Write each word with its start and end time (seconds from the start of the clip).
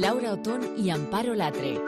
Laura 0.00 0.32
Otón 0.34 0.74
y 0.76 0.90
Amparo 0.90 1.34
Latre. 1.34 1.80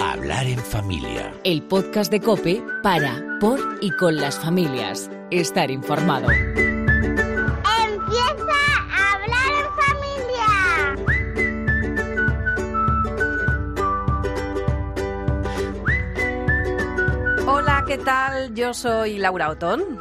Hablar 0.00 0.46
en 0.46 0.60
familia. 0.60 1.34
El 1.42 1.64
podcast 1.64 2.12
de 2.12 2.20
Cope 2.20 2.62
para, 2.84 3.20
por 3.40 3.58
y 3.80 3.90
con 3.90 4.14
las 4.14 4.38
familias. 4.38 5.10
Estar 5.32 5.72
informado. 5.72 6.30
Empieza 6.30 6.86
a 8.92 9.14
hablar 9.14 9.52
en 9.58 9.66
familia. 9.82 11.44
Hola, 17.48 17.84
¿qué 17.88 17.98
tal? 17.98 18.54
Yo 18.54 18.72
soy 18.72 19.18
Laura 19.18 19.50
Otón. 19.50 19.98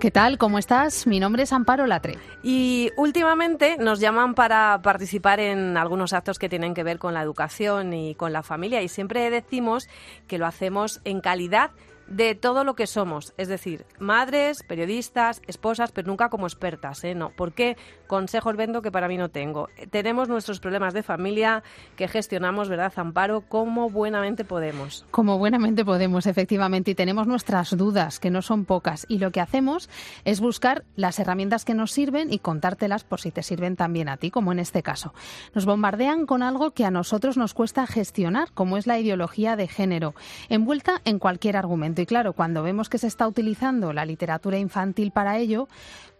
¿Qué 0.00 0.12
tal? 0.12 0.38
¿Cómo 0.38 0.60
estás? 0.60 1.08
Mi 1.08 1.18
nombre 1.18 1.42
es 1.42 1.52
Amparo 1.52 1.84
Latre. 1.84 2.18
Y 2.44 2.92
últimamente 2.96 3.76
nos 3.78 3.98
llaman 3.98 4.36
para 4.36 4.80
participar 4.80 5.40
en 5.40 5.76
algunos 5.76 6.12
actos 6.12 6.38
que 6.38 6.48
tienen 6.48 6.72
que 6.72 6.84
ver 6.84 7.00
con 7.00 7.14
la 7.14 7.22
educación 7.22 7.92
y 7.92 8.14
con 8.14 8.32
la 8.32 8.44
familia 8.44 8.80
y 8.80 8.86
siempre 8.86 9.28
decimos 9.28 9.88
que 10.28 10.38
lo 10.38 10.46
hacemos 10.46 11.00
en 11.04 11.20
calidad 11.20 11.72
de 12.06 12.36
todo 12.36 12.62
lo 12.62 12.74
que 12.74 12.86
somos, 12.86 13.34
es 13.36 13.48
decir, 13.48 13.86
madres, 13.98 14.62
periodistas, 14.62 15.42
esposas, 15.46 15.90
pero 15.90 16.06
nunca 16.06 16.30
como 16.30 16.46
expertas, 16.46 17.02
¿eh? 17.04 17.14
No, 17.16 17.30
¿por 17.30 17.52
qué 17.52 17.76
consejos 18.08 18.56
vendo 18.56 18.82
que 18.82 18.90
para 18.90 19.06
mí 19.06 19.16
no 19.16 19.28
tengo? 19.28 19.68
Tenemos 19.90 20.28
nuestros 20.28 20.58
problemas 20.58 20.94
de 20.94 21.04
familia 21.04 21.62
que 21.94 22.08
gestionamos, 22.08 22.68
¿verdad, 22.68 22.92
Amparo? 22.96 23.42
Como 23.42 23.88
buenamente 23.90 24.44
podemos. 24.44 25.06
Como 25.12 25.38
buenamente 25.38 25.84
podemos, 25.84 26.26
efectivamente, 26.26 26.90
y 26.90 26.94
tenemos 26.96 27.28
nuestras 27.28 27.76
dudas, 27.76 28.18
que 28.18 28.30
no 28.30 28.42
son 28.42 28.64
pocas, 28.64 29.06
y 29.08 29.18
lo 29.18 29.30
que 29.30 29.40
hacemos 29.40 29.88
es 30.24 30.40
buscar 30.40 30.84
las 30.96 31.20
herramientas 31.20 31.64
que 31.64 31.74
nos 31.74 31.92
sirven 31.92 32.32
y 32.32 32.40
contártelas 32.40 33.04
por 33.04 33.20
si 33.20 33.30
te 33.30 33.44
sirven 33.44 33.76
también 33.76 34.08
a 34.08 34.16
ti, 34.16 34.30
como 34.32 34.50
en 34.50 34.58
este 34.58 34.82
caso. 34.82 35.14
Nos 35.54 35.66
bombardean 35.66 36.26
con 36.26 36.42
algo 36.42 36.72
que 36.72 36.84
a 36.84 36.90
nosotros 36.90 37.36
nos 37.36 37.54
cuesta 37.54 37.86
gestionar, 37.86 38.50
como 38.52 38.76
es 38.76 38.86
la 38.86 38.98
ideología 38.98 39.54
de 39.54 39.68
género, 39.68 40.14
envuelta 40.48 41.00
en 41.04 41.18
cualquier 41.18 41.56
argumento. 41.56 42.02
Y 42.02 42.06
claro, 42.06 42.32
cuando 42.32 42.62
vemos 42.62 42.88
que 42.88 42.98
se 42.98 43.06
está 43.06 43.28
utilizando 43.28 43.92
la 43.92 44.06
literatura 44.06 44.58
infantil 44.58 45.10
para 45.10 45.38
ello, 45.38 45.68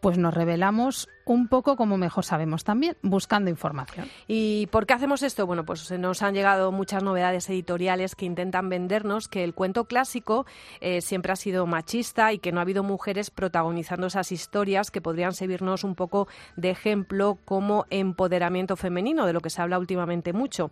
pues 0.01 0.19
nos 0.19 0.35
revelamos 0.35 1.09
un 1.25 1.49
poco 1.49 1.77
como 1.77 1.99
mejor 1.99 2.25
sabemos 2.25 2.65
también, 2.65 2.97
buscando 3.03 3.51
información. 3.51 4.09
¿Y 4.27 4.67
por 4.69 4.87
qué 4.87 4.95
hacemos 4.95 5.23
esto? 5.23 5.47
Bueno, 5.47 5.65
pues 5.65 5.91
nos 5.91 6.23
han 6.23 6.35
llegado 6.35 6.73
muchas 6.73 7.03
novedades 7.03 7.49
editoriales 7.51 8.15
que 8.15 8.25
intentan 8.25 8.69
vendernos 8.69 9.29
que 9.29 9.45
el 9.45 9.55
cuento 9.55 9.85
clásico 9.85 10.47
eh, 10.81 11.01
siempre 11.01 11.33
ha 11.33 11.37
sido 11.37 11.67
machista 11.67 12.33
y 12.33 12.39
que 12.39 12.51
no 12.51 12.61
ha 12.61 12.63
habido 12.63 12.83
mujeres 12.83 13.31
protagonizando 13.31 14.07
esas 14.07 14.33
historias 14.33 14.91
que 14.91 15.03
podrían 15.03 15.35
servirnos 15.35 15.85
un 15.85 15.95
poco 15.95 16.29
de 16.57 16.71
ejemplo 16.71 17.39
como 17.45 17.85
empoderamiento 17.91 18.77
femenino, 18.77 19.27
de 19.27 19.33
lo 19.35 19.41
que 19.41 19.51
se 19.51 19.61
habla 19.61 19.79
últimamente 19.79 20.33
mucho. 20.33 20.71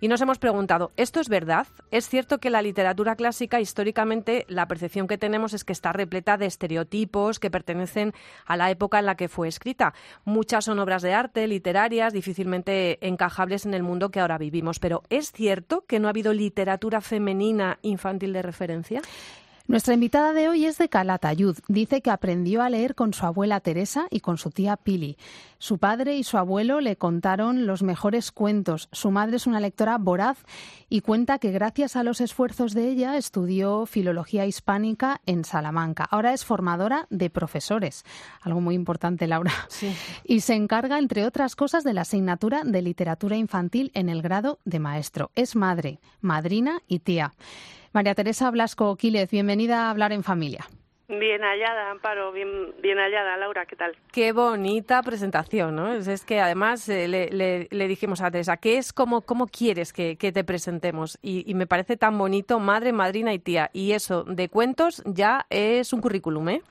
Y 0.00 0.06
nos 0.06 0.20
hemos 0.20 0.38
preguntado, 0.38 0.92
¿esto 0.96 1.18
es 1.18 1.28
verdad? 1.28 1.66
¿Es 1.90 2.08
cierto 2.08 2.38
que 2.38 2.50
la 2.50 2.62
literatura 2.62 3.16
clásica, 3.16 3.60
históricamente, 3.60 4.44
la 4.48 4.68
percepción 4.68 5.08
que 5.08 5.18
tenemos 5.18 5.54
es 5.54 5.64
que 5.64 5.72
está 5.72 5.92
repleta 5.92 6.36
de 6.36 6.46
estereotipos 6.46 7.40
que 7.40 7.50
pertenecen 7.50 8.12
a 8.46 8.56
la 8.56 8.70
época 8.70 9.00
en 9.00 9.06
la 9.06 9.16
que 9.16 9.28
fue 9.28 9.48
escrita? 9.48 9.94
Muchas 10.24 10.66
son 10.66 10.78
obras 10.78 11.02
de 11.02 11.14
arte, 11.14 11.48
literarias, 11.48 12.12
difícilmente 12.12 13.04
encajables 13.06 13.66
en 13.66 13.74
el 13.74 13.82
mundo 13.82 14.10
que 14.10 14.20
ahora 14.20 14.38
vivimos. 14.38 14.78
Pero 14.78 15.02
¿es 15.10 15.32
cierto 15.32 15.84
que 15.86 15.98
no 15.98 16.06
ha 16.06 16.10
habido 16.10 16.32
literatura 16.32 17.00
femenina 17.00 17.78
infantil 17.82 18.32
de 18.32 18.42
referencia? 18.42 19.02
Nuestra 19.68 19.92
invitada 19.92 20.32
de 20.32 20.48
hoy 20.48 20.64
es 20.64 20.78
de 20.78 20.88
Calatayud. 20.88 21.58
Dice 21.68 22.00
que 22.00 22.10
aprendió 22.10 22.62
a 22.62 22.70
leer 22.70 22.94
con 22.94 23.12
su 23.12 23.26
abuela 23.26 23.60
Teresa 23.60 24.06
y 24.08 24.20
con 24.20 24.38
su 24.38 24.50
tía 24.50 24.78
Pili. 24.78 25.18
Su 25.58 25.76
padre 25.76 26.16
y 26.16 26.24
su 26.24 26.38
abuelo 26.38 26.80
le 26.80 26.96
contaron 26.96 27.66
los 27.66 27.82
mejores 27.82 28.32
cuentos. 28.32 28.88
Su 28.92 29.10
madre 29.10 29.36
es 29.36 29.46
una 29.46 29.60
lectora 29.60 29.98
voraz 29.98 30.38
y 30.88 31.02
cuenta 31.02 31.38
que 31.38 31.50
gracias 31.50 31.96
a 31.96 32.02
los 32.02 32.22
esfuerzos 32.22 32.72
de 32.72 32.88
ella 32.88 33.18
estudió 33.18 33.84
filología 33.84 34.46
hispánica 34.46 35.20
en 35.26 35.44
Salamanca. 35.44 36.08
Ahora 36.10 36.32
es 36.32 36.46
formadora 36.46 37.06
de 37.10 37.28
profesores, 37.28 38.06
algo 38.40 38.62
muy 38.62 38.74
importante, 38.74 39.26
Laura. 39.26 39.52
Sí. 39.68 39.94
Y 40.24 40.40
se 40.40 40.54
encarga, 40.54 40.98
entre 40.98 41.26
otras 41.26 41.56
cosas, 41.56 41.84
de 41.84 41.92
la 41.92 42.00
asignatura 42.00 42.62
de 42.64 42.80
literatura 42.80 43.36
infantil 43.36 43.90
en 43.92 44.08
el 44.08 44.22
grado 44.22 44.60
de 44.64 44.78
maestro. 44.78 45.30
Es 45.34 45.56
madre, 45.56 46.00
madrina 46.22 46.80
y 46.88 47.00
tía. 47.00 47.34
María 47.98 48.14
Teresa 48.14 48.48
Blasco 48.52 48.94
Quílez, 48.94 49.28
bienvenida 49.28 49.86
a 49.86 49.90
Hablar 49.90 50.12
en 50.12 50.22
Familia. 50.22 50.64
Bien 51.08 51.42
hallada, 51.42 51.90
Amparo, 51.90 52.30
bien, 52.30 52.72
bien 52.80 52.96
hallada, 52.96 53.36
Laura, 53.36 53.66
¿qué 53.66 53.74
tal? 53.74 53.96
Qué 54.12 54.30
bonita 54.30 55.02
presentación, 55.02 55.74
¿no? 55.74 55.92
Es, 55.92 56.06
es 56.06 56.24
que 56.24 56.38
además 56.38 56.88
eh, 56.88 57.08
le, 57.08 57.28
le, 57.30 57.66
le, 57.68 57.88
dijimos 57.88 58.20
a 58.20 58.30
Teresa, 58.30 58.56
¿qué 58.56 58.78
es 58.78 58.92
como, 58.92 59.22
cómo 59.22 59.48
quieres 59.48 59.92
que, 59.92 60.16
que 60.16 60.30
te 60.30 60.44
presentemos? 60.44 61.18
Y, 61.22 61.42
y, 61.50 61.54
me 61.54 61.66
parece 61.66 61.96
tan 61.96 62.16
bonito, 62.16 62.60
madre, 62.60 62.92
madrina 62.92 63.34
y 63.34 63.40
tía. 63.40 63.68
Y 63.72 63.90
eso, 63.90 64.22
de 64.22 64.48
cuentos, 64.48 65.02
ya 65.04 65.46
es 65.50 65.92
un 65.92 66.00
currículum, 66.00 66.50
¿eh? 66.50 66.62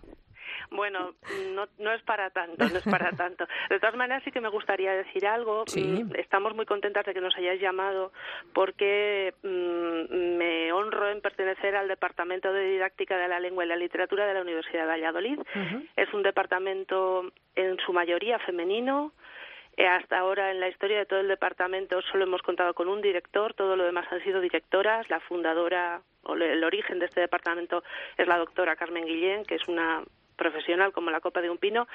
Bueno, 0.69 1.13
no, 1.53 1.67
no 1.79 1.91
es 1.91 2.01
para 2.03 2.29
tanto, 2.29 2.67
no 2.67 2.77
es 2.77 2.83
para 2.83 3.11
tanto. 3.17 3.47
De 3.69 3.79
todas 3.79 3.95
maneras, 3.95 4.23
sí 4.23 4.31
que 4.31 4.41
me 4.41 4.49
gustaría 4.49 4.93
decir 4.93 5.25
algo. 5.25 5.63
Sí. 5.67 6.03
Estamos 6.15 6.55
muy 6.55 6.65
contentas 6.65 7.05
de 7.05 7.13
que 7.13 7.21
nos 7.21 7.35
hayáis 7.35 7.61
llamado 7.61 8.11
porque 8.53 9.33
mmm, 9.43 10.37
me 10.37 10.71
honro 10.71 11.09
en 11.09 11.21
pertenecer 11.21 11.75
al 11.75 11.87
Departamento 11.87 12.51
de 12.51 12.63
Didáctica 12.65 13.17
de 13.17 13.27
la 13.27 13.39
Lengua 13.39 13.65
y 13.65 13.67
la 13.67 13.75
Literatura 13.75 14.25
de 14.25 14.33
la 14.33 14.41
Universidad 14.41 14.81
de 14.81 14.87
Valladolid. 14.87 15.39
Uh 15.39 15.43
-huh. 15.43 15.87
Es 15.95 16.13
un 16.13 16.23
departamento 16.23 17.31
en 17.55 17.77
su 17.79 17.93
mayoría 17.93 18.39
femenino. 18.39 19.13
Eh, 19.77 19.87
hasta 19.87 20.17
ahora 20.17 20.49
en 20.49 20.59
la 20.59 20.69
historia 20.69 20.97
de 20.97 21.05
todo 21.05 21.19
el 21.19 21.27
departamento 21.27 22.01
solo 22.01 22.23
hemos 22.23 22.41
contado 22.41 22.73
con 22.73 22.87
un 22.87 22.99
director, 22.99 23.53
todo 23.53 23.75
lo 23.75 23.83
demás 23.83 24.11
han 24.11 24.23
sido 24.23 24.41
directoras. 24.41 25.07
La 25.07 25.19
fundadora 25.19 26.01
o 26.23 26.33
el 26.33 26.63
origen 26.63 26.97
de 26.97 27.05
este 27.05 27.21
departamento 27.21 27.83
es 28.17 28.27
la 28.27 28.39
doctora 28.39 28.75
Carmen 28.75 29.05
Guillén, 29.05 29.45
que 29.45 29.55
es 29.55 29.67
una 29.67 30.03
profesional 30.37 30.93
como 30.93 31.11
la 31.11 31.19
copa 31.19 31.41
de 31.41 31.49
un 31.49 31.57
pino 31.57 31.87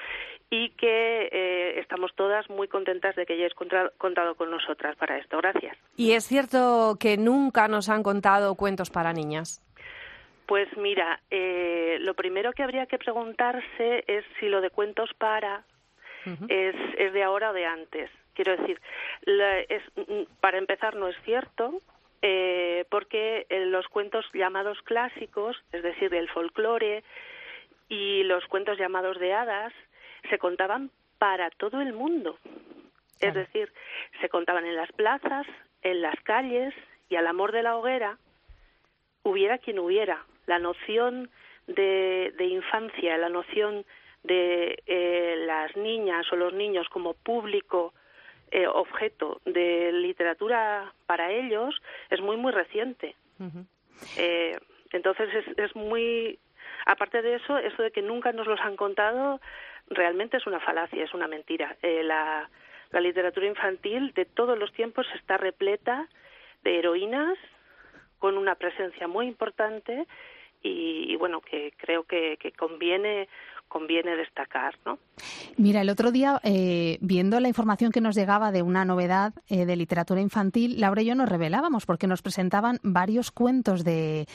y 0.49 0.69
que 0.71 1.29
eh, 1.31 1.79
estamos 1.79 2.13
todas 2.15 2.47
muy 2.49 2.67
contentas 2.67 3.15
de 3.15 3.25
que 3.25 3.33
hayáis 3.33 3.53
contado 3.53 4.35
con 4.35 4.51
nosotras 4.51 4.95
para 4.97 5.17
esto. 5.17 5.37
Gracias. 5.37 5.77
¿Y 5.95 6.11
es 6.13 6.25
cierto 6.25 6.97
que 6.99 7.17
nunca 7.17 7.67
nos 7.67 7.89
han 7.89 8.03
contado 8.03 8.55
cuentos 8.55 8.89
para 8.89 9.13
niñas? 9.13 9.61
Pues 10.45 10.67
mira, 10.77 11.21
eh, 11.31 11.97
lo 12.01 12.13
primero 12.13 12.51
que 12.51 12.63
habría 12.63 12.85
que 12.85 12.97
preguntarse 12.97 14.03
es 14.07 14.25
si 14.39 14.49
lo 14.49 14.61
de 14.61 14.69
cuentos 14.69 15.09
para 15.17 15.63
uh 16.25 16.29
-huh. 16.29 16.45
es, 16.49 16.75
es 16.97 17.13
de 17.13 17.23
ahora 17.23 17.51
o 17.51 17.53
de 17.53 17.65
antes. 17.65 18.11
Quiero 18.33 18.57
decir, 18.57 18.81
la, 19.21 19.59
es, 19.59 19.83
para 20.41 20.57
empezar 20.57 20.95
no 20.95 21.07
es 21.07 21.15
cierto, 21.23 21.81
eh, 22.21 22.85
porque 22.89 23.45
los 23.67 23.87
cuentos 23.87 24.25
llamados 24.33 24.81
clásicos, 24.83 25.55
es 25.71 25.83
decir, 25.83 26.13
el 26.13 26.29
folclore, 26.29 27.03
y 27.89 28.23
los 28.23 28.45
cuentos 28.45 28.77
llamados 28.77 29.19
de 29.19 29.33
hadas 29.33 29.73
se 30.29 30.37
contaban 30.37 30.91
para 31.17 31.49
todo 31.51 31.81
el 31.81 31.93
mundo. 31.93 32.37
Es 33.19 33.33
decir, 33.33 33.71
se 34.19 34.27
contaban 34.27 34.65
en 34.65 34.75
las 34.75 34.91
plazas, 34.91 35.47
en 35.81 36.01
las 36.01 36.15
calles 36.23 36.73
y 37.09 37.15
al 37.15 37.27
amor 37.27 37.53
de 37.53 37.63
la 37.63 37.77
hoguera, 37.77 38.17
hubiera 39.23 39.57
quien 39.57 39.79
hubiera. 39.79 40.25
La 40.45 40.59
noción 40.59 41.29
de, 41.67 42.33
de 42.37 42.45
infancia, 42.45 43.17
la 43.17 43.29
noción 43.29 43.85
de 44.23 44.83
eh, 44.85 45.35
las 45.45 45.75
niñas 45.77 46.25
o 46.31 46.35
los 46.35 46.53
niños 46.53 46.87
como 46.89 47.13
público 47.13 47.93
eh, 48.51 48.67
objeto 48.67 49.41
de 49.45 49.91
literatura 49.93 50.93
para 51.05 51.31
ellos 51.31 51.81
es 52.09 52.21
muy, 52.21 52.37
muy 52.37 52.51
reciente. 52.51 53.15
Uh 53.39 53.45
-huh. 53.45 53.65
eh, 54.17 54.57
entonces 54.91 55.29
es, 55.33 55.57
es 55.57 55.75
muy 55.75 56.37
Aparte 56.85 57.21
de 57.21 57.35
eso, 57.35 57.57
eso 57.57 57.81
de 57.81 57.91
que 57.91 58.01
nunca 58.01 58.31
nos 58.31 58.47
los 58.47 58.59
han 58.59 58.75
contado 58.75 59.39
realmente 59.87 60.37
es 60.37 60.47
una 60.47 60.59
falacia, 60.59 61.03
es 61.03 61.13
una 61.13 61.27
mentira. 61.27 61.75
Eh, 61.81 62.03
la, 62.03 62.49
literatura 62.99 63.47
infantil 63.47 64.13
de 64.13 64.25
todos 64.25 64.57
los 64.57 64.71
tiempos 64.73 65.07
está 65.15 65.37
repleta 65.37 66.07
de 66.63 66.77
heroínas 66.77 67.39
con 68.19 68.37
una 68.37 68.53
presencia 68.53 69.07
muy 69.07 69.25
importante 69.25 70.05
y, 70.61 71.11
y 71.11 71.15
bueno, 71.15 71.41
que 71.41 71.73
creo 71.77 72.03
que 72.03 72.37
conviene 72.55 73.27
conviene 73.73 74.15
destacar, 74.15 74.75
¿no? 74.85 74.99
Mira, 75.57 75.81
el 75.81 75.89
otro 75.89 76.11
día, 76.11 76.39
eh, 76.43 76.99
viendo 77.01 77.39
la 77.39 77.47
información 77.47 77.91
que 77.91 78.01
nos 78.01 78.15
llegaba 78.15 78.51
de 78.51 78.61
una 78.61 78.85
novedad 78.85 79.33
eh, 79.49 79.65
de 79.65 79.75
literatura 79.75 80.21
infantil, 80.21 80.79
Laura 80.79 81.01
y 81.01 81.05
yo 81.05 81.15
nos 81.15 81.27
revelábamos 81.27 81.87
porque 81.87 82.05
nos 82.05 82.21
presentaban 82.21 82.79
varios 82.83 83.31
cuentos 83.31 83.83
de, 83.83 84.27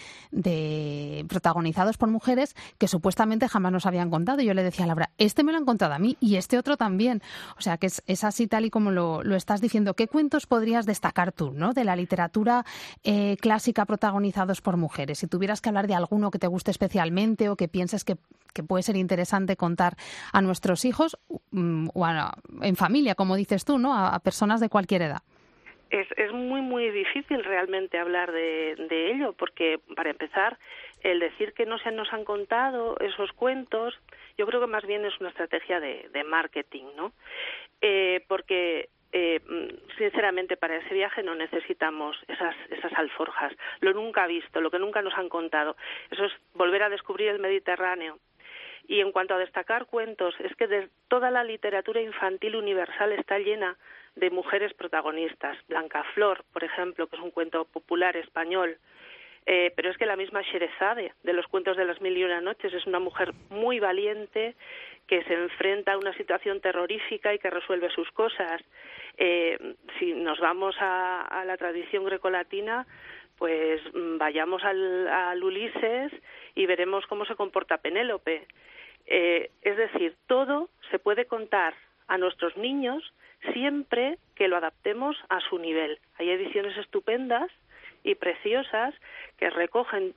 protagonizados 1.28 1.98
por 1.98 2.08
mujeres 2.08 2.56
que 2.78 2.88
supuestamente 2.88 3.46
jamás 3.46 3.70
nos 3.70 3.86
habían 3.86 4.10
contado. 4.10 4.42
Yo 4.42 4.54
le 4.54 4.64
decía 4.64 4.86
a 4.86 4.88
Laura, 4.88 5.10
este 5.18 5.44
me 5.44 5.52
lo 5.52 5.58
han 5.58 5.64
contado 5.64 5.94
a 5.94 6.00
mí 6.00 6.16
y 6.18 6.34
este 6.34 6.58
otro 6.58 6.76
también. 6.76 7.22
O 7.56 7.60
sea, 7.60 7.78
que 7.78 7.86
es, 7.86 8.24
así 8.24 8.48
tal 8.48 8.64
y 8.64 8.70
como 8.70 8.90
lo, 8.90 9.22
lo, 9.22 9.36
estás 9.36 9.60
diciendo. 9.60 9.94
¿Qué 9.94 10.08
cuentos 10.08 10.46
podrías 10.46 10.84
destacar 10.84 11.30
tú, 11.30 11.52
¿no? 11.52 11.74
De 11.74 11.84
la 11.84 11.94
literatura 11.94 12.64
eh, 13.04 13.36
clásica 13.40 13.86
protagonizados 13.86 14.60
por 14.60 14.76
mujeres. 14.76 15.20
Si 15.20 15.28
tuvieras 15.28 15.60
que 15.60 15.68
hablar 15.68 15.86
de 15.86 15.94
alguno 15.94 16.32
que 16.32 16.40
te 16.40 16.48
guste 16.48 16.72
especialmente 16.72 17.48
o 17.48 17.56
que 17.56 17.68
pienses 17.68 18.02
que, 18.02 18.16
que 18.58 18.66
puede 18.66 18.82
ser 18.82 18.96
interesante 18.96 19.54
contar 19.56 19.92
a 20.32 20.42
nuestros 20.42 20.84
hijos 20.84 21.16
mm, 21.52 21.90
o 21.94 22.06
en 22.62 22.74
familia, 22.74 23.14
como 23.14 23.36
dices 23.36 23.64
tú, 23.64 23.78
¿no? 23.78 23.94
A, 23.94 24.18
personas 24.18 24.60
de 24.60 24.68
cualquier 24.68 25.02
edad. 25.02 25.22
Es, 25.90 26.08
es 26.16 26.32
muy, 26.32 26.60
muy 26.60 26.90
difícil 26.90 27.44
realmente 27.44 27.98
hablar 27.98 28.32
de, 28.32 28.74
de 28.90 29.12
ello, 29.12 29.32
porque 29.38 29.78
para 29.94 30.10
empezar, 30.10 30.58
el 31.02 31.20
decir 31.20 31.52
que 31.52 31.66
no 31.66 31.78
se 31.78 31.92
nos 31.92 32.12
han 32.12 32.24
contado 32.24 32.98
esos 32.98 33.30
cuentos, 33.32 33.94
yo 34.36 34.46
creo 34.46 34.60
que 34.60 34.66
más 34.66 34.84
bien 34.84 35.04
es 35.04 35.18
una 35.20 35.30
estrategia 35.30 35.78
de, 35.78 36.24
marketing, 36.24 36.84
¿no? 36.96 37.12
Eh, 37.80 38.24
porque 38.26 38.88
eh, 39.12 39.40
sinceramente 39.96 40.56
para 40.56 40.76
ese 40.76 40.92
viaje 40.92 41.22
no 41.22 41.34
necesitamos 41.34 42.16
esas, 42.26 42.56
esas 42.70 42.92
alforjas, 42.94 43.52
lo 43.80 43.92
nunca 43.94 44.26
visto, 44.26 44.60
lo 44.60 44.70
que 44.70 44.80
nunca 44.80 45.00
nos 45.00 45.14
han 45.14 45.28
contado. 45.28 45.76
Eso 46.10 46.24
es 46.24 46.32
volver 46.54 46.82
a 46.82 46.90
descubrir 46.90 47.28
el 47.28 47.38
Mediterráneo. 47.38 48.18
Y 48.88 49.00
en 49.00 49.12
cuanto 49.12 49.34
a 49.34 49.38
destacar 49.38 49.86
cuentos, 49.86 50.34
es 50.40 50.54
que 50.56 50.66
de 50.66 50.88
toda 51.06 51.30
la 51.30 51.44
literatura 51.44 52.00
infantil 52.00 52.56
universal 52.56 53.12
está 53.12 53.38
llena 53.38 53.76
de 54.16 54.30
mujeres 54.30 54.74
protagonistas. 54.74 55.56
Blanca 55.68 56.02
Flor, 56.14 56.42
por 56.52 56.64
ejemplo, 56.64 57.06
que 57.06 57.16
es 57.16 57.22
un 57.22 57.30
cuento 57.30 57.66
popular 57.66 58.16
español, 58.16 58.78
eh, 59.46 59.72
pero 59.76 59.90
es 59.90 59.96
que 59.96 60.06
la 60.06 60.16
misma 60.16 60.42
Sherezade 60.42 61.12
de 61.22 61.32
los 61.32 61.46
cuentos 61.46 61.76
de 61.76 61.84
las 61.84 62.00
mil 62.00 62.16
y 62.16 62.24
una 62.24 62.40
noches 62.40 62.72
es 62.74 62.86
una 62.86 62.98
mujer 62.98 63.32
muy 63.50 63.78
valiente 63.78 64.56
que 65.06 65.24
se 65.24 65.32
enfrenta 65.32 65.92
a 65.92 65.98
una 65.98 66.12
situación 66.12 66.60
terrorífica 66.60 67.32
y 67.32 67.38
que 67.38 67.48
resuelve 67.48 67.88
sus 67.90 68.10
cosas. 68.10 68.62
Eh, 69.16 69.58
si 69.98 70.12
nos 70.12 70.38
vamos 70.38 70.76
a, 70.80 71.42
la 71.46 71.56
tradición 71.56 72.04
grecolatina, 72.04 72.86
pues 73.38 73.80
mm, 73.94 74.18
vayamos 74.18 74.62
al, 74.64 75.42
Ulises 75.42 76.12
y 76.54 76.66
veremos 76.66 77.06
cómo 77.06 77.24
se 77.24 77.34
comporta 77.34 77.78
Penélope. 77.78 78.46
Eh, 79.10 79.50
es 79.62 79.76
decir, 79.76 80.14
todo 80.26 80.68
se 80.90 80.98
puede 80.98 81.24
contar 81.24 81.74
a 82.08 82.18
nuestros 82.18 82.56
niños 82.56 83.02
siempre 83.52 84.18
que 84.34 84.48
lo 84.48 84.56
adaptemos 84.56 85.16
a 85.28 85.40
su 85.40 85.58
nivel. 85.58 85.98
Hay 86.18 86.30
ediciones 86.30 86.76
estupendas 86.76 87.50
y 88.04 88.14
preciosas 88.14 88.94
que 89.38 89.50
recogen 89.50 90.14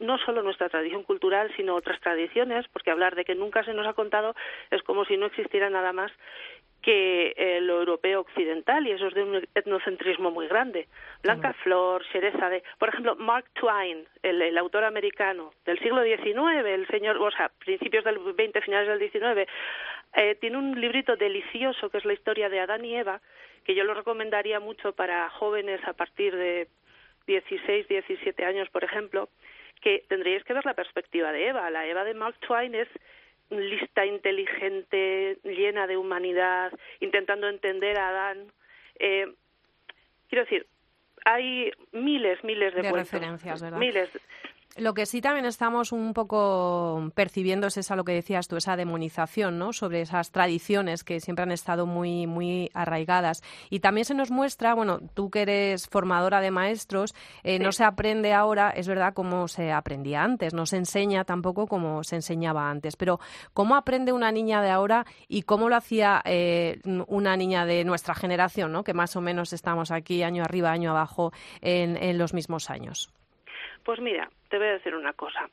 no 0.00 0.18
solo 0.18 0.42
nuestra 0.42 0.68
tradición 0.68 1.02
cultural, 1.02 1.50
sino 1.56 1.74
otras 1.74 2.00
tradiciones, 2.00 2.66
porque 2.68 2.90
hablar 2.90 3.14
de 3.14 3.24
que 3.24 3.34
nunca 3.34 3.64
se 3.64 3.72
nos 3.72 3.86
ha 3.86 3.94
contado 3.94 4.34
es 4.70 4.82
como 4.82 5.04
si 5.04 5.16
no 5.16 5.26
existiera 5.26 5.70
nada 5.70 5.92
más 5.92 6.12
que 6.82 7.34
eh, 7.36 7.60
lo 7.60 7.80
europeo 7.80 8.20
occidental 8.20 8.86
y 8.86 8.92
eso 8.92 9.08
es 9.08 9.14
de 9.14 9.22
un 9.22 9.46
etnocentrismo 9.54 10.30
muy 10.30 10.46
grande. 10.46 10.86
Blanca 11.22 11.52
Flor, 11.64 12.04
de, 12.12 12.62
por 12.78 12.88
ejemplo, 12.88 13.16
Mark 13.16 13.46
Twain, 13.54 14.06
el, 14.22 14.56
autor 14.56 14.84
americano 14.84 15.52
del 15.64 15.78
siglo 15.80 16.02
XIX, 16.02 16.64
el 16.66 16.86
señor, 16.86 17.16
o 17.18 17.30
sea, 17.30 17.50
principios 17.58 18.04
del 18.04 18.18
XX, 18.18 18.64
finales 18.64 18.88
del 18.88 19.10
XIX, 19.10 19.50
eh, 20.14 20.36
tiene 20.36 20.56
un 20.56 20.80
librito 20.80 21.16
delicioso 21.16 21.90
que 21.90 21.98
es 21.98 22.04
la 22.04 22.12
historia 22.12 22.48
de 22.48 22.60
Adán 22.60 22.84
y 22.84 22.96
Eva, 22.96 23.20
que 23.64 23.74
yo 23.74 23.84
lo 23.84 23.94
recomendaría 23.94 24.60
mucho 24.60 24.92
para 24.92 25.28
jóvenes 25.30 25.80
a 25.86 25.92
partir 25.92 26.34
de 26.34 26.68
16, 27.26 27.88
17 27.88 28.44
años, 28.44 28.70
por 28.70 28.84
ejemplo, 28.84 29.28
que 29.82 30.04
tendríais 30.08 30.44
que 30.44 30.54
ver 30.54 30.64
la 30.64 30.74
perspectiva 30.74 31.32
de 31.32 31.48
Eva. 31.48 31.70
La 31.70 31.86
Eva 31.86 32.04
de 32.04 32.14
Mark 32.14 32.36
Twain 32.40 32.74
es 32.74 32.88
lista, 33.50 34.04
inteligente, 34.04 35.38
llena 35.44 35.86
de 35.86 35.96
humanidad, 35.96 36.72
intentando 37.00 37.48
entender 37.48 37.98
a 37.98 38.08
Adán. 38.08 38.52
Eh, 38.98 39.32
quiero 40.28 40.44
decir, 40.44 40.66
hay 41.24 41.70
miles, 41.92 42.42
miles 42.44 42.74
de, 42.74 42.82
referencias, 42.90 43.62
¿verdad? 43.62 43.78
Miles. 43.78 44.10
Lo 44.76 44.94
que 44.94 45.06
sí 45.06 45.20
también 45.20 45.44
estamos 45.44 45.90
un 45.90 46.14
poco 46.14 47.10
percibiendo 47.14 47.66
es 47.66 47.76
esa, 47.76 47.96
lo 47.96 48.04
que 48.04 48.12
decías 48.12 48.46
tú, 48.46 48.56
esa 48.56 48.76
demonización, 48.76 49.58
¿no? 49.58 49.72
Sobre 49.72 50.02
esas 50.02 50.30
tradiciones 50.30 51.02
que 51.02 51.18
siempre 51.18 51.42
han 51.42 51.50
estado 51.50 51.84
muy, 51.84 52.28
muy 52.28 52.70
arraigadas. 52.74 53.42
Y 53.70 53.80
también 53.80 54.04
se 54.04 54.14
nos 54.14 54.30
muestra, 54.30 54.74
bueno, 54.74 55.00
tú 55.14 55.30
que 55.30 55.42
eres 55.42 55.88
formadora 55.88 56.40
de 56.40 56.52
maestros, 56.52 57.14
eh, 57.42 57.58
no 57.58 57.72
se 57.72 57.82
aprende 57.82 58.32
ahora, 58.34 58.70
es 58.70 58.86
verdad, 58.86 59.14
como 59.14 59.48
se 59.48 59.72
aprendía 59.72 60.22
antes, 60.22 60.54
no 60.54 60.64
se 60.64 60.76
enseña 60.76 61.24
tampoco 61.24 61.66
como 61.66 62.04
se 62.04 62.14
enseñaba 62.14 62.70
antes. 62.70 62.94
Pero, 62.94 63.18
¿cómo 63.54 63.74
aprende 63.74 64.12
una 64.12 64.30
niña 64.30 64.62
de 64.62 64.70
ahora 64.70 65.06
y 65.26 65.42
cómo 65.42 65.68
lo 65.68 65.74
hacía 65.74 66.22
eh, 66.24 66.80
una 67.08 67.36
niña 67.36 67.66
de 67.66 67.84
nuestra 67.84 68.14
generación, 68.14 68.70
¿no? 68.70 68.84
Que 68.84 68.94
más 68.94 69.16
o 69.16 69.20
menos 69.20 69.52
estamos 69.52 69.90
aquí 69.90 70.22
año 70.22 70.44
arriba, 70.44 70.70
año 70.70 70.90
abajo 70.90 71.32
en 71.62 72.16
los 72.16 72.32
mismos 72.32 72.70
años. 72.70 73.10
Pues 73.88 74.00
mira, 74.00 74.28
te 74.50 74.58
voy 74.58 74.66
a 74.66 74.72
decir 74.72 74.94
una 74.94 75.14
cosa. 75.14 75.48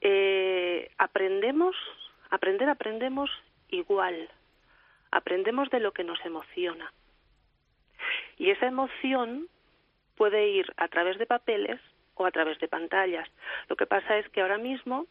Eh, 0.00 0.88
aprendemos, 0.98 1.74
aprender 2.30 2.68
aprendemos 2.68 3.28
igual. 3.70 4.28
Aprendemos 5.10 5.68
de 5.70 5.80
lo 5.80 5.90
que 5.90 6.04
nos 6.04 6.24
emociona. 6.24 6.92
Y 8.38 8.50
esa 8.50 8.68
emoción 8.68 9.48
puede 10.16 10.46
ir 10.46 10.72
a 10.76 10.86
través 10.86 11.18
de 11.18 11.26
papeles 11.26 11.80
o 12.14 12.24
a 12.24 12.30
través 12.30 12.56
de 12.60 12.68
pantallas. 12.68 13.28
Lo 13.68 13.74
que 13.74 13.86
pasa 13.86 14.16
es 14.18 14.28
que 14.28 14.42
ahora 14.42 14.58
mismo 14.58 15.08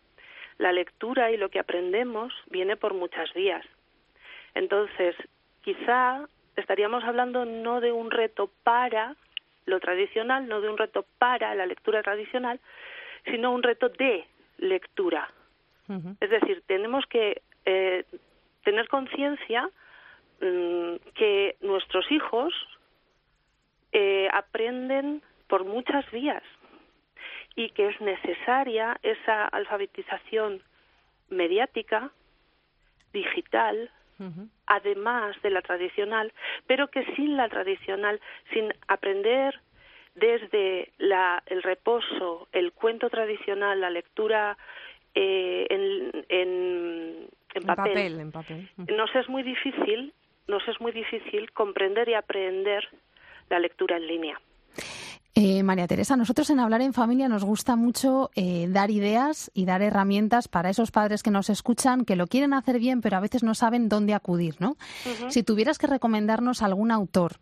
la 0.60 0.72
lectura 0.72 1.32
y 1.32 1.36
lo 1.36 1.50
que 1.50 1.60
aprendemos 1.60 2.34
viene 2.50 2.78
por 2.78 2.94
muchas 2.94 3.34
vías. 3.34 3.66
Entonces, 4.56 5.14
quizá 5.62 6.26
estaríamos 6.56 7.04
hablando 7.04 7.44
no 7.44 7.82
de 7.82 7.92
un 7.92 8.10
reto 8.12 8.50
para 8.64 9.18
lo 9.70 9.80
tradicional, 9.80 10.48
no 10.48 10.62
de 10.62 10.70
un 10.70 10.78
reto 10.78 11.06
para 11.18 11.56
la 11.56 11.66
lectura 11.66 12.02
tradicional, 12.04 12.60
sino 13.26 13.52
un 13.52 13.64
reto 13.64 13.90
de 13.90 14.26
lectura. 14.58 15.32
Es 16.20 16.30
decir, 16.30 16.62
tenemos 16.68 17.04
que 17.08 17.42
eh, 17.66 18.06
tener 18.64 18.88
conciencia 18.88 19.68
mm, 20.40 20.96
que 21.16 21.56
nuestros 21.62 22.12
hijos 22.12 22.54
eh, 23.92 24.30
aprenden 24.32 25.24
por 25.48 25.66
muchas 25.66 26.10
vías 26.12 26.44
y 27.56 27.72
que 27.72 27.88
es 27.88 28.00
necesaria 28.02 29.00
esa 29.02 29.46
alfabetización 29.48 30.62
mediática, 31.30 32.12
digital, 33.12 33.90
además 34.66 35.36
de 35.42 35.50
la 35.50 35.62
tradicional, 35.62 36.34
pero 36.68 36.90
que 36.90 37.06
sin 37.16 37.38
la 37.38 37.50
tradicional, 37.50 38.20
sin 38.54 38.74
aprender 38.88 39.60
desde 40.16 40.92
la, 40.98 41.42
el 41.46 41.64
reposo, 41.64 42.48
el 42.52 42.74
cuento 42.74 43.10
tradicional, 43.10 43.80
la 43.80 43.90
lectura 43.90 44.58
eh, 45.16 45.66
en, 45.70 46.26
en, 46.30 47.28
en, 47.54 47.64
papel, 47.64 48.20
en 48.20 48.32
papel. 48.32 48.70
nos 48.78 49.14
es 49.16 49.28
muy 49.30 49.44
difícil, 49.44 50.14
nos 50.48 50.68
es 50.68 50.80
muy 50.82 50.92
difícil 50.92 51.52
comprender 51.52 52.10
y 52.10 52.14
aprender 52.14 52.88
la 53.50 53.60
lectura 53.60 53.98
en 53.98 54.08
línea. 54.08 54.42
Eh, 55.42 55.64
María 55.64 55.88
Teresa, 55.88 56.18
nosotros 56.18 56.50
en 56.50 56.60
Hablar 56.60 56.82
en 56.82 56.92
Familia 56.92 57.30
nos 57.30 57.46
gusta 57.46 57.78
mucho 57.78 58.30
eh, 58.36 58.68
dar 58.70 58.92
ideas 58.92 59.50
y 59.54 59.64
dar 59.64 59.82
herramientas 59.82 60.50
para 60.50 60.70
esos 60.70 60.92
padres 60.92 61.24
que 61.24 61.32
nos 61.32 61.50
escuchan, 61.50 62.04
que 62.04 62.18
lo 62.18 62.28
quieren 62.28 62.54
hacer 62.54 62.78
bien, 62.78 63.00
pero 63.00 63.16
a 63.16 63.22
veces 63.22 63.42
no 63.42 63.56
saben 63.56 63.88
dónde 63.88 64.14
acudir, 64.14 64.58
¿no? 64.60 64.76
Si 65.30 65.44
tuvieras 65.44 65.78
que 65.78 65.88
recomendarnos 65.88 66.62
algún 66.62 66.92
autor 66.92 67.40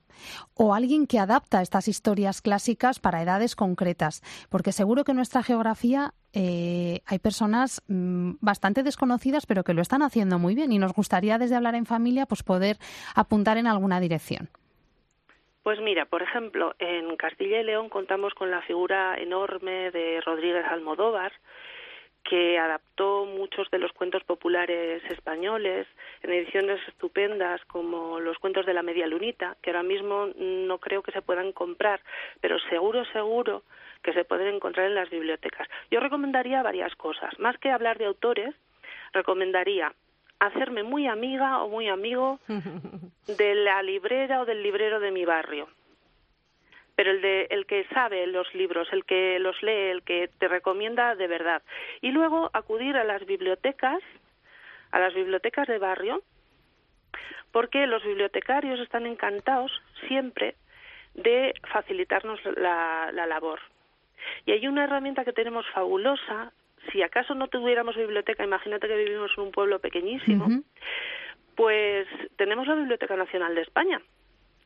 o 0.53 0.75
alguien 0.75 1.07
que 1.07 1.17
adapta 1.17 1.63
estas 1.63 1.87
historias 1.87 2.43
clásicas 2.43 2.99
para 2.99 3.23
edades 3.23 3.55
concretas, 3.55 4.21
porque 4.49 4.73
seguro 4.73 5.03
que 5.03 5.13
en 5.13 5.17
nuestra 5.17 5.41
geografía 5.41 6.13
eh, 6.33 7.01
hay 7.07 7.17
personas 7.17 7.81
mm, 7.87 8.33
bastante 8.41 8.83
desconocidas, 8.83 9.47
pero 9.47 9.63
que 9.63 9.73
lo 9.73 9.81
están 9.81 10.03
haciendo 10.03 10.37
muy 10.37 10.53
bien 10.53 10.71
y 10.71 10.77
nos 10.77 10.93
gustaría 10.93 11.39
desde 11.39 11.55
Hablar 11.55 11.73
en 11.73 11.87
Familia 11.87 12.27
pues 12.27 12.43
poder 12.43 12.77
apuntar 13.15 13.57
en 13.57 13.65
alguna 13.65 13.99
dirección. 13.99 14.51
Pues 15.67 15.81
mira, 15.81 16.05
por 16.05 16.23
ejemplo, 16.23 16.75
en 16.79 17.13
Castilla 17.17 17.59
y 17.59 17.63
León 17.65 17.89
contamos 17.89 18.33
con 18.33 18.49
la 18.49 18.61
figura 18.61 19.17
enorme 19.17 19.91
de 19.91 20.21
Rodríguez 20.21 20.63
Almodóvar, 20.65 21.33
que 22.23 22.57
adaptó 22.57 23.25
muchos 23.25 23.69
de 23.69 23.77
los 23.77 23.91
cuentos 23.91 24.23
populares 24.23 25.03
españoles 25.11 25.85
en 26.23 26.31
ediciones 26.31 26.79
estupendas 26.87 27.59
como 27.65 28.21
los 28.21 28.37
cuentos 28.37 28.65
de 28.65 28.73
la 28.73 28.81
media 28.81 29.07
lunita, 29.07 29.57
que 29.61 29.71
ahora 29.71 29.83
mismo 29.83 30.29
no 30.37 30.77
creo 30.77 31.03
que 31.03 31.11
se 31.11 31.21
puedan 31.21 31.51
comprar, 31.51 31.99
pero 32.39 32.57
seguro, 32.69 33.03
seguro 33.11 33.63
que 34.03 34.13
se 34.13 34.23
pueden 34.23 34.55
encontrar 34.55 34.85
en 34.85 34.95
las 34.95 35.09
bibliotecas. 35.09 35.67
Yo 35.91 35.99
recomendaría 35.99 36.63
varias 36.63 36.95
cosas. 36.95 37.37
Más 37.39 37.57
que 37.57 37.71
hablar 37.71 37.97
de 37.97 38.05
autores, 38.05 38.55
recomendaría 39.11 39.91
hacerme 40.39 40.83
muy 40.83 41.07
amiga 41.07 41.63
o 41.63 41.69
muy 41.69 41.87
amigo 41.89 42.39
de 43.27 43.55
la 43.55 43.81
librera 43.83 44.41
o 44.41 44.45
del 44.45 44.63
librero 44.63 44.99
de 44.99 45.11
mi 45.11 45.25
barrio. 45.25 45.67
Pero 46.95 47.11
el, 47.11 47.21
de, 47.21 47.47
el 47.51 47.65
que 47.67 47.85
sabe 47.93 48.25
los 48.27 48.51
libros, 48.55 48.87
el 48.91 49.05
que 49.05 49.37
los 49.39 49.61
lee, 49.61 49.91
el 49.91 50.01
que 50.01 50.29
te 50.39 50.47
recomienda 50.47 51.15
de 51.15 51.27
verdad. 51.27 51.61
Y 52.01 52.11
luego 52.11 52.49
acudir 52.53 52.97
a 52.97 53.03
las 53.03 53.23
bibliotecas, 53.25 54.01
a 54.91 54.99
las 54.99 55.13
bibliotecas 55.13 55.67
de 55.67 55.77
barrio, 55.77 56.23
porque 57.51 57.85
los 57.85 58.03
bibliotecarios 58.03 58.79
están 58.79 59.05
encantados 59.05 59.71
siempre 60.07 60.55
de 61.13 61.53
facilitarnos 61.71 62.39
la, 62.57 63.11
la 63.13 63.25
labor. 63.25 63.59
Y 64.45 64.51
hay 64.51 64.67
una 64.67 64.83
herramienta 64.83 65.23
que 65.23 65.33
tenemos 65.33 65.65
fabulosa, 65.73 66.51
si 66.91 67.01
acaso 67.01 67.35
no 67.35 67.47
tuviéramos 67.47 67.95
biblioteca, 67.95 68.43
imagínate 68.43 68.87
que 68.87 68.97
vivimos 68.97 69.31
en 69.37 69.43
un 69.43 69.51
pueblo 69.51 69.79
pequeñísimo, 69.79 70.47
pues 71.55 72.07
tenemos 72.35 72.67
la 72.67 72.75
Biblioteca 72.75 73.15
Nacional 73.15 73.55
de 73.55 73.61
España. 73.61 74.01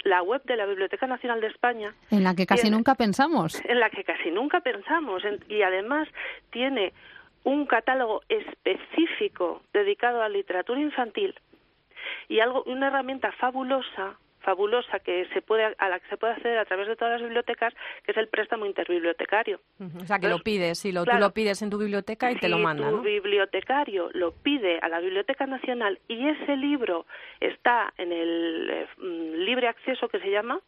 La 0.04 0.24
web 0.24 0.42
de 0.46 0.56
la 0.56 0.66
Biblioteca 0.66 1.06
Nacional 1.06 1.42
de 1.42 1.48
España. 1.48 1.94
En 2.10 2.24
la 2.24 2.36
que 2.36 2.48
casi 2.48 2.72
nunca 2.72 2.96
pensamos. 2.96 3.64
En 3.66 3.80
la 3.80 3.90
que 3.92 4.04
casi 4.04 4.32
nunca 4.32 4.62
pensamos. 4.62 5.24
y 5.48 5.62
además 5.62 6.08
tiene 6.50 6.94
un 7.44 7.66
catálogo 7.66 8.22
específico 8.30 9.62
dedicado 9.74 10.22
a 10.22 10.30
literatura 10.30 10.80
infantil 10.80 11.36
y 12.28 12.40
algo 12.40 12.64
una 12.64 12.88
herramienta 12.88 13.32
fabulosa 13.34 14.18
fabulosa 14.42 15.00
que 15.00 15.28
se 15.34 15.42
puede 15.42 15.76
a 15.78 15.90
la 15.90 16.00
que 16.00 16.08
se 16.10 16.18
puede 16.18 16.34
acceder 16.34 16.58
a 16.58 16.66
través 16.66 16.88
de 16.88 16.96
todas 16.96 17.14
las 17.14 17.22
bibliotecas, 17.22 17.74
que 18.04 18.12
es 18.12 18.18
el 18.18 18.28
préstamo 18.28 18.66
interbibliotecario. 18.66 19.60
O 20.02 20.06
sea, 20.06 20.20
que 20.20 20.28
lo 20.28 20.40
pides, 20.40 20.80
si 20.80 20.92
lo, 20.92 21.06
tú 21.06 21.18
lo 21.18 21.32
pides 21.32 21.62
en 21.62 21.70
tu 21.70 21.78
biblioteca 21.78 22.32
y 22.32 22.36
te 22.36 22.50
lo 22.50 22.60
mandan. 22.60 22.90
Si 22.90 22.96
tu 22.98 23.02
bibliotecario 23.04 24.10
lo 24.14 24.32
pide 24.32 24.80
a 24.80 24.90
la 24.90 25.00
Biblioteca 25.00 25.46
Nacional 25.46 26.00
y 26.08 26.28
ese 26.28 26.56
libro 26.56 27.06
está 27.40 27.94
en 27.98 28.12
el 28.12 28.70
eh, 28.70 28.88
mm, 28.98 29.44
libre 29.44 29.68
acceso 29.68 30.08
que 30.10 30.20
se 30.20 30.30
llama, 30.30 30.60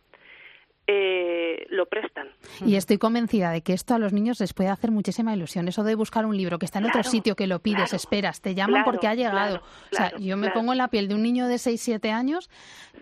eh, 0.88 1.66
lo 1.70 1.86
prestan. 1.86 2.30
Y 2.66 2.76
estoy 2.76 2.98
convencida 2.98 3.52
de 3.52 3.62
que 3.62 3.74
esto 3.74 3.94
a 3.94 4.00
los 4.00 4.14
niños 4.14 4.40
les 4.40 4.54
puede 4.54 4.70
hacer 4.70 4.92
muchísima 4.92 5.34
ilusión. 5.34 5.68
Eso 5.68 5.84
de 5.84 5.96
buscar 5.96 6.26
un 6.26 6.36
libro 6.36 6.60
que 6.60 6.66
está 6.66 6.80
en 6.80 6.86
otro 6.86 7.04
sitio, 7.04 7.36
que 7.36 7.48
lo 7.48 7.60
pides, 7.60 7.94
esperas, 7.94 8.42
te 8.42 8.54
llaman 8.56 8.84
porque 8.84 9.08
ha 9.08 9.16
llegado. 9.16 9.62
o 9.92 9.96
sea, 9.96 10.12
yo 10.18 10.38
me 10.38 10.52
pongo 10.52 10.74
en 10.74 10.80
la 10.80 10.90
piel 10.90 11.08
de 11.08 11.16
un 11.16 11.24
niño 11.24 11.48
de 11.48 11.58
6, 11.58 11.82
7 11.82 12.12
años 12.12 12.50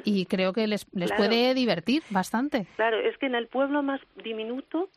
y 0.03 0.25
creo 0.25 0.53
que 0.53 0.67
les, 0.67 0.85
les 0.93 1.11
puede 1.11 1.53
divertir 1.53 2.03
bastante. 2.09 2.67
Claro, 2.75 2.99
es 2.99 3.17
que 3.17 3.25
en 3.25 3.35
el 3.35 3.47
pueblo 3.47 3.81
más 3.81 4.01
diminuto 4.23 4.89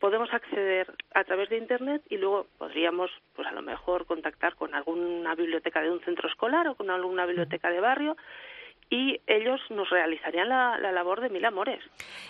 podemos 0.00 0.32
acceder 0.34 0.92
a 1.14 1.24
través 1.24 1.48
de 1.48 1.56
internet 1.56 2.02
y 2.10 2.18
luego 2.18 2.46
podríamos 2.58 3.10
pues 3.34 3.48
a 3.48 3.52
lo 3.52 3.62
mejor 3.62 4.04
contactar 4.04 4.54
con 4.54 4.74
alguna 4.74 5.34
biblioteca 5.34 5.80
de 5.80 5.90
un 5.90 6.00
centro 6.00 6.28
escolar 6.28 6.68
o 6.68 6.74
con 6.74 6.90
alguna 6.90 7.24
biblioteca 7.24 7.70
de 7.70 7.80
barrio 7.80 8.16
y 8.90 9.20
ellos 9.26 9.60
nos 9.70 9.90
realizarían 9.90 10.48
la, 10.48 10.78
labor 10.78 11.20
de 11.20 11.28
mil 11.28 11.44
amores. 11.44 11.82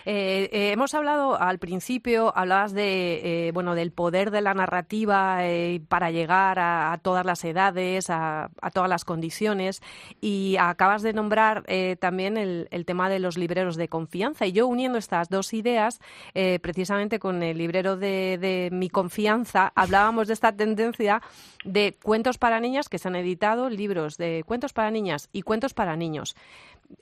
Eh, 0.06 0.48
eh, 0.52 0.72
hemos 0.72 0.94
hablado 0.94 1.40
al 1.40 1.58
principio, 1.58 2.32
hablabas 2.36 2.72
de 2.72 3.48
eh, 3.48 3.52
bueno 3.52 3.74
del 3.74 3.92
poder 3.92 4.30
de 4.30 4.40
la 4.40 4.54
narrativa 4.54 5.40
para 5.88 6.10
llegar 6.10 6.58
a, 6.58 6.98
todas 7.02 7.26
las 7.26 7.44
edades, 7.44 8.08
a, 8.08 8.50
todas 8.72 8.88
las 8.88 9.04
condiciones 9.04 9.82
y 10.20 10.56
acabas 10.58 11.02
de 11.02 11.12
nombrar 11.12 11.64
también 11.98 12.36
el, 12.36 12.84
tema 12.86 13.08
de 13.08 13.18
los 13.18 13.36
libreros 13.36 13.76
de 13.76 13.88
confianza 13.88 14.46
y 14.46 14.52
yo 14.52 14.66
uniendo 14.66 14.98
estas 14.98 15.28
dos 15.28 15.52
ideas 15.54 16.00
precisamente 16.32 17.18
con 17.18 17.42
el 17.42 17.58
librero 17.58 17.96
de 17.96 18.68
mi 18.72 18.88
confianza 18.88 19.72
hablábamos 19.74 20.28
de 20.28 20.34
esta 20.34 20.52
tendencia 20.52 21.22
de 21.64 21.96
cuentos 22.02 22.38
para 22.38 22.60
niñas 22.60 22.88
que 22.88 22.98
se 22.98 23.08
han 23.08 23.16
editado 23.16 23.68
libros 23.68 24.16
de 24.16 24.44
cuentos 24.46 24.72
para 24.72 24.90
niñas 24.90 25.28
y 25.32 25.42
cuentos 25.42 25.74
para 25.74 25.96
niños. 25.96 26.36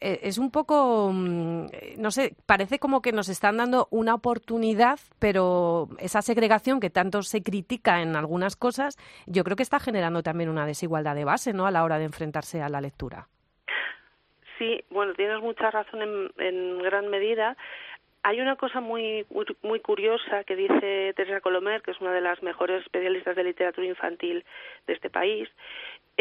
Eh, 0.01 0.21
es 0.23 0.39
un 0.39 0.51
poco, 0.51 1.11
mm, 1.13 1.67
no 1.99 2.11
sé, 2.11 2.35
parece 2.47 2.79
como 2.79 3.03
que 3.03 3.13
nos 3.13 3.29
están 3.29 3.57
dando 3.57 3.89
una 3.91 4.15
oportunidad, 4.15 4.99
pero 5.19 5.89
esa 5.99 6.23
segregación 6.23 6.81
que 6.81 6.91
tanto 6.91 7.23
se 7.23 7.43
critica 7.43 8.01
en 8.01 8.17
algunas 8.17 8.57
cosas, 8.57 8.97
yo 9.27 9.45
creo 9.45 9.57
que 9.57 9.63
está 9.63 9.81
generando 9.81 10.23
también 10.23 10.51
una 10.51 10.67
desigualdad 10.67 11.15
de 11.15 11.25
base, 11.25 11.53
¿no? 11.53 11.67
A 11.67 11.71
la 11.71 11.85
hora 11.85 11.99
de 11.99 12.05
enfrentarse 12.05 12.63
a 12.63 12.69
la 12.69 12.81
lectura. 12.81 13.27
Sí, 14.59 14.85
bueno, 14.91 15.13
tienes 15.15 15.41
mucha 15.41 15.71
razón 15.71 16.03
en, 16.03 16.31
en 16.39 16.79
gran 16.79 17.09
medida. 17.09 17.57
Hay 18.25 18.41
una 18.41 18.55
cosa 18.55 18.81
muy, 18.81 19.27
muy, 19.63 19.81
curiosa 19.81 20.45
que 20.45 20.55
dice 20.55 21.13
Teresa 21.17 21.41
Colomer, 21.41 21.83
que 21.83 21.91
es 21.91 22.01
una 22.01 22.13
de 22.13 22.21
las 22.21 22.41
mejores 22.41 22.83
especialistas 22.83 23.35
de 23.35 23.43
literatura 23.43 23.85
infantil 23.85 24.45
de 24.87 24.93
este 24.93 25.11
país, 25.11 25.49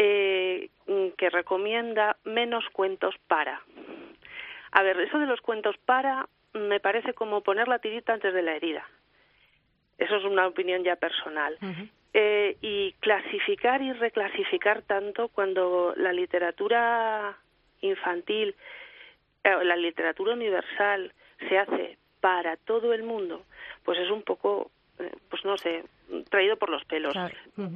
eh, 0.02 0.68
que 1.16 1.30
recomienda 1.30 2.16
menos 2.24 2.64
cuentos 2.72 3.14
para. 3.28 3.62
A 4.72 4.82
ver, 4.82 4.98
eso 5.00 5.18
de 5.18 5.26
los 5.26 5.40
cuentos 5.40 5.76
para 5.84 6.28
me 6.54 6.80
parece 6.80 7.14
como 7.14 7.42
poner 7.42 7.68
la 7.68 7.78
tirita 7.78 8.12
antes 8.12 8.34
de 8.34 8.42
la 8.42 8.56
herida. 8.56 8.86
Eso 9.98 10.16
es 10.16 10.24
una 10.24 10.46
opinión 10.46 10.82
ya 10.82 10.96
personal. 10.96 11.56
eh, 12.14 12.56
y 12.60 12.92
clasificar 13.00 13.80
y 13.80 13.92
reclasificar 13.92 14.82
tanto 14.82 15.28
cuando 15.28 15.94
la 15.96 16.12
literatura 16.12 17.38
infantil, 17.80 18.54
eh, 19.44 19.64
la 19.64 19.76
literatura 19.76 20.34
universal, 20.34 21.12
se 21.48 21.58
hace 21.58 21.96
para 22.20 22.56
todo 22.56 22.92
el 22.92 23.02
mundo, 23.02 23.44
pues 23.84 23.98
es 23.98 24.10
un 24.10 24.22
poco, 24.22 24.70
eh, 24.98 25.10
pues 25.30 25.44
no 25.44 25.56
sé, 25.56 25.84
traído 26.30 26.56
por 26.56 26.70
los 26.70 26.84
pelos. 26.84 27.14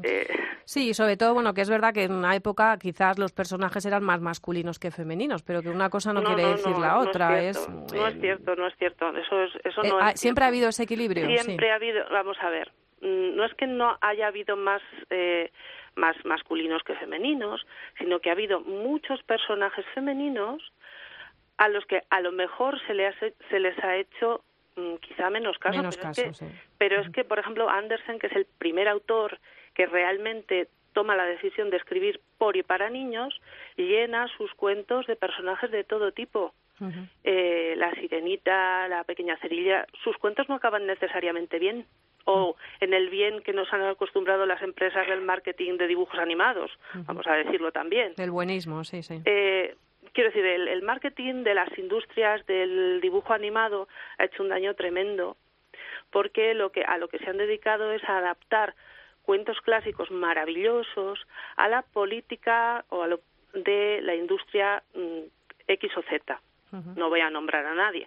Eh, 0.03 0.27
sí, 0.65 0.95
sobre 0.95 1.17
todo, 1.17 1.35
bueno, 1.35 1.55
que 1.55 1.61
es 1.61 1.71
verdad 1.71 1.93
que 1.93 2.05
en 2.05 2.13
una 2.13 2.35
época 2.35 2.79
quizás 2.79 3.19
los 3.19 3.33
personajes 3.33 3.85
eran 3.87 4.03
más 4.03 4.21
masculinos 4.21 4.79
que 4.79 4.91
femeninos, 4.91 5.43
pero 5.43 5.63
que 5.63 5.69
una 5.69 5.91
cosa 5.91 6.13
no, 6.13 6.23
quiere 6.23 6.47
decir 6.47 6.77
la 6.79 6.99
otra. 6.99 7.43
es, 7.43 7.69
no 7.69 8.07
es 8.07 8.21
cierto, 8.21 8.57
no 8.57 8.67
es 8.67 8.75
cierto. 8.77 9.09
Eso, 9.17 9.43
es, 9.43 9.53
eso 9.65 9.83
no 9.83 9.99
ah, 10.01 10.13
siempre 10.15 10.45
ha 10.45 10.49
habido 10.49 10.69
ese 10.69 10.85
equilibrio. 10.85 11.27
Siempre 11.39 11.71
ha 11.71 11.77
habido, 11.77 12.05
vamos 12.11 12.37
a 12.41 12.51
ver, 12.51 12.73
mm, 13.01 13.37
no 13.37 13.45
es 13.45 13.55
que 13.55 13.67
no 13.67 13.97
haya 14.01 14.27
habido 14.29 14.57
más 14.57 14.83
más 15.97 16.15
masculinos 16.25 16.83
que 16.83 16.95
femeninos, 16.95 17.67
sino 17.99 18.21
que 18.21 18.29
ha 18.29 18.33
habido 18.33 18.61
muchos 18.61 19.23
personajes 19.23 19.85
femeninos 19.95 20.63
a 21.57 21.69
los 21.69 21.85
que 21.87 22.03
a 22.11 22.21
lo 22.21 22.33
mejor 22.33 22.79
se, 22.87 22.95
les, 22.95 23.15
se 23.51 23.61
les 23.61 23.79
ha 23.83 23.97
hecho 23.97 24.43
quizá 25.01 25.31
menos 25.31 25.59
caso, 25.59 25.79
pero, 25.81 25.89
es 25.89 26.39
que, 26.39 26.47
pero 26.79 27.01
es 27.01 27.11
que, 27.11 27.25
por 27.25 27.39
ejemplo, 27.39 27.69
Andersen, 27.69 28.19
que 28.19 28.27
es 28.27 28.37
el 28.37 28.47
primer 28.59 28.89
autor 28.89 29.39
que 29.75 29.87
realmente 29.87 30.69
toma 30.93 31.17
la 31.17 31.27
decisión 31.27 31.71
de 31.71 31.77
escribir 31.77 32.21
por 32.39 32.57
y 32.57 32.63
para 32.63 32.89
niños, 32.89 33.41
llena 33.77 34.29
sus 34.37 34.53
cuentos 34.55 35.07
de 35.07 35.17
personajes 35.17 35.71
de 35.71 35.85
todo 35.85 36.13
tipo. 36.13 36.55
eh, 37.25 37.75
la 37.77 37.91
sirenita, 37.95 38.87
la 38.89 39.05
pequeña 39.05 39.39
cerilla, 39.39 39.87
sus 40.05 40.17
cuentos 40.19 40.49
no 40.49 40.57
acaban 40.57 40.87
necesariamente 40.87 41.59
bien 41.59 41.87
o 42.27 42.57
en 42.81 42.93
el 42.93 43.09
bien 43.09 43.41
que 43.43 43.53
nos 43.53 43.73
han 43.73 43.83
acostumbrado 43.83 44.47
las 44.47 44.61
empresas 44.61 45.07
del 45.07 45.23
marketing 45.23 45.79
de 45.79 45.87
dibujos 45.87 46.19
animados, 46.19 46.71
vamos 47.07 47.27
a 47.27 47.35
decirlo 47.35 47.73
también. 47.73 48.15
Del 48.17 48.33
buenismo, 48.33 48.83
sí, 48.85 49.03
sí. 49.03 49.23
Eh, 49.25 49.77
quiero 50.13 50.31
decir, 50.31 50.45
el, 50.45 50.83
marketing 50.83 51.45
de 51.45 51.55
las 51.55 51.77
industrias 51.79 52.45
del 52.47 53.01
dibujo 53.01 53.33
animado 53.33 53.89
ha 54.19 54.25
hecho 54.25 54.43
un 54.43 54.49
daño 54.49 54.75
tremendo 54.75 55.37
porque 56.11 56.55
lo 56.55 56.71
que, 56.71 56.83
a 56.85 56.99
lo 56.99 57.09
que 57.09 57.19
se 57.19 57.29
han 57.29 57.37
dedicado 57.37 57.93
es 57.93 58.03
a 58.05 58.19
adaptar 58.19 58.75
cuentos 59.23 59.61
clásicos 59.61 60.11
maravillosos 60.11 61.27
a 61.57 61.69
la 61.69 61.83
política 61.83 62.85
o 62.89 63.03
a 63.03 63.09
lo 63.09 63.21
de 63.53 64.01
la 64.03 64.15
industria 64.15 64.83
mm, 64.95 65.21
X 65.67 65.97
o 65.97 66.03
Z. 66.03 66.41
No 66.95 67.09
voy 67.09 67.21
a 67.21 67.31
nombrar 67.31 67.65
a 67.65 67.75
nadie. 67.75 68.07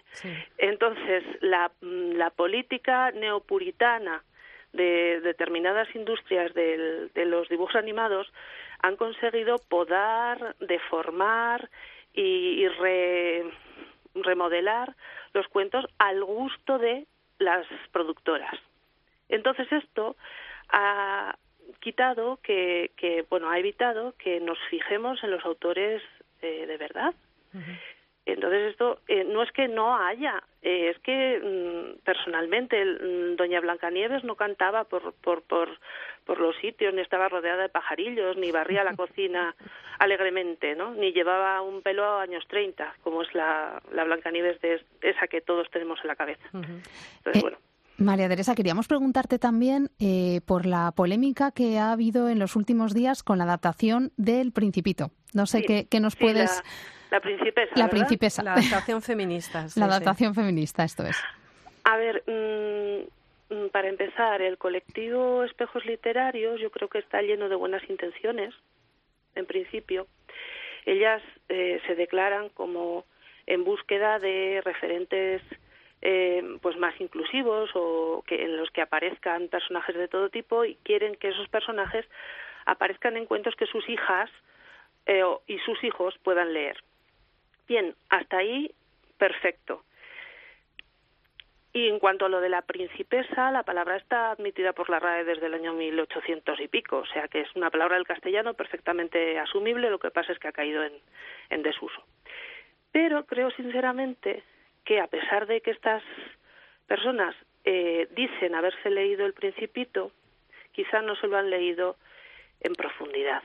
Entonces, 0.58 1.24
la, 1.40 1.72
mm, 1.80 2.12
la 2.12 2.30
política 2.30 3.10
neopuritana 3.10 4.22
de 4.72 5.20
determinadas 5.20 5.92
industrias 5.96 6.54
de 6.54 7.24
los 7.26 7.48
dibujos 7.48 7.74
animados 7.74 8.30
han 8.82 8.96
conseguido 8.96 9.58
podar, 9.68 10.56
deformar 10.60 11.70
y, 12.12 12.66
remodelar 14.14 14.96
los 15.32 15.46
cuentos 15.48 15.86
al 15.98 16.24
gusto 16.24 16.78
de 16.78 17.06
las 17.38 17.66
productoras. 17.92 18.54
Entonces 19.28 19.70
esto 19.70 20.16
ha 20.70 21.36
quitado 21.78 22.38
que, 22.42 22.90
que 22.96 23.24
bueno, 23.30 23.48
ha 23.50 23.58
evitado 23.58 24.14
que 24.18 24.40
nos 24.40 24.58
fijemos 24.68 25.22
en 25.22 25.30
los 25.30 25.44
autores 25.44 26.02
eh, 26.42 26.66
de 26.66 26.76
verdad. 26.76 27.14
Entonces 28.26 28.70
esto 28.70 29.00
eh, 29.08 29.24
no 29.24 29.42
es 29.42 29.50
que 29.52 29.66
no 29.66 29.96
haya, 29.96 30.42
eh, 30.62 30.90
es 30.90 30.98
que 31.00 31.40
mm, 31.40 32.04
personalmente 32.04 32.84
mm, 32.84 33.36
doña 33.36 33.60
Blancanieves 33.60 34.24
no 34.24 34.36
cantaba 34.36 34.84
por, 34.84 35.14
por, 35.14 35.42
por, 35.42 35.68
por 36.26 36.38
los 36.38 36.54
sitios, 36.56 36.92
ni 36.92 37.00
estaba 37.00 37.28
rodeada 37.28 37.62
de 37.62 37.68
pajarillos, 37.70 38.36
ni 38.36 38.52
barría 38.52 38.84
la 38.84 38.94
cocina 38.94 39.54
alegremente, 39.98 40.74
¿no? 40.76 40.94
Ni 40.94 41.12
llevaba 41.12 41.62
un 41.62 41.82
pelo 41.82 42.04
a 42.04 42.22
años 42.22 42.44
30, 42.48 42.96
como 43.02 43.22
es 43.22 43.34
la, 43.34 43.82
la 43.92 44.04
Blancanieves 44.04 44.60
de 44.60 44.82
esa 45.00 45.26
que 45.26 45.40
todos 45.40 45.70
tenemos 45.70 45.98
en 46.02 46.08
la 46.08 46.16
cabeza. 46.16 46.44
Entonces, 46.52 47.36
eh, 47.36 47.40
bueno. 47.40 47.58
María 47.96 48.28
Teresa, 48.28 48.54
queríamos 48.54 48.88
preguntarte 48.88 49.38
también 49.38 49.90
por 50.46 50.64
la 50.64 50.90
polémica 50.92 51.50
que 51.50 51.78
ha 51.78 51.92
habido 51.92 52.30
en 52.30 52.38
los 52.38 52.56
últimos 52.56 52.94
días 52.94 53.22
con 53.22 53.36
la 53.36 53.44
adaptación 53.44 54.10
del 54.16 54.52
Principito. 54.52 55.10
No 55.34 55.44
sé 55.44 55.62
qué, 55.62 55.86
qué, 55.86 56.00
nos 56.00 56.16
puedes... 56.16 56.50
La 56.56 56.99
principesa. 57.18 57.72
La 57.74 57.88
principesa. 57.88 58.42
La 58.44 58.52
adaptación 58.52 59.02
feminista. 59.02 59.66
la 59.76 59.86
adaptación 59.86 60.34
feminista, 60.34 60.84
esto 60.84 61.04
es. 61.04 61.20
A 61.82 61.96
ver, 61.96 62.22
mm, 62.26 63.54
mm, 63.54 63.68
para 63.70 63.88
empezar, 63.88 64.42
el 64.42 64.58
colectivo 64.58 65.42
Espejos 65.42 65.84
Literarios 65.84 66.60
yo 66.60 66.70
creo 66.70 66.88
que 66.88 66.98
está 66.98 67.22
lleno 67.22 67.48
de 67.48 67.56
buenas 67.56 67.82
intenciones, 67.90 68.54
en 69.34 69.46
principio. 69.46 70.06
Ellas 70.86 71.22
eh, 71.48 71.80
se 71.86 71.94
declaran 71.96 72.50
como 72.50 73.04
en 73.46 73.64
búsqueda 73.64 74.18
de 74.18 74.60
referentes 74.64 75.42
eh, 76.02 76.42
pues 76.62 76.76
más 76.78 76.98
inclusivos 77.00 77.70
o 77.74 78.22
que 78.26 78.44
en 78.44 78.56
los 78.56 78.70
que 78.70 78.80
aparezcan 78.80 79.48
personajes 79.48 79.96
de 79.96 80.08
todo 80.08 80.30
tipo 80.30 80.64
y 80.64 80.76
quieren 80.76 81.16
que 81.16 81.28
esos 81.28 81.48
personajes 81.48 82.06
aparezcan 82.64 83.16
en 83.16 83.26
cuentos 83.26 83.54
que 83.56 83.66
sus 83.66 83.86
hijas 83.88 84.30
eh, 85.06 85.22
y 85.46 85.58
sus 85.58 85.82
hijos 85.84 86.14
puedan 86.22 86.52
leer. 86.52 86.76
Bien, 87.70 87.94
hasta 88.08 88.38
ahí 88.38 88.74
perfecto. 89.16 89.84
Y 91.72 91.86
en 91.86 92.00
cuanto 92.00 92.24
a 92.24 92.28
lo 92.28 92.40
de 92.40 92.48
la 92.48 92.62
principesa, 92.62 93.52
la 93.52 93.62
palabra 93.62 93.96
está 93.96 94.32
admitida 94.32 94.72
por 94.72 94.90
la 94.90 94.98
RAE 94.98 95.22
desde 95.22 95.46
el 95.46 95.54
año 95.54 95.72
1800 95.74 96.58
y 96.58 96.66
pico, 96.66 96.96
o 96.96 97.06
sea 97.06 97.28
que 97.28 97.42
es 97.42 97.54
una 97.54 97.70
palabra 97.70 97.94
del 97.94 98.08
castellano 98.08 98.54
perfectamente 98.54 99.38
asumible, 99.38 99.88
lo 99.88 100.00
que 100.00 100.10
pasa 100.10 100.32
es 100.32 100.40
que 100.40 100.48
ha 100.48 100.52
caído 100.52 100.82
en, 100.82 101.62
desuso. 101.62 102.02
Pero 102.90 103.24
creo 103.24 103.52
sinceramente 103.52 104.42
que 104.84 104.98
a 104.98 105.06
pesar 105.06 105.46
de 105.46 105.60
que 105.60 105.70
estas 105.70 106.02
personas 106.88 107.36
eh, 107.64 108.08
dicen 108.16 108.56
haberse 108.56 108.90
leído 108.90 109.26
el 109.26 109.32
principito, 109.32 110.10
quizá 110.72 111.02
no 111.02 111.14
se 111.14 111.28
lo 111.28 111.36
han 111.36 111.50
leído 111.50 111.94
en 112.62 112.74
profundidad. 112.74 113.44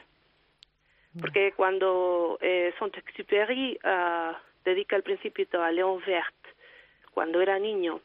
Porque 1.20 1.54
cuando 1.56 2.38
eh, 2.42 2.74
Saint-Exupéry 2.78 3.80
ah, 3.84 4.38
dedica 4.64 4.96
el 4.96 5.04
principito 5.04 5.62
a 5.64 5.72
Léon 5.72 6.02
Vert, 6.06 6.36
cuando 7.14 7.42
era 7.42 7.58
niño, 7.58 8.02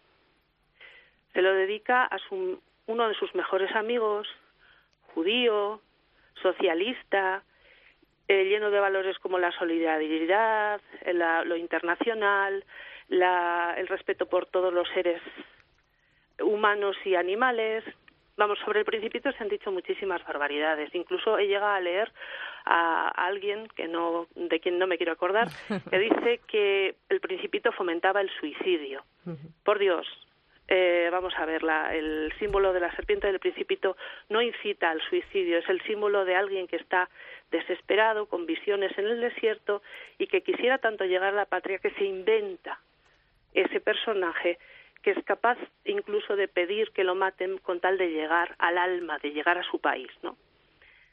se 1.32 1.42
lo 1.42 1.52
dedica 1.54 2.04
a 2.04 2.18
su, 2.18 2.60
uno 2.86 3.08
de 3.08 3.14
sus 3.14 3.34
mejores 3.34 3.74
amigos, 3.74 4.28
judío, 5.14 5.80
socialista, 6.40 7.42
eh, 8.28 8.44
lleno 8.44 8.70
de 8.70 8.78
valores 8.78 9.18
como 9.18 9.38
la 9.38 9.50
solidaridad, 9.52 10.80
lo 11.44 11.56
internacional, 11.56 12.64
el 13.08 13.88
respeto 13.88 14.26
por 14.26 14.46
todos 14.46 14.72
los 14.72 14.88
seres 14.90 15.20
humanos 16.40 16.96
y 17.04 17.16
animales. 17.16 17.82
Vamos, 18.40 18.58
sobre 18.60 18.78
el 18.78 18.86
principito 18.86 19.30
se 19.32 19.42
han 19.42 19.50
dicho 19.50 19.70
muchísimas 19.70 20.24
barbaridades. 20.24 20.94
Incluso 20.94 21.36
he 21.36 21.46
llegado 21.46 21.74
a 21.74 21.80
leer 21.80 22.10
a 22.64 23.08
alguien 23.08 23.68
que 23.76 23.86
no, 23.86 24.28
de 24.34 24.60
quien 24.60 24.78
no 24.78 24.86
me 24.86 24.96
quiero 24.96 25.12
acordar, 25.12 25.48
que 25.90 25.98
dice 25.98 26.40
que 26.46 26.94
el 27.10 27.20
principito 27.20 27.70
fomentaba 27.70 28.22
el 28.22 28.30
suicidio. 28.30 29.04
Por 29.62 29.78
Dios, 29.78 30.06
eh, 30.68 31.10
vamos 31.12 31.34
a 31.36 31.44
ver, 31.44 31.60
el 31.92 32.32
símbolo 32.38 32.72
de 32.72 32.80
la 32.80 32.90
serpiente 32.96 33.26
del 33.26 33.40
principito 33.40 33.98
no 34.30 34.40
incita 34.40 34.88
al 34.88 35.02
suicidio, 35.02 35.58
es 35.58 35.68
el 35.68 35.82
símbolo 35.82 36.24
de 36.24 36.34
alguien 36.34 36.66
que 36.66 36.76
está 36.76 37.10
desesperado, 37.50 38.24
con 38.24 38.46
visiones 38.46 38.96
en 38.96 39.04
el 39.04 39.20
desierto 39.20 39.82
y 40.16 40.28
que 40.28 40.40
quisiera 40.40 40.78
tanto 40.78 41.04
llegar 41.04 41.34
a 41.34 41.36
la 41.36 41.44
patria 41.44 41.78
que 41.78 41.90
se 41.90 42.04
inventa 42.04 42.80
ese 43.52 43.80
personaje 43.80 44.58
que 45.02 45.12
es 45.12 45.24
capaz 45.24 45.58
incluso 45.84 46.36
de 46.36 46.48
pedir 46.48 46.90
que 46.92 47.04
lo 47.04 47.14
maten 47.14 47.58
con 47.58 47.80
tal 47.80 47.98
de 47.98 48.10
llegar 48.10 48.54
al 48.58 48.78
alma, 48.78 49.18
de 49.18 49.30
llegar 49.32 49.58
a 49.58 49.64
su 49.64 49.78
país, 49.78 50.10
¿no? 50.22 50.36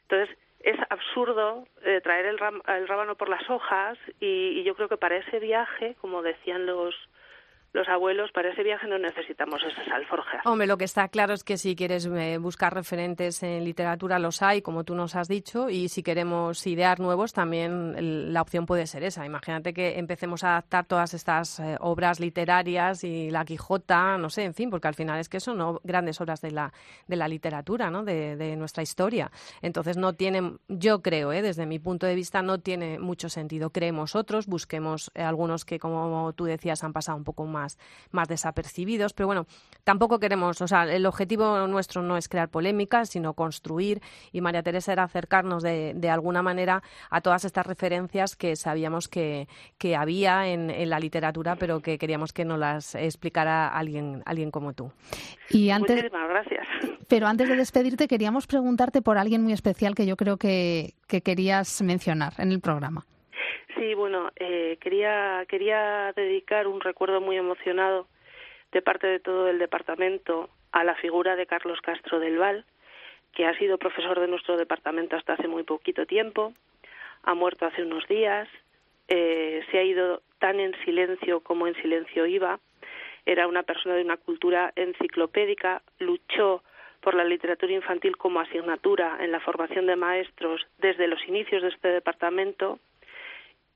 Entonces, 0.02 0.36
es 0.60 0.76
absurdo 0.90 1.66
eh, 1.82 2.00
traer 2.02 2.26
el, 2.26 2.38
rábano 2.38 3.14
por 3.14 3.28
las 3.28 3.48
hojas 3.48 3.98
y, 4.20 4.62
yo 4.64 4.74
creo 4.74 4.88
que 4.88 4.96
para 4.96 5.16
ese 5.16 5.38
viaje, 5.38 5.96
como 6.00 6.22
decían 6.22 6.66
los 6.66 6.94
los 7.72 7.88
abuelos, 7.88 8.30
para 8.32 8.50
ese 8.50 8.62
viaje 8.62 8.86
no 8.86 8.98
necesitamos 8.98 9.62
esas 9.62 9.86
alforjas. 9.88 10.44
Hombre, 10.46 10.66
lo 10.66 10.78
que 10.78 10.86
está 10.86 11.08
claro 11.08 11.34
es 11.34 11.44
que 11.44 11.58
si 11.58 11.76
quieres 11.76 12.06
eh, 12.06 12.38
buscar 12.38 12.74
referentes 12.74 13.42
en 13.42 13.62
literatura 13.64 14.18
los 14.18 14.40
hay, 14.42 14.62
como 14.62 14.84
tú 14.84 14.94
nos 14.94 15.14
has 15.14 15.28
dicho, 15.28 15.68
y 15.68 15.88
si 15.88 16.02
queremos 16.02 16.66
idear 16.66 16.98
nuevos 16.98 17.34
también 17.34 18.32
la 18.32 18.40
opción 18.40 18.64
puede 18.64 18.86
ser 18.86 19.04
esa. 19.04 19.26
Imagínate 19.26 19.74
que 19.74 19.98
empecemos 19.98 20.44
a 20.44 20.52
adaptar 20.52 20.86
todas 20.86 21.12
estas 21.12 21.60
eh, 21.60 21.76
obras 21.80 22.20
literarias 22.20 23.04
y 23.04 23.30
la 23.30 23.44
Quijota, 23.44 24.16
no 24.16 24.30
sé, 24.30 24.44
en 24.44 24.54
fin, 24.54 24.70
porque 24.70 24.88
al 24.88 24.94
final 24.94 25.20
es 25.20 25.28
que 25.28 25.38
son 25.38 25.78
grandes 25.84 26.20
obras 26.22 26.40
de 26.40 26.52
la, 26.52 26.72
de 27.06 27.16
la 27.16 27.28
literatura, 27.28 27.90
¿no? 27.90 28.02
De, 28.02 28.38
nuestra 28.58 28.82
historia. 28.82 29.30
Entonces 29.62 29.96
no 29.96 30.14
tiene, 30.14 30.54
yo 30.68 31.02
creo, 31.02 31.32
¿eh? 31.32 31.42
desde 31.42 31.66
mi 31.66 31.78
punto 31.78 32.06
de 32.06 32.14
vista, 32.14 32.40
no 32.40 32.58
tiene 32.58 32.98
mucho 32.98 33.28
sentido. 33.28 33.70
Creemos 33.70 34.16
otros, 34.16 34.46
busquemos 34.46 35.10
algunos 35.14 35.64
que, 35.64 35.78
como 35.78 36.32
tú 36.32 36.44
decías, 36.44 36.82
han 36.82 36.92
pasado 36.92 37.18
un 37.18 37.24
poco 37.24 37.44
más 37.44 37.57
más, 37.58 38.28
desapercibidos. 38.28 39.12
Pero 39.12 39.26
bueno, 39.26 39.46
tampoco 39.84 40.18
queremos, 40.18 40.60
o 40.60 40.68
sea, 40.68 40.84
el 40.84 41.06
objetivo 41.06 41.66
nuestro 41.66 42.02
no 42.02 42.16
es 42.16 42.28
crear 42.28 42.48
polémicas, 42.48 43.10
sino 43.10 43.34
construir. 43.34 44.00
Y 44.32 44.40
María 44.40 44.62
Teresa 44.62 44.92
era 44.92 45.04
acercarnos 45.04 45.62
de, 45.62 45.92
de 45.94 46.10
alguna 46.10 46.42
manera 46.42 46.82
a 47.10 47.20
todas 47.20 47.44
estas 47.44 47.66
referencias 47.66 48.36
que 48.36 48.56
sabíamos 48.56 49.08
que, 49.08 49.48
que 49.78 49.96
había 49.96 50.48
en, 50.48 50.70
en, 50.70 50.90
la 50.90 51.00
literatura, 51.00 51.56
pero 51.56 51.80
que 51.80 51.98
queríamos 51.98 52.32
que 52.32 52.44
nos 52.44 52.58
las 52.58 52.94
explicara 52.94 53.68
alguien, 53.68 54.22
alguien 54.26 54.50
como 54.50 54.72
tú. 54.72 54.92
Y 55.50 55.70
antes, 55.70 55.96
Muchísimas 55.96 56.28
gracias. 56.28 56.66
Pero 57.08 57.26
antes 57.26 57.48
de 57.48 57.56
despedirte, 57.56 58.06
queríamos 58.06 58.46
preguntarte 58.46 59.00
por 59.00 59.16
alguien 59.16 59.42
muy 59.42 59.52
especial 59.52 59.94
que 59.94 60.06
yo 60.06 60.16
creo 60.16 60.36
que, 60.36 60.94
que 61.06 61.22
querías 61.22 61.80
mencionar 61.82 62.34
en 62.38 62.52
el 62.52 62.60
programa. 62.60 63.06
Sí, 63.78 63.94
bueno, 63.94 64.32
eh, 64.34 64.76
quería, 64.80 65.44
quería 65.48 66.12
dedicar 66.16 66.66
un 66.66 66.80
recuerdo 66.80 67.20
muy 67.20 67.36
emocionado 67.36 68.08
de 68.72 68.82
parte 68.82 69.06
de 69.06 69.20
todo 69.20 69.48
el 69.48 69.60
departamento 69.60 70.50
a 70.72 70.82
la 70.82 70.96
figura 70.96 71.36
de 71.36 71.46
Carlos 71.46 71.80
Castro 71.80 72.18
del 72.18 72.38
Val, 72.38 72.64
que 73.32 73.46
ha 73.46 73.56
sido 73.56 73.78
profesor 73.78 74.18
de 74.18 74.26
nuestro 74.26 74.56
departamento 74.56 75.14
hasta 75.14 75.34
hace 75.34 75.46
muy 75.46 75.62
poquito 75.62 76.06
tiempo, 76.06 76.54
ha 77.22 77.34
muerto 77.34 77.66
hace 77.66 77.84
unos 77.84 78.06
días, 78.08 78.48
eh, 79.06 79.64
se 79.70 79.78
ha 79.78 79.84
ido 79.84 80.22
tan 80.40 80.58
en 80.58 80.74
silencio 80.84 81.40
como 81.40 81.68
en 81.68 81.74
silencio 81.76 82.26
iba, 82.26 82.58
era 83.26 83.46
una 83.46 83.62
persona 83.62 83.94
de 83.94 84.02
una 84.02 84.16
cultura 84.16 84.72
enciclopédica, 84.74 85.82
luchó 86.00 86.64
por 87.00 87.14
la 87.14 87.22
literatura 87.22 87.72
infantil 87.72 88.16
como 88.16 88.40
asignatura 88.40 89.18
en 89.20 89.30
la 89.30 89.38
formación 89.38 89.86
de 89.86 89.94
maestros 89.94 90.66
desde 90.78 91.06
los 91.06 91.22
inicios 91.28 91.62
de 91.62 91.68
este 91.68 91.88
departamento 91.88 92.80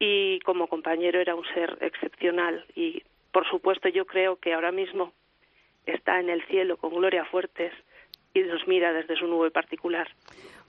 y 0.05 0.41
como 0.41 0.67
compañero 0.67 1.21
era 1.21 1.37
un 1.37 1.45
ser 1.55 1.79
excepcional 1.81 2.65
y 2.75 3.05
por 3.31 3.49
supuesto 3.49 3.89
yo 3.89 4.05
creo 4.05 4.35
que 4.35 4.53
ahora 4.53 4.73
mismo 4.73 5.13
está 5.87 6.19
en 6.19 6.29
el 6.29 6.45
cielo 6.47 6.77
con 6.77 6.91
Gloria 6.91 7.25
Fuertes 7.27 7.73
y 8.35 8.41
nos 8.41 8.67
mira 8.67 8.93
desde 8.93 9.15
su 9.15 9.29
nube 9.29 9.53
particular. 9.53 10.09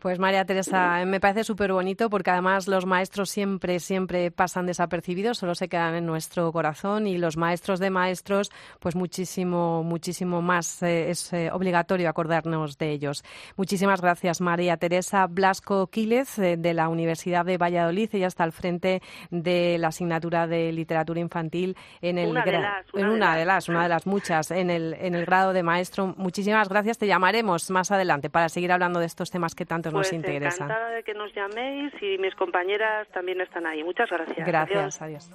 Pues 0.04 0.20
María 0.20 0.44
Teresa, 0.44 1.06
me 1.06 1.22
parece 1.22 1.46
súper 1.46 1.72
bonito 1.72 2.10
porque 2.10 2.30
además 2.30 2.68
los 2.68 2.86
maestros 2.86 3.30
siempre, 3.30 3.80
siempre 3.80 4.32
pasan 4.32 4.66
desapercibidos, 4.66 5.38
solo 5.38 5.56
se 5.56 5.70
quedan 5.70 5.96
en 5.96 6.06
nuestro 6.06 6.52
corazón 6.52 7.08
y 7.08 7.18
los 7.18 7.38
maestros 7.38 7.80
de 7.80 7.90
maestros, 7.90 8.52
pues 8.82 8.98
muchísimo, 8.98 9.82
muchísimo 9.82 10.42
más 10.42 10.84
eh, 10.84 11.10
es 11.10 11.32
eh, 11.32 11.50
obligatorio 11.54 12.10
acordarnos 12.10 12.78
de 12.78 12.92
ellos. 12.92 13.24
Muchísimas 13.56 14.02
gracias 14.02 14.42
María 14.42 14.76
Teresa 14.76 15.26
Blasco 15.28 15.88
Quílez 15.88 16.38
eh, 16.38 16.58
de 16.58 16.74
la 16.74 16.90
Universidad 16.90 17.46
de 17.46 17.58
Valladolid. 17.58 18.10
Ella 18.12 18.28
está 18.28 18.44
al 18.44 18.52
frente 18.52 19.02
de 19.32 19.78
la 19.80 19.88
asignatura 19.88 20.48
de 20.48 20.74
literatura 20.74 21.22
infantil 21.22 21.78
en 22.02 22.18
el 22.18 22.32
una 22.32 22.44
de 22.44 22.52
las, 22.52 22.86
en 22.94 23.08
una 23.08 23.38
de 23.38 23.46
las, 23.46 23.70
una 23.70 23.84
de 23.84 23.90
las 23.90 24.06
muchas 24.06 24.52
en 24.52 24.70
el 24.70 24.98
en 25.00 25.16
el 25.16 25.26
grado 25.26 25.54
de 25.54 25.64
maestro. 25.64 26.14
Muchísimas 26.18 26.68
gracias. 26.68 26.98
Te 26.98 27.08
llamaremos 27.08 27.70
más 27.70 27.90
adelante 27.90 28.30
para 28.30 28.50
seguir 28.50 28.74
hablando 28.74 29.00
de 29.00 29.06
estos 29.06 29.32
temas 29.32 29.56
que 29.56 29.66
tanto 29.66 29.93
pues 29.94 30.08
nos 30.08 30.14
interesan. 30.14 30.66
Encantada 30.66 30.90
de 30.90 31.04
que 31.04 31.14
nos 31.14 31.34
llaméis 31.34 31.94
y 32.02 32.18
mis 32.18 32.36
compañeras 32.36 33.08
también 33.14 33.42
están 33.42 33.66
ahí. 33.66 33.84
Muchas 33.84 34.10
gracias. 34.10 34.46
Gracias, 34.46 35.02
adiós. 35.02 35.30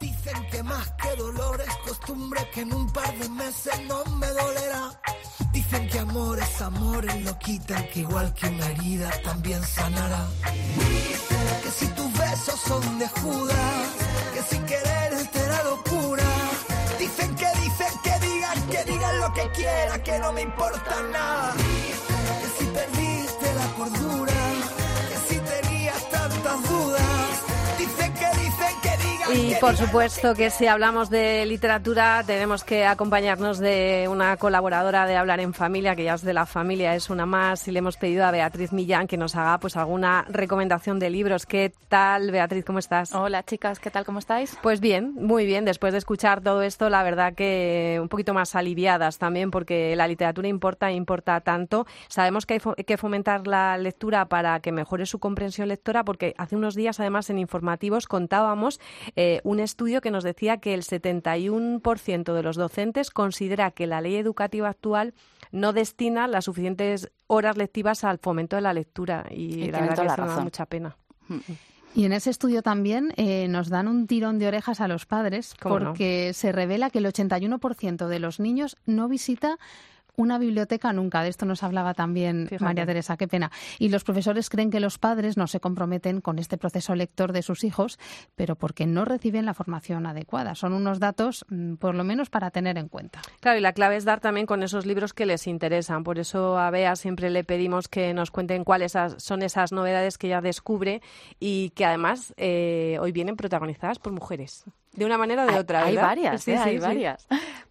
Dicen 0.00 0.46
que 0.50 0.62
más 0.62 0.92
que 1.02 1.16
dolor 1.16 1.60
es 1.60 1.76
costumbre 1.78 2.40
que 2.54 2.60
en 2.60 2.72
un 2.72 2.92
par 2.92 3.12
de 3.14 3.28
meses 3.30 3.80
no 3.88 4.04
me 4.16 4.26
dolerá. 4.28 4.90
Dicen 5.52 5.88
que 5.88 5.98
amor 5.98 6.38
es 6.38 6.62
amor 6.62 7.04
y 7.04 7.22
lo 7.22 7.38
quitan, 7.38 7.82
que 7.88 8.00
igual 8.00 8.32
que 8.34 8.46
una 8.46 8.70
herida 8.70 9.10
también 9.24 9.62
sanará. 9.62 10.26
Dicen 10.76 11.62
que 11.62 11.68
si 11.70 11.86
tus 11.94 12.18
besos 12.18 12.60
son 12.60 12.98
de 12.98 13.08
Judas, 13.08 13.96
que 14.34 14.42
sin 14.42 14.64
querer 14.66 15.26
te 15.32 15.38
era 15.40 15.62
locura. 15.64 16.24
Dicen 16.98 17.34
que 17.34 17.46
dicen 17.60 17.92
que 18.04 18.26
digan, 18.26 18.68
que 18.68 18.84
digan 18.84 19.20
lo 19.20 19.32
que 19.32 19.50
quieran, 19.50 20.02
que 20.02 20.18
no 20.18 20.32
me 20.32 20.42
importa 20.42 21.02
nada. 21.10 21.54
Por 29.60 29.76
supuesto 29.76 30.34
que 30.34 30.50
si 30.50 30.66
hablamos 30.66 31.10
de 31.10 31.44
literatura 31.46 32.22
tenemos 32.26 32.64
que 32.64 32.84
acompañarnos 32.84 33.58
de 33.58 34.06
una 34.08 34.36
colaboradora 34.36 35.06
de 35.06 35.16
Hablar 35.16 35.40
en 35.40 35.52
Familia, 35.52 35.96
que 35.96 36.04
ya 36.04 36.14
es 36.14 36.22
de 36.22 36.32
la 36.32 36.46
familia, 36.46 36.94
es 36.94 37.10
una 37.10 37.26
más, 37.26 37.66
y 37.66 37.72
le 37.72 37.80
hemos 37.80 37.96
pedido 37.96 38.24
a 38.24 38.30
Beatriz 38.30 38.72
Millán 38.72 39.06
que 39.06 39.16
nos 39.16 39.34
haga 39.36 39.58
pues 39.58 39.76
alguna 39.76 40.24
recomendación 40.28 40.98
de 40.98 41.10
libros. 41.10 41.46
¿Qué 41.46 41.72
tal, 41.88 42.30
Beatriz? 42.30 42.64
¿Cómo 42.64 42.78
estás? 42.78 43.14
Hola, 43.14 43.42
chicas, 43.42 43.80
¿qué 43.80 43.90
tal? 43.90 44.04
¿Cómo 44.04 44.18
estáis? 44.18 44.56
Pues 44.62 44.80
bien, 44.80 45.14
muy 45.14 45.46
bien. 45.46 45.64
Después 45.64 45.92
de 45.92 45.98
escuchar 45.98 46.40
todo 46.40 46.62
esto, 46.62 46.88
la 46.88 47.02
verdad 47.02 47.34
que 47.34 47.98
un 48.00 48.08
poquito 48.08 48.34
más 48.34 48.54
aliviadas 48.54 49.18
también, 49.18 49.50
porque 49.50 49.96
la 49.96 50.06
literatura 50.06 50.48
importa 50.48 50.90
e 50.90 50.94
importa 50.94 51.40
tanto. 51.40 51.86
Sabemos 52.08 52.46
que 52.46 52.60
hay 52.76 52.84
que 52.84 52.96
fomentar 52.96 53.46
la 53.46 53.76
lectura 53.76 54.26
para 54.26 54.60
que 54.60 54.72
mejore 54.72 55.06
su 55.06 55.18
comprensión 55.18 55.68
lectora, 55.68 56.04
porque 56.04 56.34
hace 56.38 56.54
unos 56.54 56.74
días, 56.74 57.00
además, 57.00 57.30
en 57.30 57.38
informativos 57.38 58.06
contábamos 58.06 58.80
eh, 59.16 59.40
un 59.48 59.60
estudio 59.60 60.02
que 60.02 60.10
nos 60.10 60.24
decía 60.24 60.58
que 60.58 60.74
el 60.74 60.82
71% 60.82 62.34
de 62.34 62.42
los 62.42 62.56
docentes 62.56 63.10
considera 63.10 63.70
que 63.70 63.86
la 63.86 64.02
ley 64.02 64.16
educativa 64.16 64.68
actual 64.68 65.14
no 65.52 65.72
destina 65.72 66.28
las 66.28 66.44
suficientes 66.44 67.10
horas 67.28 67.56
lectivas 67.56 68.04
al 68.04 68.18
fomento 68.18 68.56
de 68.56 68.62
la 68.62 68.74
lectura 68.74 69.24
y, 69.30 69.70
la 69.70 69.80
verdad 69.80 69.96
que 69.96 70.06
eso 70.06 70.26
da 70.26 70.40
mucha 70.40 70.66
pena. 70.66 70.98
Hmm. 71.28 71.38
Y 71.94 72.04
en 72.04 72.12
ese 72.12 72.28
estudio 72.28 72.62
también 72.62 73.14
eh, 73.16 73.48
nos 73.48 73.70
dan 73.70 73.88
un 73.88 74.06
tirón 74.06 74.38
de 74.38 74.48
orejas 74.48 74.82
a 74.82 74.88
los 74.88 75.06
padres 75.06 75.54
porque 75.62 76.34
se 76.34 76.52
revela 76.52 76.90
que 76.90 76.98
el 76.98 77.06
81% 77.06 78.06
de 78.06 78.18
los 78.18 78.40
niños 78.40 78.76
no 78.84 79.08
visita 79.08 79.58
una 80.18 80.36
biblioteca 80.36 80.92
nunca. 80.92 81.22
De 81.22 81.28
esto 81.28 81.46
nos 81.46 81.62
hablaba 81.62 81.94
también 81.94 82.50
María 82.60 82.84
Teresa, 82.84 83.16
qué 83.16 83.28
pena. 83.28 83.50
Y 83.78 83.88
los 83.88 84.04
profesores 84.04 84.50
creen 84.50 84.70
que 84.70 84.80
los 84.80 84.98
padres 84.98 85.36
no 85.36 85.46
se 85.46 85.60
comprometen 85.60 86.20
con 86.20 86.38
este 86.38 86.58
proceso 86.58 86.94
lector 86.94 87.32
de 87.32 87.42
sus 87.42 87.62
hijos, 87.64 87.98
pero 88.34 88.56
porque 88.56 88.84
no 88.86 89.04
reciben 89.04 89.46
la 89.46 89.54
formación 89.54 90.06
adecuada. 90.06 90.56
Son 90.56 90.72
unos 90.72 90.98
datos, 90.98 91.46
mm, 91.48 91.74
por 91.76 91.94
lo 91.94 92.02
menos, 92.02 92.30
para 92.30 92.50
tener 92.50 92.78
en 92.78 92.88
cuenta. 92.88 93.22
Claro, 93.40 93.58
y 93.58 93.62
la 93.62 93.72
clave 93.72 93.96
es 93.96 94.04
dar 94.04 94.20
también 94.20 94.46
con 94.46 94.62
esos 94.62 94.86
libros 94.86 95.14
que 95.14 95.24
les 95.24 95.46
interesan. 95.46 96.02
Por 96.02 96.18
eso 96.18 96.58
a 96.58 96.70
Bea 96.70 96.96
siempre 96.96 97.30
le 97.30 97.44
pedimos 97.44 97.86
que 97.86 98.12
nos 98.12 98.32
cuenten 98.32 98.64
cuáles 98.64 98.94
son 99.18 99.42
esas 99.42 99.70
novedades 99.70 100.18
que 100.18 100.26
ella 100.26 100.40
descubre 100.40 101.00
y 101.38 101.70
que 101.70 101.84
además 101.84 102.34
eh, 102.36 102.98
hoy 103.00 103.12
vienen 103.12 103.36
protagonizadas 103.36 104.00
por 104.00 104.12
mujeres. 104.12 104.64
De 104.92 105.04
una 105.04 105.16
manera 105.16 105.44
o 105.44 105.46
de 105.46 105.58
otra, 105.58 105.84
Hay 105.84 105.96
varias, 105.96 106.42
sí, 106.42 106.50
¿eh? 106.50 106.58
hay 106.58 106.78
varias. 106.78 107.28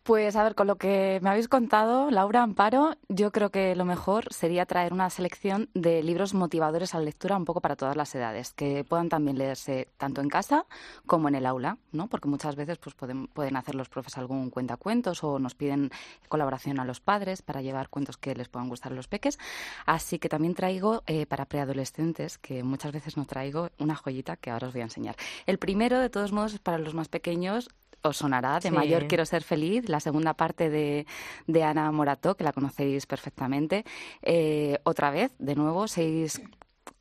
Pues 0.07 0.37
a 0.37 0.43
ver, 0.43 0.55
con 0.55 0.67
lo 0.67 0.77
que 0.77 1.19
me 1.21 1.29
habéis 1.29 1.49
contado, 1.49 2.09
Laura 2.11 2.41
Amparo, 2.41 2.95
yo 3.09 3.33
creo 3.33 3.49
que 3.49 3.75
lo 3.75 3.83
mejor 3.83 4.33
sería 4.33 4.65
traer 4.65 4.93
una 4.93 5.09
selección 5.09 5.69
de 5.73 6.01
libros 6.01 6.33
motivadores 6.33 6.95
a 6.95 6.99
la 6.99 7.03
lectura 7.03 7.35
un 7.35 7.43
poco 7.43 7.59
para 7.59 7.75
todas 7.75 7.97
las 7.97 8.15
edades, 8.15 8.53
que 8.53 8.85
puedan 8.85 9.09
también 9.09 9.37
leerse 9.37 9.89
tanto 9.97 10.21
en 10.21 10.29
casa 10.29 10.65
como 11.05 11.27
en 11.27 11.35
el 11.35 11.45
aula, 11.45 11.77
¿no? 11.91 12.07
Porque 12.07 12.29
muchas 12.29 12.55
veces 12.55 12.77
pues 12.77 12.95
pueden, 12.95 13.27
pueden 13.27 13.57
hacer 13.57 13.75
los 13.75 13.89
profes 13.89 14.17
algún 14.17 14.49
cuentacuentos 14.49 15.25
o 15.25 15.39
nos 15.39 15.55
piden 15.55 15.91
colaboración 16.29 16.79
a 16.79 16.85
los 16.85 17.01
padres 17.01 17.41
para 17.41 17.61
llevar 17.61 17.89
cuentos 17.89 18.15
que 18.15 18.33
les 18.33 18.47
puedan 18.47 18.69
gustar 18.69 18.93
a 18.93 18.95
los 18.95 19.09
peques. 19.09 19.37
Así 19.85 20.19
que 20.19 20.29
también 20.29 20.55
traigo 20.55 21.03
eh, 21.05 21.25
para 21.25 21.43
preadolescentes, 21.43 22.37
que 22.37 22.63
muchas 22.63 22.93
veces 22.93 23.17
no 23.17 23.25
traigo, 23.25 23.71
una 23.77 23.97
joyita 23.97 24.37
que 24.37 24.51
ahora 24.51 24.67
os 24.67 24.73
voy 24.73 24.83
a 24.83 24.85
enseñar. 24.85 25.17
El 25.45 25.57
primero, 25.57 25.99
de 25.99 26.09
todos 26.09 26.31
modos, 26.31 26.53
es 26.53 26.59
para 26.59 26.77
los 26.77 26.93
más 26.93 27.09
pequeños 27.09 27.67
os 28.07 28.17
sonará, 28.17 28.59
de 28.59 28.71
mayor 28.71 29.07
quiero 29.07 29.25
ser 29.25 29.43
feliz, 29.43 29.87
la 29.89 29.99
segunda 29.99 30.33
parte 30.33 30.69
de, 30.69 31.05
de 31.47 31.63
Ana 31.63 31.91
Morato, 31.91 32.35
que 32.35 32.43
la 32.43 32.53
conocéis 32.53 33.05
perfectamente. 33.05 33.85
Eh, 34.21 34.79
otra 34.83 35.11
vez, 35.11 35.31
de 35.39 35.55
nuevo, 35.55 35.87
seis 35.87 36.41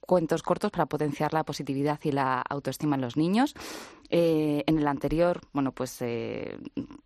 cuentos 0.01 0.43
cortos 0.43 0.71
para 0.71 0.87
potenciar 0.87 1.35
la 1.35 1.45
positividad 1.45 1.99
y 2.05 2.13
la 2.13 2.41
autoestima 2.41 2.97
en 2.97 3.03
los 3.03 3.17
niños. 3.17 3.55
Eh, 4.11 4.63
en 4.67 4.79
el 4.79 4.87
anterior, 4.87 5.41
bueno, 5.53 5.73
pues 5.73 6.01
eh, 6.01 6.59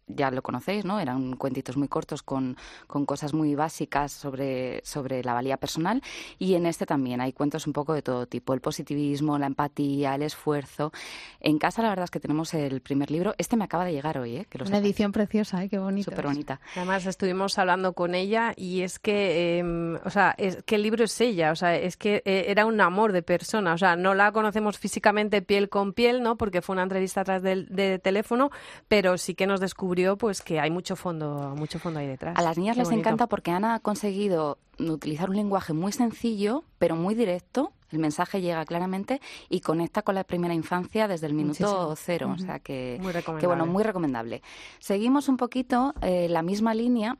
ya 0.06 0.30
lo 0.30 0.42
conocéis, 0.42 0.84
¿no? 0.84 1.00
Eran 1.00 1.36
cuentitos 1.36 1.76
muy 1.76 1.88
cortos 1.88 2.22
con, 2.22 2.56
con, 2.86 3.06
cosas 3.06 3.32
muy 3.32 3.54
básicas 3.54 4.12
sobre, 4.12 4.80
sobre 4.84 5.22
la 5.24 5.32
valía 5.32 5.56
personal. 5.56 6.02
Y 6.38 6.54
en 6.54 6.66
este 6.66 6.86
también 6.86 7.20
hay 7.20 7.32
cuentos 7.32 7.66
un 7.66 7.72
poco 7.72 7.94
de 7.94 8.02
todo 8.02 8.26
tipo: 8.26 8.54
el 8.54 8.60
positivismo, 8.60 9.38
la 9.38 9.46
empatía, 9.46 10.14
el 10.14 10.22
esfuerzo. 10.22 10.92
En 11.40 11.58
casa, 11.58 11.82
la 11.82 11.88
verdad 11.88 12.04
es 12.04 12.10
que 12.10 12.20
tenemos 12.20 12.52
el 12.54 12.80
primer 12.80 13.10
libro. 13.10 13.34
Este 13.38 13.56
me 13.56 13.64
acaba 13.64 13.84
de 13.84 13.92
llegar 13.92 14.18
hoy, 14.18 14.36
¿eh? 14.36 14.46
Una 14.66 14.78
edición 14.78 15.12
preciosa, 15.12 15.64
¿eh? 15.64 15.68
Qué 15.68 15.78
bonita. 15.78 16.10
Súper 16.10 16.26
bonita. 16.26 16.60
Además, 16.76 17.06
estuvimos 17.06 17.58
hablando 17.58 17.92
con 17.94 18.14
ella 18.14 18.52
y 18.56 18.82
es 18.82 18.98
que, 18.98 19.58
em, 19.58 19.96
o 20.04 20.10
sea, 20.10 20.34
es 20.36 20.62
que 20.64 20.74
el 20.74 20.82
libro 20.82 21.04
es 21.04 21.20
ella, 21.20 21.52
o 21.52 21.56
sea, 21.56 21.76
es 21.76 21.96
que 21.96 22.22
eh, 22.24 22.46
era 22.48 22.66
un 22.66 22.80
amor 22.80 23.12
de 23.12 23.22
persona. 23.22 23.72
O 23.72 23.78
sea, 23.78 23.96
no 23.96 24.14
la 24.14 24.32
conocemos 24.32 24.78
físicamente 24.78 25.42
piel 25.42 25.68
con 25.68 25.92
piel, 25.92 26.22
¿no? 26.22 26.36
Porque 26.36 26.62
fue 26.62 26.74
una 26.74 26.82
entrevista 26.90 27.20
atrás 27.22 27.42
del 27.42 27.66
de 27.68 27.98
teléfono, 27.98 28.50
pero 28.88 29.16
sí 29.16 29.34
que 29.34 29.46
nos 29.46 29.60
descubrió 29.60 30.16
pues 30.16 30.42
que 30.42 30.60
hay 30.60 30.70
mucho 30.70 30.96
fondo, 30.96 31.54
mucho 31.56 31.78
fondo 31.78 32.00
ahí 32.00 32.06
detrás. 32.06 32.36
A 32.36 32.42
las 32.42 32.58
niñas 32.58 32.76
les 32.76 32.90
encanta 32.90 33.26
porque 33.26 33.50
Ana 33.50 33.76
ha 33.76 33.80
conseguido 33.80 34.58
utilizar 34.78 35.30
un 35.30 35.36
lenguaje 35.36 35.72
muy 35.72 35.92
sencillo, 35.92 36.64
pero 36.78 36.96
muy 36.96 37.14
directo. 37.14 37.72
El 37.90 37.98
mensaje 37.98 38.40
llega 38.40 38.64
claramente 38.64 39.20
y 39.48 39.60
conecta 39.60 40.02
con 40.02 40.14
la 40.14 40.24
primera 40.24 40.54
infancia 40.54 41.08
desde 41.08 41.26
el 41.26 41.34
minuto 41.34 41.94
cero. 41.96 42.32
O 42.34 42.38
sea 42.38 42.60
que, 42.60 43.00
que, 43.40 43.46
bueno, 43.46 43.66
muy 43.66 43.82
recomendable. 43.82 44.42
Seguimos 44.78 45.28
un 45.28 45.36
poquito 45.36 45.94
eh, 46.00 46.28
la 46.28 46.42
misma 46.42 46.72
línea 46.72 47.18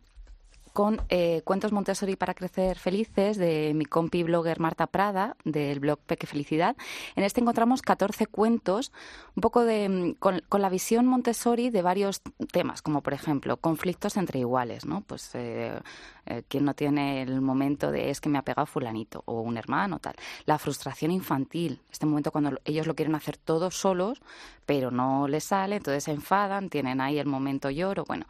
con 0.81 1.03
eh, 1.11 1.43
Cuentos 1.45 1.73
Montessori 1.73 2.17
para 2.17 2.33
Crecer 2.33 2.79
Felices 2.79 3.37
de 3.37 3.73
mi 3.75 3.85
compi 3.85 4.23
blogger 4.23 4.61
Marta 4.61 4.87
Prada, 4.87 5.37
del 5.45 5.79
blog 5.79 5.99
Peque 5.99 6.27
Felicidad. 6.27 6.75
En 7.17 7.23
este 7.23 7.43
encontramos 7.43 7.83
14 7.83 8.27
cuentos, 8.27 8.91
un 9.37 9.43
poco 9.43 9.65
de, 9.65 9.91
mm, 9.91 10.15
con, 10.15 10.41
la 10.51 10.71
visión 10.71 11.07
Montessori 11.07 11.69
de 11.69 11.83
varios 11.83 12.23
temas, 12.51 12.81
como 12.81 13.03
por 13.03 13.13
ejemplo 13.13 13.59
conflictos 13.59 14.17
entre 14.17 14.39
iguales, 14.39 14.87
¿no? 14.87 15.03
Pues 15.03 15.35
eh, 15.35 15.79
eh, 16.25 16.45
quien 16.49 16.65
no 16.65 16.73
tiene 16.73 17.21
el 17.21 17.43
momento 17.43 17.91
de 17.91 18.09
es 18.09 18.23
que 18.23 18.31
me 18.31 18.39
ha 18.39 18.43
pegado 18.43 18.65
fulanito 18.65 19.23
o 19.27 19.43
un 19.43 19.59
hermano, 19.59 19.99
tal. 19.99 20.15
La 20.47 20.57
frustración 20.57 21.11
infantil, 21.11 21.83
este 21.93 22.07
momento 22.07 22.33
cuando 22.33 22.59
ellos 22.65 22.87
lo 22.87 22.95
quieren 22.95 23.15
hacer 23.15 23.37
todos 23.37 23.75
solos, 23.75 24.23
pero 24.65 24.91
no 24.91 25.29
les 25.29 25.45
sale, 25.45 25.77
entonces 25.77 26.05
se 26.05 26.13
enfadan, 26.13 26.71
tienen 26.71 27.03
ahí 27.03 27.19
el 27.19 27.27
momento 27.27 27.69
lloro, 27.69 28.05
bueno. 28.07 28.25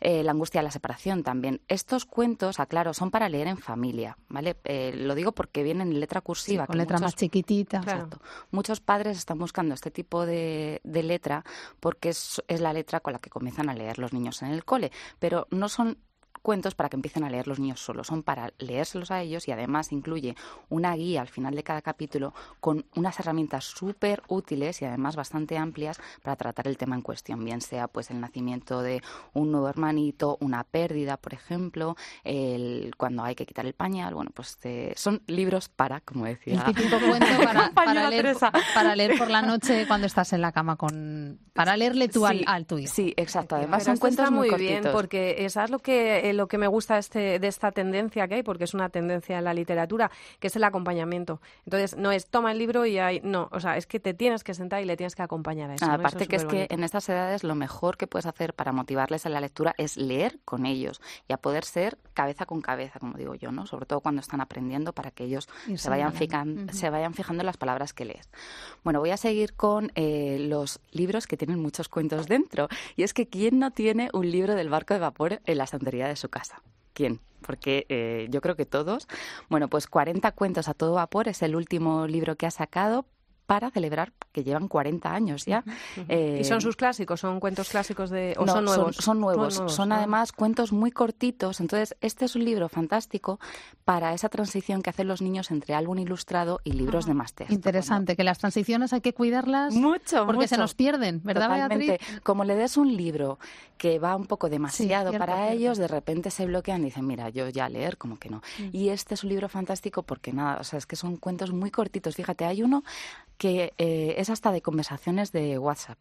la 0.00 0.30
angustia 0.30 0.60
de 0.60 0.66
la 0.66 0.70
separación 0.70 1.24
también 1.24 1.62
estos 1.96 2.04
cuentos, 2.10 2.60
aclaro, 2.60 2.92
son 2.92 3.10
para 3.10 3.28
leer 3.28 3.46
en 3.46 3.56
familia, 3.56 4.18
¿vale? 4.28 4.56
Eh, 4.64 4.92
lo 4.94 5.14
digo 5.14 5.32
porque 5.32 5.62
vienen 5.62 5.92
en 5.92 6.00
letra 6.00 6.20
cursiva. 6.20 6.66
con 6.66 6.76
letra 6.76 6.98
más 6.98 7.14
chiquitita. 7.14 7.78
Exacto. 7.78 8.20
Muchos 8.50 8.80
padres 8.80 9.16
están 9.16 9.38
buscando 9.38 9.74
este 9.74 9.90
tipo 9.90 10.26
de, 10.26 10.80
de 10.84 11.02
letra 11.02 11.44
porque 11.80 12.10
es, 12.10 12.42
es 12.48 12.60
la 12.60 12.72
letra 12.72 13.00
con 13.00 13.14
la 13.14 13.18
que 13.18 13.30
comienzan 13.30 13.70
a 13.70 13.74
leer 13.74 13.98
los 13.98 14.12
niños 14.12 14.42
en 14.42 14.48
el 14.48 14.64
cole, 14.64 14.92
pero 15.18 15.46
no 15.50 15.68
son 15.70 15.98
cuentos 16.46 16.76
para 16.76 16.88
que 16.88 16.94
empiecen 16.94 17.24
a 17.24 17.28
leer 17.28 17.48
los 17.48 17.58
niños 17.58 17.80
solos, 17.80 18.06
son 18.06 18.22
para 18.22 18.52
leérselos 18.58 19.10
a 19.10 19.20
ellos 19.20 19.48
y 19.48 19.50
además 19.50 19.90
incluye 19.90 20.36
una 20.68 20.94
guía 20.94 21.20
al 21.20 21.26
final 21.26 21.56
de 21.56 21.64
cada 21.64 21.82
capítulo 21.82 22.34
con 22.60 22.86
unas 22.94 23.18
herramientas 23.18 23.64
súper 23.64 24.22
útiles 24.28 24.80
y 24.80 24.84
además 24.84 25.16
bastante 25.16 25.58
amplias 25.58 25.98
para 26.22 26.36
tratar 26.36 26.68
el 26.68 26.76
tema 26.76 26.94
en 26.94 27.02
cuestión, 27.02 27.44
bien 27.44 27.60
sea 27.60 27.88
pues 27.88 28.12
el 28.12 28.20
nacimiento 28.20 28.80
de 28.80 29.02
un 29.32 29.50
nuevo 29.50 29.68
hermanito, 29.68 30.38
una 30.40 30.62
pérdida, 30.62 31.16
por 31.16 31.34
ejemplo, 31.34 31.96
el, 32.22 32.94
cuando 32.96 33.24
hay 33.24 33.34
que 33.34 33.44
quitar 33.44 33.66
el 33.66 33.74
pañal, 33.74 34.14
bueno, 34.14 34.30
pues 34.32 34.56
eh, 34.62 34.92
son 34.94 35.22
libros 35.26 35.68
para, 35.68 36.00
como 36.00 36.26
decía. 36.26 36.62
El 36.64 36.74
típico 36.74 36.96
cuento 37.00 37.26
para, 37.74 38.08
leer, 38.08 38.36
para, 38.72 38.94
leer, 38.94 39.18
por 39.18 39.30
la 39.30 39.42
noche 39.42 39.84
cuando 39.88 40.06
estás 40.06 40.32
en 40.32 40.42
la 40.42 40.52
cama 40.52 40.76
con 40.76 41.40
para 41.54 41.76
leerle 41.76 42.08
tú 42.08 42.24
al, 42.24 42.44
al, 42.46 42.66
tuyo. 42.66 42.86
Sí, 42.86 43.14
exacto. 43.16 43.56
Además 43.56 43.82
son 43.82 43.96
cuentos 43.96 44.30
muy, 44.30 44.50
muy 44.50 44.60
bien 44.60 44.84
porque 44.92 45.44
es 45.44 45.56
lo 45.70 45.80
que 45.80 46.35
lo 46.36 46.48
que 46.48 46.58
me 46.58 46.66
gusta 46.66 46.98
este, 46.98 47.38
de 47.38 47.48
esta 47.48 47.72
tendencia 47.72 48.28
que 48.28 48.36
hay, 48.36 48.42
porque 48.42 48.64
es 48.64 48.74
una 48.74 48.88
tendencia 48.88 49.38
en 49.38 49.44
la 49.44 49.54
literatura, 49.54 50.10
que 50.38 50.48
es 50.48 50.56
el 50.56 50.64
acompañamiento. 50.64 51.40
Entonces, 51.64 51.96
no 51.96 52.12
es 52.12 52.26
toma 52.26 52.52
el 52.52 52.58
libro 52.58 52.86
y 52.86 52.98
hay. 52.98 53.20
No, 53.22 53.48
o 53.52 53.60
sea, 53.60 53.76
es 53.76 53.86
que 53.86 54.00
te 54.00 54.14
tienes 54.14 54.44
que 54.44 54.54
sentar 54.54 54.82
y 54.82 54.84
le 54.84 54.96
tienes 54.96 55.14
que 55.14 55.22
acompañar 55.22 55.70
a 55.70 55.74
eso. 55.74 55.86
Aparte, 55.86 56.26
que 56.26 56.36
es 56.36 56.44
que 56.44 56.66
en 56.70 56.84
estas 56.84 57.08
edades 57.08 57.44
lo 57.44 57.54
mejor 57.54 57.96
que 57.96 58.06
puedes 58.06 58.26
hacer 58.26 58.54
para 58.54 58.72
motivarles 58.72 59.26
en 59.26 59.32
la 59.32 59.40
lectura 59.40 59.74
es 59.78 59.96
leer 59.96 60.38
con 60.44 60.66
ellos 60.66 61.00
y 61.28 61.32
a 61.32 61.38
poder 61.38 61.64
ser 61.64 61.98
cabeza 62.14 62.46
con 62.46 62.60
cabeza, 62.60 62.98
como 62.98 63.16
digo 63.16 63.34
yo, 63.34 63.52
¿no? 63.52 63.66
Sobre 63.66 63.86
todo 63.86 64.00
cuando 64.00 64.20
están 64.20 64.40
aprendiendo 64.40 64.92
para 64.92 65.10
que 65.10 65.24
ellos 65.24 65.48
se 65.76 65.90
vayan, 65.90 66.12
se 66.72 66.90
vayan 66.90 67.14
fijando 67.14 67.42
en 67.42 67.46
las 67.46 67.56
palabras 67.56 67.92
que 67.92 68.04
lees. 68.04 68.28
Bueno, 68.84 69.00
voy 69.00 69.10
a 69.10 69.16
seguir 69.16 69.54
con 69.54 69.92
eh, 69.94 70.38
los 70.40 70.80
libros 70.92 71.26
que 71.26 71.36
tienen 71.36 71.60
muchos 71.60 71.88
cuentos 71.88 72.26
dentro. 72.26 72.68
Y 72.96 73.02
es 73.02 73.14
que, 73.14 73.28
¿quién 73.28 73.58
no 73.58 73.70
tiene 73.70 74.10
un 74.12 74.30
libro 74.30 74.54
del 74.54 74.68
barco 74.68 74.94
de 74.94 75.00
vapor 75.00 75.40
en 75.44 75.58
la 75.58 75.64
estantería 75.64 76.08
de 76.08 76.16
su 76.16 76.25
casa? 76.28 76.62
¿Quién? 76.92 77.20
Porque 77.42 77.86
eh, 77.88 78.26
yo 78.30 78.40
creo 78.40 78.56
que 78.56 78.66
todos. 78.66 79.06
Bueno, 79.48 79.68
pues 79.68 79.86
40 79.86 80.32
cuentos 80.32 80.68
a 80.68 80.74
todo 80.74 80.94
vapor 80.94 81.28
es 81.28 81.42
el 81.42 81.54
último 81.54 82.06
libro 82.06 82.36
que 82.36 82.46
ha 82.46 82.50
sacado 82.50 83.06
para 83.46 83.70
celebrar 83.70 84.12
que 84.32 84.44
llevan 84.44 84.68
40 84.68 85.10
años 85.10 85.46
ya. 85.46 85.64
¿Y 85.96 86.44
son 86.44 86.58
eh, 86.58 86.60
sus 86.60 86.76
clásicos? 86.76 87.20
¿Son 87.20 87.40
cuentos 87.40 87.68
clásicos 87.68 88.10
de, 88.10 88.34
o 88.36 88.46
son 88.46 88.64
nuevos? 88.64 88.96
Son, 88.96 89.20
nuevos. 89.20 89.62
Son, 89.68 89.92
además 89.92 90.32
cuentos 90.32 90.72
muy 90.72 90.90
cortitos. 90.90 91.60
Entonces, 91.60 91.96
este 92.00 92.24
es 92.24 92.34
un 92.34 92.44
libro 92.44 92.68
fantástico 92.68 93.38
para 93.84 94.12
esa 94.12 94.28
transición 94.28 94.82
que 94.82 94.90
hacen 94.90 95.06
los 95.06 95.22
niños 95.22 95.50
entre 95.50 95.74
álbum 95.74 95.98
ilustrado 95.98 96.60
y 96.64 96.72
libros 96.72 97.06
de 97.06 97.14
más 97.14 97.34
texto. 97.34 97.54
Interesante, 97.54 98.16
que 98.16 98.24
las 98.24 98.38
transiciones 98.38 98.92
hay 98.92 99.00
que 99.00 99.14
cuidarlas 99.14 99.74
mucho, 99.74 100.26
porque 100.26 100.48
se 100.48 100.56
nos 100.56 100.74
pierden, 100.74 101.20
¿verdad, 101.22 101.48
Totalmente. 101.48 102.00
Como 102.24 102.44
le 102.44 102.56
des 102.56 102.76
un 102.76 102.96
libro 102.96 103.38
que 103.78 103.98
va 103.98 104.16
un 104.16 104.26
poco 104.26 104.48
demasiado 104.48 105.12
para 105.12 105.52
ellos, 105.52 105.78
de 105.78 105.86
repente 105.86 106.30
se 106.30 106.46
bloquean 106.46 106.82
y 106.82 106.86
dicen, 106.86 107.06
mira, 107.06 107.28
yo 107.28 107.48
ya 107.48 107.68
leer, 107.68 107.96
como 107.96 108.18
que 108.18 108.28
no. 108.28 108.42
Mm. 108.58 108.68
Y 108.72 108.88
este 108.88 109.14
es 109.14 109.22
un 109.22 109.30
libro 109.30 109.48
fantástico 109.48 110.02
porque 110.02 110.32
nada, 110.32 110.58
o 110.60 110.64
sea, 110.64 110.78
es 110.78 110.86
que 110.86 110.96
son 110.96 111.16
cuentos 111.16 111.52
muy 111.52 111.70
cortitos. 111.70 112.16
Fíjate, 112.16 112.44
hay 112.44 112.62
uno 112.62 112.82
que 113.38 113.72
eh, 113.78 114.14
es 114.18 114.30
hasta 114.30 114.52
de 114.52 114.62
conversaciones 114.62 115.32
de 115.32 115.58
WhatsApp. 115.58 115.98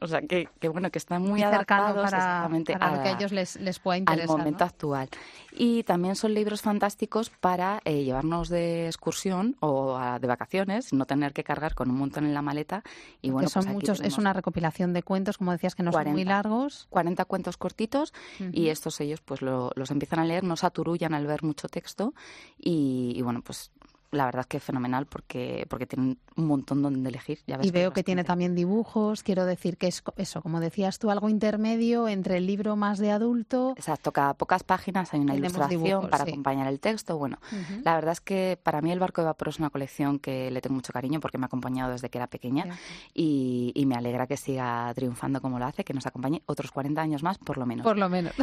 O 0.00 0.08
sea, 0.08 0.20
que, 0.22 0.48
bueno, 0.68 0.90
que 0.90 0.98
están 0.98 1.22
muy, 1.22 1.42
adaptados 1.42 1.94
para, 1.94 2.16
exactamente 2.16 2.72
lo 2.72 3.02
que 3.02 3.08
a 3.08 3.12
ellos 3.12 3.32
les, 3.32 3.56
les 3.56 3.78
pueda 3.78 3.98
interesar. 3.98 4.30
Al 4.30 4.38
momento 4.38 4.64
actual. 4.64 5.08
Y 5.52 5.84
también 5.84 6.16
son 6.16 6.34
libros 6.34 6.62
fantásticos 6.62 7.30
para 7.30 7.80
eh, 7.84 8.02
llevarnos 8.02 8.48
de 8.48 8.86
excursión 8.86 9.56
o 9.60 9.98
de 10.20 10.26
vacaciones, 10.26 10.92
no 10.92 11.06
tener 11.06 11.32
que 11.32 11.44
cargar 11.44 11.74
con 11.74 11.90
un 11.90 11.96
montón 11.96 12.24
en 12.26 12.34
la 12.34 12.42
maleta. 12.42 12.82
Y 13.22 13.30
bueno, 13.30 13.48
son 13.48 13.64
pues 13.64 13.74
muchos, 13.74 14.00
es 14.00 14.18
una 14.18 14.32
recopilación 14.32 14.92
de 14.92 15.02
cuentos, 15.02 15.38
como 15.38 15.52
decías, 15.52 15.74
que 15.74 15.82
no 15.82 15.92
son 15.92 16.10
muy 16.10 16.24
largos. 16.24 16.86
40 16.90 17.24
cuentos 17.24 17.56
cortitos 17.56 18.12
y 18.52 18.68
estos 18.68 19.00
ellos 19.00 19.20
pues 19.20 19.40
los 19.42 19.90
empiezan 19.90 20.18
a 20.18 20.24
leer, 20.24 20.44
no 20.44 20.56
saturullan 20.56 21.14
al 21.14 21.26
ver 21.26 21.42
mucho 21.42 21.68
texto 21.68 22.14
y, 22.58 23.12
y 23.16 23.22
bueno, 23.22 23.42
pues 23.42 23.70
la 24.14 24.26
verdad 24.26 24.40
es 24.40 24.46
que 24.46 24.56
es 24.58 24.62
fenomenal 24.62 25.06
porque, 25.06 25.66
porque 25.68 25.86
tienen 25.86 26.18
un 26.36 26.46
montón 26.46 26.82
donde 26.82 27.08
elegir. 27.08 27.40
y 27.62 27.70
veo 27.70 27.92
que, 27.92 28.02
tiene 28.02 28.24
también 28.24 28.54
dibujos, 28.54 29.22
quiero 29.22 29.46
decir 29.46 29.76
que 29.76 29.86
es 29.86 30.02
eso, 30.16 30.42
como 30.42 30.60
decías 30.60 30.98
tú, 30.98 31.10
algo 31.10 31.28
intermedio 31.28 32.08
entre 32.08 32.36
el 32.36 32.46
libro 32.46 32.76
más 32.76 32.98
de 32.98 33.10
adulto. 33.10 33.74
Exacto, 33.76 34.12
cada 34.12 34.34
pocas 34.34 34.62
páginas 34.62 35.12
hay 35.14 35.20
una 35.20 35.34
ilustración 35.34 36.08
para 36.08 36.24
acompañar 36.24 36.66
el 36.66 36.80
texto. 36.80 37.18
Bueno, 37.18 37.38
la 37.82 37.94
verdad 37.94 38.12
es 38.12 38.20
que 38.20 38.58
para 38.62 38.80
mí 38.80 38.92
El 38.92 39.00
barco 39.00 39.22
de 39.22 39.26
vapor 39.26 39.48
es 39.48 39.58
una 39.58 39.70
colección 39.70 40.18
que 40.18 40.50
le 40.50 40.60
tengo 40.60 40.74
mucho 40.74 40.92
cariño 40.92 41.20
porque 41.20 41.38
me 41.38 41.44
ha 41.44 41.46
acompañado 41.46 41.92
desde 41.92 42.10
que 42.10 42.18
era 42.18 42.26
pequeña 42.26 42.66
y, 43.12 43.72
y, 43.74 43.86
me 43.86 43.96
alegra 43.96 44.26
que 44.26 44.36
siga 44.36 44.92
triunfando 44.94 45.40
como 45.40 45.58
lo 45.58 45.64
hace, 45.64 45.84
que 45.84 45.94
nos 45.94 46.06
acompañe 46.06 46.42
otros 46.46 46.70
40 46.70 47.00
años 47.00 47.22
más, 47.22 47.38
por 47.38 47.58
lo 47.58 47.66
menos. 47.66 47.84
Por 47.84 47.98
lo 47.98 48.08
menos. 48.08 48.34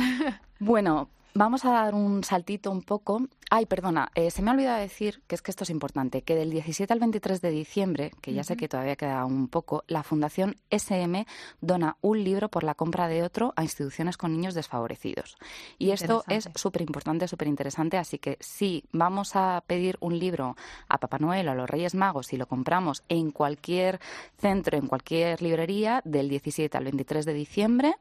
bueno, 0.60 1.10
Vamos 1.34 1.64
a 1.64 1.72
dar 1.72 1.96
un 1.96 2.26
saltito 2.26 2.72
un 2.72 2.82
poco. 2.82 3.22
Ay, 3.50 3.66
perdona, 3.66 4.12
eh, 4.16 4.32
se 4.32 4.42
me 4.42 4.50
ha 4.50 4.54
olvidado 4.54 4.80
decir 4.80 5.22
que 5.28 5.36
es 5.36 5.42
que 5.42 5.52
esto 5.52 5.64
es 5.64 5.70
importante, 5.70 6.24
que 6.24 6.36
del 6.36 6.50
17 6.50 6.92
al 6.92 7.00
23 7.00 7.40
de 7.42 7.50
diciembre, 7.52 8.12
que 8.22 8.34
ya 8.34 8.44
sé 8.44 8.58
que 8.58 8.68
todavía 8.68 8.98
queda 8.98 9.24
un 9.24 9.48
poco, 9.48 9.86
la 9.88 10.04
Fundación 10.04 10.58
SM 10.70 11.26
dona 11.62 11.96
un 12.02 12.22
libro 12.22 12.50
por 12.50 12.66
la 12.66 12.76
compra 12.76 13.08
de 13.08 13.24
otro 13.24 13.54
a 13.56 13.64
instituciones 13.64 14.18
con 14.18 14.34
niños 14.34 14.56
desfavorecidos. 14.56 15.38
Y 15.78 15.92
esto 15.92 16.26
es 16.28 16.50
súper 16.56 16.82
importante, 16.82 17.30
súper 17.30 17.48
interesante, 17.48 17.98
así 17.98 18.18
que 18.20 18.38
si 18.42 18.84
vamos 18.92 19.36
a 19.36 19.64
pedir 19.66 19.98
un 20.02 20.20
libro 20.20 20.58
a 20.90 20.98
Papá 20.98 21.18
Noel 21.18 21.48
o 21.48 21.52
a 21.52 21.56
los 21.56 21.70
Reyes 21.70 21.96
Magos 21.96 22.34
y 22.34 22.38
lo 22.38 22.48
compramos 22.48 23.04
en 23.08 23.32
cualquier 23.32 24.02
centro, 24.38 24.78
en 24.78 24.88
cualquier 24.88 25.42
librería, 25.42 26.02
del 26.04 26.28
17 26.28 26.78
al 26.78 26.84
23 26.84 27.26
de 27.26 27.34
diciembre, 27.34 27.96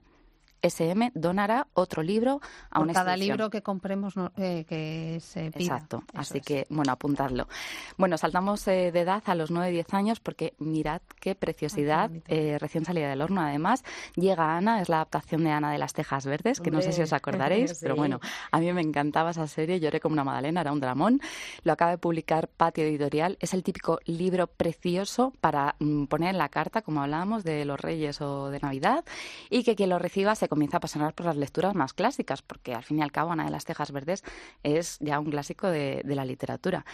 SM 0.62 1.12
donará 1.14 1.66
otro 1.75 2.03
libro 2.03 2.40
a 2.70 2.79
Por 2.79 2.85
una 2.85 2.92
cada 2.92 3.16
libro 3.16 3.51
que 3.51 3.62
compremos 3.62 4.14
eh, 4.37 4.64
que 4.68 5.18
se 5.20 5.51
pida. 5.51 5.75
Exacto, 5.75 6.05
así 6.14 6.40
que, 6.40 6.66
bueno, 6.70 6.92
apuntadlo. 6.92 7.49
Bueno, 7.96 8.18
saltamos 8.18 8.66
eh, 8.68 8.92
de 8.92 9.01
edad 9.01 9.23
a 9.27 9.35
los 9.35 9.51
9-10 9.51 9.94
años 9.94 10.20
porque 10.20 10.55
mirad 10.59 11.01
qué 11.20 11.35
preciosidad, 11.35 12.11
eh, 12.29 12.59
recién 12.59 12.85
salida 12.85 13.09
del 13.09 13.23
horno 13.23 13.40
además. 13.40 13.85
Llega 14.16 14.57
Ana, 14.57 14.81
es 14.81 14.88
la 14.88 14.96
adaptación 14.96 15.44
de 15.44 15.51
Ana 15.51 15.73
de 15.73 15.79
las 15.79 15.92
Tejas 15.92 16.27
Verdes, 16.27 16.61
que 16.61 16.70
no 16.70 16.83
sé 16.83 16.92
si 16.92 17.03
os 17.03 17.12
acordaréis, 17.12 17.79
pero 17.81 17.96
bueno, 17.96 18.20
a 18.51 18.61
mí 18.61 18.73
me 18.73 18.83
encantaba 18.83 19.31
esa 19.31 19.46
serie, 19.46 19.81
lloré 19.81 20.01
como 20.01 20.12
una 20.14 20.25
madalena, 20.25 20.61
era 20.61 20.73
un 20.73 20.81
dramón. 20.81 21.20
Lo 21.64 21.73
acaba 21.73 21.92
de 21.92 21.99
publicar 21.99 22.49
Patio 22.49 22.85
Editorial, 22.85 23.37
es 23.40 23.55
el 23.55 23.62
típico 23.62 23.99
libro 24.05 24.46
precioso 24.46 25.33
para 25.40 25.77
mm, 25.79 26.05
poner 26.05 26.31
en 26.31 26.38
la 26.38 26.49
carta, 26.49 26.83
como 26.83 27.03
hablábamos, 27.03 27.44
de 27.44 27.64
los 27.64 27.81
Reyes 27.81 28.20
o 28.20 28.51
de 28.51 28.61
Navidad, 28.61 29.05
y 29.49 29.64
que 29.64 29.75
quien 29.75 29.90
lo 29.90 29.99
reciba 29.99 30.35
se 30.35 30.49
comienza 30.51 30.77
a 30.77 30.79
apasionar 30.79 31.15
por 31.15 31.25
las 31.25 31.37
lecturas 31.37 31.75
más 31.75 31.95
clásicas, 31.95 32.43
porque 32.43 32.75
al 32.75 32.83
fin 32.83 32.99
y 32.99 33.03
al 33.03 33.13
cabo 33.13 33.33
Ana 33.33 33.47
de 33.47 33.51
las 33.51 33.65
Tejas 33.65 33.93
Verdes 33.93 34.23
es 34.63 34.99
ya 35.01 35.19
un 35.19 35.31
clásico 35.31 35.69
de, 35.69 36.03
la 36.05 36.25
literatura. 36.27 36.85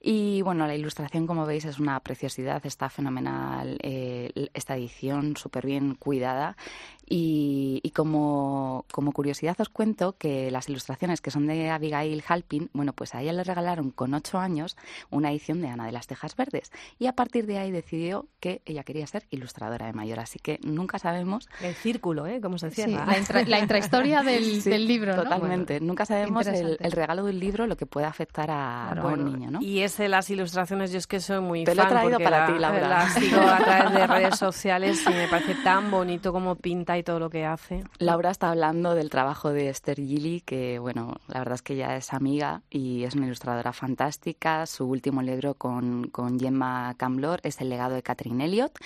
Y 0.00 0.42
bueno, 0.42 0.66
la 0.66 0.74
ilustración, 0.74 1.26
como 1.26 1.46
veis, 1.46 1.64
es 1.64 1.78
una 1.78 1.98
preciosidad, 2.00 2.66
está 2.66 2.90
fenomenal 2.90 3.78
eh, 3.82 4.48
esta 4.52 4.76
edición, 4.76 5.36
súper 5.36 5.64
bien 5.64 5.94
cuidada. 5.94 6.56
Y, 7.06 7.92
como, 7.94 8.86
como, 8.90 9.12
curiosidad 9.12 9.56
os 9.60 9.68
cuento 9.68 10.16
que 10.16 10.50
las 10.50 10.68
ilustraciones 10.68 11.20
que 11.20 11.30
son 11.30 11.46
de 11.46 11.70
Abigail 11.70 12.24
Halpin, 12.26 12.70
bueno, 12.72 12.92
pues 12.92 13.14
a 13.14 13.22
ella 13.22 13.32
le 13.32 13.44
regalaron 13.44 13.90
con 13.90 14.14
ocho 14.14 14.38
años 14.38 14.76
una 15.10 15.30
edición 15.30 15.60
de 15.60 15.68
Ana 15.68 15.86
de 15.86 15.92
las 15.92 16.06
Tejas 16.06 16.34
Verdes. 16.34 16.72
Y 16.98 17.06
a 17.06 17.12
partir 17.12 17.46
de 17.46 17.58
ahí 17.58 17.70
decidió 17.70 18.26
que 18.40 18.62
ella 18.64 18.84
quería 18.84 19.06
ser 19.06 19.26
ilustradora 19.30 19.86
de 19.86 19.92
mayor. 19.92 20.20
Así 20.20 20.38
que 20.38 20.58
nunca 20.62 20.98
sabemos. 20.98 21.48
El 21.60 21.74
círculo, 21.74 22.26
¿eh? 22.26 22.40
Como 22.40 22.58
se 22.58 22.70
decía 22.70 22.86
la, 22.86 23.58
intrahistoria 23.58 24.22
del, 24.24 24.62
del 24.62 24.86
libro. 24.86 25.14
Totalmente. 25.14 25.80
Nunca 25.80 26.06
sabemos 26.06 26.46
el, 26.46 26.78
regalo 26.92 27.24
de 27.24 27.32
un 27.32 27.38
libro 27.38 27.66
lo 27.66 27.76
que 27.76 27.86
puede 27.86 28.06
afectar 28.06 28.50
a, 28.50 28.94
un 29.04 29.24
niño, 29.24 29.50
¿no? 29.50 29.60
Y 29.60 29.80
ese, 29.80 30.08
las 30.08 30.30
ilustraciones, 30.30 30.90
yo 30.90 30.98
es 30.98 31.06
que 31.06 31.20
soy 31.20 31.40
muy 31.40 31.64
Te 31.64 31.74
fan. 31.74 31.76
Lo 31.76 31.82
he 31.84 31.94
traído 31.94 32.18
para 32.20 32.46
ti, 32.46 32.58
Laura. 32.58 32.88
Las 32.88 33.14
sigo 33.14 33.40
a 33.40 33.58
través 33.58 33.92
de 33.92 34.06
redes 34.06 34.38
sociales 34.38 35.02
y 35.06 35.10
me 35.10 35.28
parece 35.28 35.54
tan 35.62 35.90
bonito 35.90 36.32
como 36.32 36.56
pinta 36.56 36.93
y 36.98 37.02
todo 37.02 37.18
lo 37.18 37.30
que 37.30 37.44
hace. 37.44 37.84
Laura 37.98 38.30
está 38.30 38.50
hablando 38.50 38.94
del 38.94 39.10
trabajo 39.10 39.50
de 39.50 39.68
Esther 39.68 39.96
Gilly, 39.96 40.40
que, 40.40 40.78
bueno, 40.78 41.16
la 41.28 41.40
verdad 41.40 41.54
es 41.54 41.62
que 41.62 41.74
ella 41.74 41.96
es 41.96 42.12
amiga 42.12 42.62
y 42.70 43.04
es 43.04 43.14
una 43.14 43.26
ilustradora 43.26 43.72
fantástica. 43.72 44.66
Su 44.66 44.86
último 44.86 45.22
libro 45.22 45.54
con, 45.54 46.08
con 46.08 46.38
Gemma 46.38 46.94
Camblor 46.96 47.40
es 47.42 47.60
El 47.60 47.68
legado 47.68 47.94
de 47.94 48.02
Catherine 48.02 48.44
Elliot. 48.44 48.78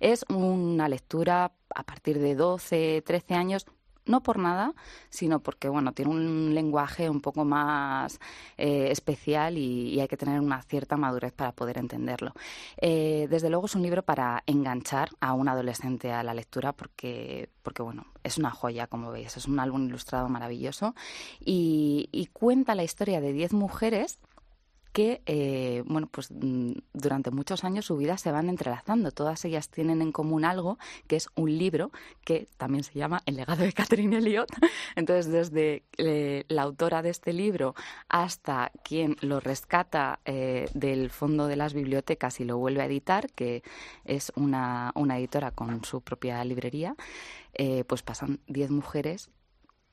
Es 0.00 0.24
una 0.28 0.88
lectura 0.88 1.52
a 1.74 1.82
partir 1.82 2.18
de 2.18 2.34
12, 2.34 3.02
13 3.04 3.34
años 3.34 3.66
no 4.06 4.22
por 4.22 4.38
nada, 4.38 4.74
sino 5.10 5.40
porque 5.40 5.68
bueno, 5.68 5.92
tiene 5.92 6.10
un 6.10 6.54
lenguaje 6.54 7.10
un 7.10 7.20
poco 7.20 7.44
más 7.44 8.20
eh, 8.56 8.88
especial 8.90 9.58
y, 9.58 10.00
hay 10.00 10.08
que 10.08 10.16
tener 10.16 10.40
una 10.40 10.62
cierta 10.62 10.96
madurez 10.96 11.32
para 11.32 11.52
poder 11.52 11.78
entenderlo. 11.78 12.32
Eh, 12.76 13.26
desde 13.30 13.50
luego 13.50 13.66
es 13.66 13.74
un 13.74 13.82
libro 13.82 14.02
para 14.02 14.42
enganchar 14.46 15.10
a 15.20 15.32
un 15.32 15.48
adolescente 15.48 16.12
a 16.12 16.22
la 16.22 16.34
lectura 16.34 16.72
porque, 16.72 17.50
porque 17.62 17.82
bueno, 17.82 18.06
es 18.22 18.38
una 18.38 18.50
joya, 18.50 18.86
como 18.86 19.10
veis, 19.10 19.36
es 19.36 19.46
un 19.46 19.58
álbum 19.58 19.86
ilustrado 19.86 20.28
maravilloso 20.28 20.94
y, 21.40 22.08
y 22.12 22.26
cuenta 22.26 22.74
la 22.74 22.84
historia 22.84 23.20
de 23.20 23.32
10 23.32 23.52
mujeres 23.54 24.18
que 24.96 25.20
eh, 25.26 25.82
bueno 25.84 26.06
pues 26.10 26.30
mm, 26.30 26.72
durante 26.94 27.30
muchos 27.30 27.64
años 27.64 27.84
su 27.84 27.98
vida 27.98 28.16
se 28.16 28.32
van 28.32 28.48
entrelazando. 28.48 29.10
Todas 29.10 29.44
ellas 29.44 29.68
tienen 29.68 30.00
en 30.00 30.10
común 30.10 30.46
algo 30.46 30.78
que 31.06 31.16
es 31.16 31.28
un 31.34 31.58
libro 31.58 31.90
que 32.24 32.48
también 32.56 32.82
se 32.82 32.94
llama 32.98 33.20
El 33.26 33.36
legado 33.36 33.62
de 33.62 33.74
Catherine 33.74 34.16
Elliot. 34.16 34.48
Entonces 34.96 35.30
desde 35.30 35.82
eh, 35.98 36.44
la 36.48 36.62
autora 36.62 37.02
de 37.02 37.10
este 37.10 37.34
libro 37.34 37.74
hasta 38.08 38.72
quien 38.84 39.18
lo 39.20 39.38
rescata 39.38 40.20
eh, 40.24 40.70
del 40.72 41.10
fondo 41.10 41.46
de 41.46 41.56
las 41.56 41.74
bibliotecas 41.74 42.40
y 42.40 42.44
lo 42.44 42.56
vuelve 42.56 42.80
a 42.80 42.86
editar 42.86 43.30
que 43.32 43.62
es 44.06 44.32
una, 44.34 44.92
una 44.94 45.18
editora 45.18 45.50
con 45.50 45.84
su 45.84 46.00
propia 46.00 46.42
librería 46.42 46.96
pues 47.86 48.02
pasan 48.02 48.40
diez 48.46 48.70
mujeres 48.70 49.30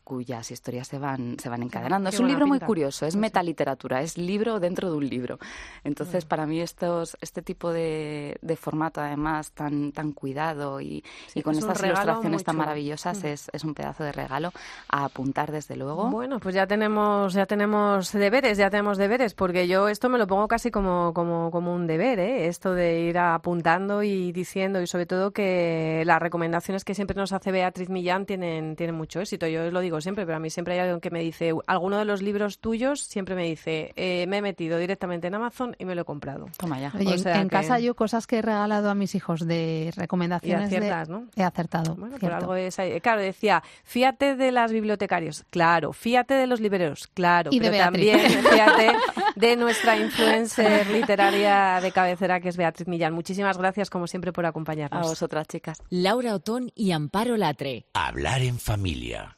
cuyas 0.04 0.52
historias 0.52 0.88
se 0.88 1.00
van, 1.00 1.38
se 1.40 1.50
van 1.50 1.64
encadenando. 1.64 2.10
es 2.10 2.20
un 2.20 2.28
libro 2.28 2.46
muy 2.46 2.60
curioso, 2.60 3.06
es 3.06 3.16
metaliteratura, 3.16 4.02
es 4.02 4.18
libro 4.18 4.60
dentro 4.60 4.92
de 4.92 4.98
un 4.98 5.08
libro. 5.08 5.40
Entonces, 5.84 6.26
para 6.26 6.46
mí 6.46 6.60
estos, 6.62 7.18
este 7.22 7.42
tipo 7.42 7.72
de, 7.72 8.38
de, 8.42 8.56
formato, 8.56 9.02
además, 9.02 9.52
tan, 9.52 9.92
tan 9.92 10.12
cuidado 10.12 10.82
y, 10.82 11.04
y 11.34 11.42
con 11.42 11.56
estas 11.56 11.82
ilustraciones 11.82 12.44
tan 12.44 12.58
maravillosas, 12.58 13.24
es, 13.24 13.50
es, 13.54 13.64
un 13.64 13.74
pedazo 13.74 14.04
de 14.04 14.12
regalo 14.12 14.52
a 14.90 15.06
apuntar, 15.06 15.52
desde 15.52 15.76
luego. 15.76 16.10
Bueno, 16.10 16.40
pues 16.40 16.54
ya 16.56 16.68
tenemos, 16.68 17.34
ya 17.34 17.46
tenemos 17.46 18.12
deberes, 18.12 18.58
ya 18.58 18.70
tenemos 18.70 18.98
deberes, 18.98 19.34
porque 19.34 19.68
yo 19.68 19.88
esto 19.88 20.10
me 20.10 20.18
lo 20.18 20.28
pongo 20.28 20.48
casi 20.48 20.72
como, 20.72 21.14
como, 21.14 21.50
como 21.52 21.74
un 21.74 21.88
deber, 21.88 22.20
¿eh? 22.20 22.48
esto 22.48 22.74
de 22.74 23.02
ir 23.02 23.18
apuntando 23.18 24.04
y 24.04 24.32
diciendo, 24.32 24.82
y 24.82 24.88
sobre 24.88 25.06
todo 25.06 25.32
que 25.32 26.04
las 26.06 26.22
recomendaciones 26.22 26.84
que 26.84 26.94
siempre 26.94 27.16
nos 27.16 27.32
hace 27.32 27.52
Beatriz 27.52 27.90
Millán 27.90 28.26
tienen, 28.26 28.76
tienen 28.76 28.96
mucho 28.96 29.22
éxito. 29.22 29.48
Yo 29.48 29.66
os 29.66 29.74
lo 29.74 29.80
digo 29.80 29.93
siempre, 30.02 30.26
pero 30.26 30.38
a 30.38 30.40
mí 30.40 30.50
siempre 30.50 30.76
hay 30.76 30.82
alguien 30.82 31.00
que 31.00 31.12
me 31.12 31.20
dice, 31.20 31.54
alguno 31.68 31.98
de 31.98 32.06
los 32.06 32.22
libros 32.22 32.60
tuyos 32.60 33.02
siempre 33.02 33.36
me 33.36 33.44
dice, 33.44 33.94
eh, 33.96 34.26
me 34.28 34.38
he 34.38 34.42
metido 34.42 34.78
directamente 34.78 35.28
en 35.28 35.36
Amazon 35.36 35.76
y 35.80 35.86
me 35.86 35.96
lo 35.96 36.02
he 36.02 36.06
comprado. 36.06 36.48
Toma 36.58 36.80
ya. 36.80 36.92
en 36.98 37.50
casa 37.50 37.80
yo 37.80 37.96
cosas 37.96 38.28
que 38.28 38.40
he 38.40 38.42
regalado 38.42 38.90
a 38.90 38.96
mis 38.96 39.16
hijos 39.16 39.48
de 39.48 39.92
recomendaciones. 39.96 40.72
Y 40.72 40.76
aciertas, 40.76 41.10
¿no? 41.10 41.28
He 41.36 41.44
acertado. 41.44 41.96
Bueno, 41.96 42.18
pero 42.20 42.36
algo 42.36 42.56
es 42.56 42.74
Claro, 43.02 43.22
decía, 43.22 43.64
fíate 43.84 44.36
de 44.36 44.52
las 44.52 44.72
bibliotecarios, 44.72 45.46
claro, 45.50 45.94
fíate 45.94 46.34
de 46.34 46.48
los 46.48 46.60
libreros, 46.60 47.08
claro, 47.14 47.52
y 47.54 47.60
pero 47.60 47.78
también 47.78 48.20
fíate 48.52 48.96
de 49.36 49.56
nuestra 49.56 49.98
influencer 49.98 50.90
literaria 50.90 51.80
de 51.82 51.92
cabecera 51.92 52.40
que 52.40 52.50
es 52.50 52.58
Beatriz 52.58 52.88
Millán. 52.88 53.14
Muchísimas 53.14 53.58
gracias 53.58 53.90
como 53.90 54.08
siempre 54.08 54.34
por 54.34 54.46
acompañarnos. 54.46 55.06
A 55.06 55.10
vosotras, 55.10 55.48
chicas. 55.48 55.82
Laura 55.90 56.36
Otón 56.36 56.72
y 56.76 56.92
Amparo 56.92 57.38
Latre. 57.38 57.86
Hablar 57.94 58.42
en 58.42 58.60
familia. 58.60 59.38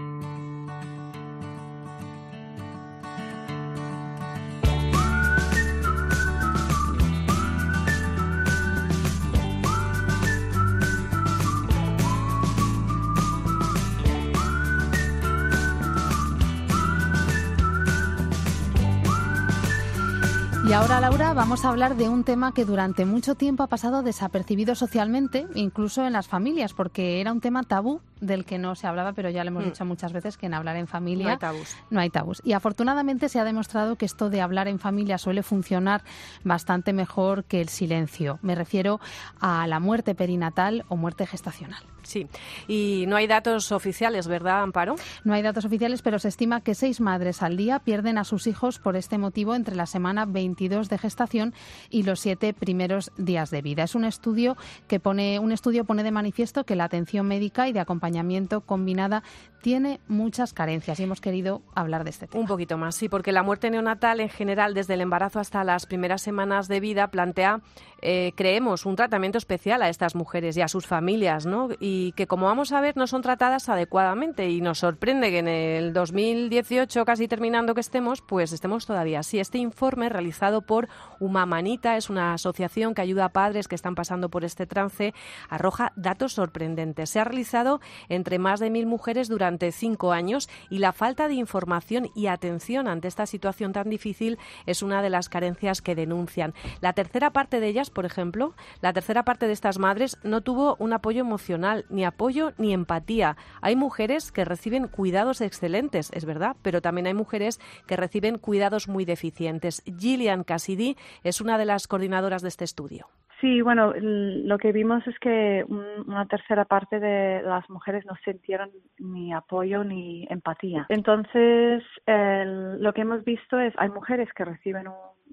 Y 20.71 20.73
ahora, 20.73 21.01
Laura, 21.01 21.33
vamos 21.33 21.65
a 21.65 21.69
hablar 21.69 21.97
de 21.97 22.07
un 22.07 22.23
tema 22.23 22.53
que 22.53 22.63
durante 22.63 23.03
mucho 23.03 23.35
tiempo 23.35 23.61
ha 23.61 23.67
pasado 23.67 24.03
desapercibido 24.03 24.73
socialmente, 24.73 25.45
incluso 25.53 26.07
en 26.07 26.13
las 26.13 26.29
familias, 26.29 26.73
porque 26.73 27.19
era 27.19 27.33
un 27.33 27.41
tema 27.41 27.63
tabú 27.63 27.99
del 28.21 28.45
que 28.45 28.57
no 28.57 28.75
se 28.75 28.87
hablaba, 28.87 29.11
pero 29.11 29.29
ya 29.29 29.43
le 29.43 29.49
hemos 29.49 29.65
mm. 29.65 29.67
dicho 29.67 29.83
muchas 29.83 30.13
veces 30.13 30.37
que 30.37 30.45
en 30.45 30.53
hablar 30.53 30.77
en 30.77 30.87
familia 30.87 31.25
no 31.25 31.31
hay 31.31 31.37
tabús. 31.39 31.75
No 31.89 31.99
hay 31.99 32.09
tabús. 32.09 32.41
Y 32.45 32.53
afortunadamente 32.53 33.27
se 33.27 33.41
ha 33.41 33.43
demostrado 33.43 33.97
que 33.97 34.05
esto 34.05 34.29
de 34.29 34.39
hablar 34.39 34.69
en 34.69 34.79
familia 34.79 35.17
suele 35.17 35.43
funcionar 35.43 36.03
bastante 36.45 36.93
mejor 36.93 37.43
que 37.43 37.59
el 37.59 37.67
silencio. 37.67 38.39
Me 38.41 38.55
refiero 38.55 39.01
a 39.41 39.67
la 39.67 39.81
muerte 39.81 40.15
perinatal 40.15 40.85
o 40.87 40.95
muerte 40.95 41.27
gestacional. 41.27 41.83
Sí, 42.11 42.27
y 42.67 43.05
no 43.07 43.15
hay 43.15 43.25
datos 43.25 43.71
oficiales, 43.71 44.27
¿verdad, 44.27 44.63
Amparo? 44.63 44.95
No 45.23 45.33
hay 45.33 45.41
datos 45.41 45.63
oficiales, 45.63 46.01
pero 46.01 46.19
se 46.19 46.27
estima 46.27 46.59
que 46.59 46.75
seis 46.75 46.99
madres 46.99 47.41
al 47.41 47.55
día 47.55 47.79
pierden 47.79 48.17
a 48.17 48.25
sus 48.25 48.47
hijos 48.47 48.79
por 48.79 48.97
este 48.97 49.17
motivo 49.17 49.55
entre 49.55 49.77
la 49.77 49.85
semana 49.85 50.25
22 50.25 50.89
de 50.89 50.97
gestación 50.97 51.53
y 51.89 52.03
los 52.03 52.19
siete 52.19 52.53
primeros 52.53 53.13
días 53.17 53.49
de 53.49 53.61
vida. 53.61 53.83
Es 53.83 53.95
un 53.95 54.03
estudio 54.03 54.57
que 54.89 54.99
pone 54.99 55.39
un 55.39 55.53
estudio 55.53 55.85
pone 55.85 56.03
de 56.03 56.11
manifiesto 56.11 56.65
que 56.65 56.75
la 56.75 56.83
atención 56.83 57.27
médica 57.27 57.69
y 57.69 57.71
de 57.71 57.79
acompañamiento 57.79 58.59
combinada 58.59 59.23
tiene 59.61 59.99
muchas 60.07 60.53
carencias 60.53 60.99
y 60.99 61.03
hemos 61.03 61.21
querido 61.21 61.61
hablar 61.75 62.03
de 62.03 62.09
este 62.09 62.27
tema. 62.27 62.41
Un 62.41 62.47
poquito 62.47 62.77
más, 62.77 62.95
sí, 62.95 63.09
porque 63.09 63.31
la 63.31 63.43
muerte 63.43 63.69
neonatal 63.69 64.19
en 64.19 64.29
general, 64.29 64.73
desde 64.73 64.95
el 64.95 65.01
embarazo 65.01 65.39
hasta 65.39 65.63
las 65.63 65.85
primeras 65.85 66.21
semanas 66.21 66.67
de 66.67 66.79
vida, 66.79 67.07
plantea, 67.09 67.61
eh, 68.01 68.33
creemos, 68.35 68.85
un 68.85 68.95
tratamiento 68.95 69.37
especial 69.37 69.83
a 69.83 69.89
estas 69.89 70.15
mujeres 70.15 70.57
y 70.57 70.61
a 70.61 70.67
sus 70.67 70.87
familias, 70.87 71.45
¿no? 71.45 71.69
Y 71.79 72.00
que, 72.13 72.27
como 72.27 72.47
vamos 72.47 72.71
a 72.71 72.81
ver, 72.81 72.97
no 72.97 73.07
son 73.07 73.21
tratadas 73.21 73.69
adecuadamente 73.69 74.49
y 74.49 74.61
nos 74.61 74.79
sorprende 74.79 75.29
que 75.29 75.39
en 75.39 75.47
el 75.47 75.93
2018, 75.93 77.05
casi 77.05 77.27
terminando 77.27 77.73
que 77.73 77.81
estemos, 77.81 78.21
pues 78.21 78.51
estemos 78.51 78.85
todavía 78.85 79.19
así. 79.19 79.39
Este 79.39 79.57
informe 79.57 80.09
realizado 80.09 80.61
por 80.61 80.89
Humamanita, 81.19 81.97
es 81.97 82.09
una 82.09 82.33
asociación 82.33 82.93
que 82.93 83.01
ayuda 83.01 83.25
a 83.25 83.29
padres 83.29 83.67
que 83.67 83.75
están 83.75 83.95
pasando 83.95 84.29
por 84.29 84.43
este 84.43 84.65
trance, 84.65 85.13
arroja 85.49 85.93
datos 85.95 86.33
sorprendentes. 86.33 87.09
Se 87.09 87.19
ha 87.19 87.23
realizado 87.23 87.81
entre 88.09 88.39
más 88.39 88.59
de 88.59 88.69
mil 88.69 88.85
mujeres 88.85 89.29
durante 89.29 89.71
cinco 89.71 90.11
años 90.11 90.49
y 90.69 90.79
la 90.79 90.93
falta 90.93 91.27
de 91.27 91.35
información 91.35 92.09
y 92.15 92.27
atención 92.27 92.87
ante 92.87 93.07
esta 93.07 93.25
situación 93.25 93.73
tan 93.73 93.89
difícil 93.89 94.37
es 94.65 94.81
una 94.81 95.01
de 95.01 95.09
las 95.09 95.29
carencias 95.29 95.81
que 95.81 95.95
denuncian. 95.95 96.53
La 96.79 96.93
tercera 96.93 97.31
parte 97.31 97.59
de 97.59 97.67
ellas, 97.67 97.89
por 97.89 98.05
ejemplo, 98.05 98.55
la 98.81 98.93
tercera 98.93 99.23
parte 99.23 99.47
de 99.47 99.53
estas 99.53 99.79
madres 99.79 100.17
no 100.23 100.41
tuvo 100.41 100.75
un 100.79 100.93
apoyo 100.93 101.21
emocional, 101.21 101.80
ni 101.89 102.05
apoyo 102.05 102.51
ni 102.57 102.73
empatía. 102.73 103.35
Hay 103.61 103.75
mujeres 103.75 104.31
que 104.31 104.45
reciben 104.45 104.87
cuidados 104.87 105.41
excelentes, 105.41 106.11
es 106.13 106.25
verdad, 106.25 106.55
pero 106.61 106.81
también 106.81 107.07
hay 107.07 107.13
mujeres 107.13 107.59
que 107.87 107.95
reciben 107.95 108.37
cuidados 108.37 108.87
muy 108.87 109.05
deficientes. 109.05 109.83
Gillian 109.85 110.43
Cassidy 110.43 110.95
es 111.23 111.41
una 111.41 111.57
de 111.57 111.65
las 111.65 111.87
coordinadoras 111.87 112.41
de 112.41 112.49
este 112.49 112.65
estudio. 112.65 113.07
Sí, 113.39 113.61
bueno, 113.61 113.93
lo 113.97 114.57
que 114.59 114.71
vimos 114.71 115.05
es 115.07 115.17
que 115.17 115.65
una 115.67 116.27
tercera 116.27 116.65
parte 116.65 116.99
de 116.99 117.41
las 117.41 117.67
mujeres 117.71 118.05
no 118.05 118.13
sintieron 118.23 118.69
ni 118.99 119.33
apoyo 119.33 119.83
ni 119.83 120.27
empatía. 120.29 120.85
Entonces, 120.89 121.81
lo 122.05 122.93
que 122.93 123.01
hemos 123.01 123.23
visto 123.23 123.59
es, 123.59 123.73
hay 123.77 123.89
mujeres 123.89 124.29
que 124.33 124.45
reciben 124.45 124.89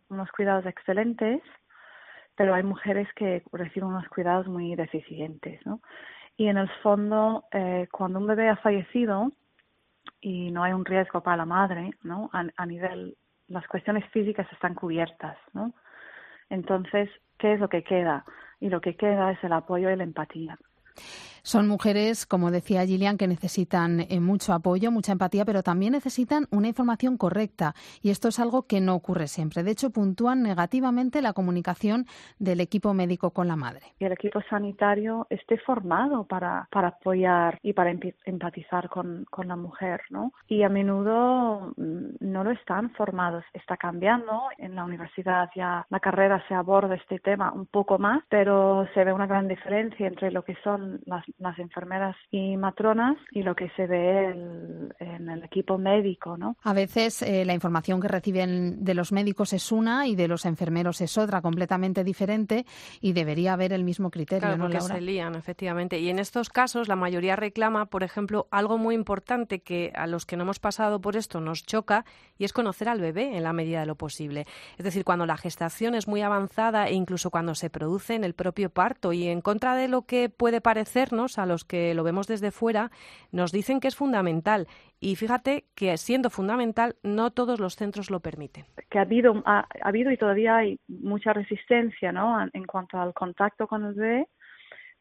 unos 0.09 0.31
cuidados 0.31 0.65
excelentes, 0.65 1.43
pero 2.35 2.55
hay 2.55 2.63
mujeres 2.63 3.09
que 3.15 3.43
reciben 3.53 3.91
unos 3.91 4.09
cuidados 4.09 4.49
muy 4.49 4.75
deficientes, 4.75 5.61
¿no? 5.67 5.83
Y 6.39 6.47
en 6.47 6.57
el 6.57 6.71
fondo, 6.83 7.45
eh, 7.53 7.89
cuando 7.91 8.21
un 8.21 8.27
bebé 8.29 8.49
ha 8.49 8.57
fallecido 8.57 9.33
y 10.21 10.53
no 10.53 10.63
hay 10.63 10.73
un 10.73 10.85
riesgo 10.85 11.21
para 11.21 11.37
la 11.37 11.45
madre, 11.45 11.91
¿no? 12.05 12.31
A, 12.33 12.45
a 12.57 12.65
nivel, 12.65 13.17
las 13.49 13.67
cuestiones 13.67 14.09
físicas 14.13 14.47
están 14.53 14.75
cubiertas, 14.75 15.37
¿no? 15.53 15.75
Entonces, 16.49 17.11
¿qué 17.39 17.55
es 17.55 17.61
lo 17.61 17.69
que 17.69 17.83
queda? 17.83 18.25
Y 18.61 18.69
lo 18.69 18.81
que 18.81 18.97
queda 18.97 19.33
es 19.33 19.43
el 19.43 19.53
apoyo 19.53 19.91
y 19.91 19.97
la 19.97 20.05
empatía. 20.05 20.57
Son 21.49 21.67
mujeres, 21.67 22.27
como 22.27 22.51
decía 22.51 22.85
Gillian, 22.85 23.17
que 23.17 23.27
necesitan 23.27 24.01
eh, 24.01 24.21
mucho 24.21 24.53
apoyo, 24.53 24.91
mucha 24.91 25.13
empatía, 25.13 25.47
pero 25.47 25.63
también 25.63 25.95
necesitan 25.95 26.45
una 26.51 26.69
información 26.69 27.17
correcta. 27.17 27.73
Y 28.03 28.11
esto 28.11 28.29
es 28.29 28.39
algo 28.39 28.67
que 28.67 28.83
no 28.83 28.95
ocurre 28.95 29.29
siempre. 29.29 29.63
De 29.63 29.71
hecho, 29.71 29.89
puntúan 29.89 30.43
negativamente 30.43 31.23
la 31.23 31.33
comunicación 31.33 32.05
del 32.39 32.61
equipo 32.61 32.93
médico 32.93 33.31
con 33.31 33.49
la 33.49 33.57
madre. 33.57 33.81
Que 33.99 34.05
el 34.05 34.13
equipo 34.13 34.43
sanitario 34.51 35.27
esté 35.31 35.57
formado 35.57 36.25
para, 36.25 36.69
para 36.71 36.89
apoyar 36.89 37.59
y 37.63 37.73
para 37.73 37.93
empatizar 38.27 38.91
con, 38.91 39.25
con 39.31 39.49
la 39.49 39.57
mujer, 39.57 40.03
¿no? 40.11 40.35
Y 40.49 40.65
a 40.65 40.69
menudo 40.69 41.73
mm, 41.79 42.17
no 42.21 42.45
lo 42.45 42.51
están 42.51 42.91
formados. 42.91 43.43
Está 43.55 43.79
cambiando. 43.79 44.43
En 44.59 44.75
la 44.75 44.85
universidad 44.85 45.49
ya 45.57 45.87
la 45.89 46.01
carrera 46.01 46.45
se 46.47 46.53
aborda 46.53 46.95
este 46.95 47.21
tema 47.21 47.53
un 47.53 47.65
poco 47.65 47.99
más, 47.99 48.23
pero 48.29 48.87
se 48.93 49.03
ve 49.03 49.15
una 49.15 49.27
gran 49.27 49.49
diferencia 49.49 50.07
entre 50.07 50.31
lo 50.31 50.45
que 50.45 50.55
son 50.63 51.01
las 51.07 51.25
las 51.39 51.59
enfermeras 51.59 52.17
y 52.31 52.57
matronas 52.57 53.17
y 53.31 53.43
lo 53.43 53.55
que 53.55 53.71
se 53.71 53.87
ve 53.87 54.31
en 54.99 55.29
el 55.29 55.45
equipo 55.45 55.79
médico, 55.79 56.37
¿no? 56.37 56.57
A 56.63 56.73
veces 56.73 57.23
eh, 57.23 57.45
la 57.45 57.55
información 57.55 58.01
que 58.01 58.09
reciben 58.09 58.85
de 58.85 58.95
los 58.95 59.13
médicos 59.13 59.53
es 59.53 59.71
una 59.73 60.07
y 60.07 60.17
de 60.17 60.29
los 60.29 60.45
enfermeros 60.45 61.01
es 61.01 61.17
otra, 61.19 61.41
completamente 61.41 62.05
diferente 62.05 62.67
y 63.01 63.13
debería 63.13 63.53
haber 63.53 63.73
el 63.73 63.85
mismo 63.85 64.11
criterio, 64.11 64.49
claro, 64.49 64.69
¿no, 64.69 64.81
se 64.81 65.01
lían, 65.01 65.35
efectivamente. 65.35 65.99
Y 65.99 66.09
en 66.09 66.19
estos 66.19 66.49
casos 66.49 66.89
la 66.89 66.97
mayoría 66.97 67.37
reclama, 67.37 67.87
por 67.87 68.03
ejemplo, 68.03 68.49
algo 68.51 68.79
muy 68.79 68.95
importante 68.95 69.61
que 69.61 69.93
a 69.95 70.07
los 70.07 70.27
que 70.27 70.37
no 70.37 70.43
hemos 70.43 70.59
pasado 70.59 71.01
por 71.01 71.17
esto 71.17 71.41
nos 71.41 71.65
choca 71.65 72.05
y 72.37 72.45
es 72.45 72.53
conocer 72.53 72.89
al 72.89 73.01
bebé 73.01 73.37
en 73.37 73.43
la 73.43 73.53
medida 73.53 73.81
de 73.81 73.87
lo 73.87 73.97
posible. 73.97 74.47
Es 74.77 74.85
decir, 74.85 75.05
cuando 75.05 75.27
la 75.27 75.37
gestación 75.37 75.95
es 75.95 76.09
muy 76.09 76.23
avanzada 76.23 76.89
e 76.89 76.95
incluso 76.95 77.31
cuando 77.31 77.55
se 77.55 77.71
produce 77.71 78.15
en 78.15 78.25
el 78.25 78.35
propio 78.35 78.71
parto 78.71 79.13
y 79.13 79.29
en 79.29 79.41
contra 79.41 79.75
de 79.75 79.89
lo 79.89 80.03
que 80.03 80.29
puede 80.29 80.61
parecernos, 80.61 81.28
a 81.37 81.45
los 81.45 81.65
que 81.65 81.93
lo 81.95 82.05
vemos 82.05 82.27
desde 82.27 82.51
fuera, 82.51 82.91
nos 83.33 83.53
dicen 83.53 83.81
que 83.81 83.89
es 83.89 83.97
fundamental. 83.97 84.69
Y 85.01 85.17
fíjate 85.17 85.65
que 85.75 85.97
siendo 85.99 86.31
fundamental, 86.31 86.95
no 87.03 87.33
todos 87.33 87.61
los 87.61 87.75
centros 87.77 88.09
lo 88.09 88.21
permiten. 88.21 88.65
Que 88.89 88.99
ha 88.99 89.03
habido, 89.03 89.43
ha, 89.45 89.67
habido 89.83 90.11
y 90.11 90.17
todavía 90.17 90.57
hay 90.57 90.79
mucha 90.87 91.33
resistencia 91.33 92.13
¿no? 92.13 92.39
en 92.53 92.65
cuanto 92.65 92.99
al 92.99 93.13
contacto 93.13 93.67
con 93.67 93.85
el 93.85 93.95
bebé 93.95 94.29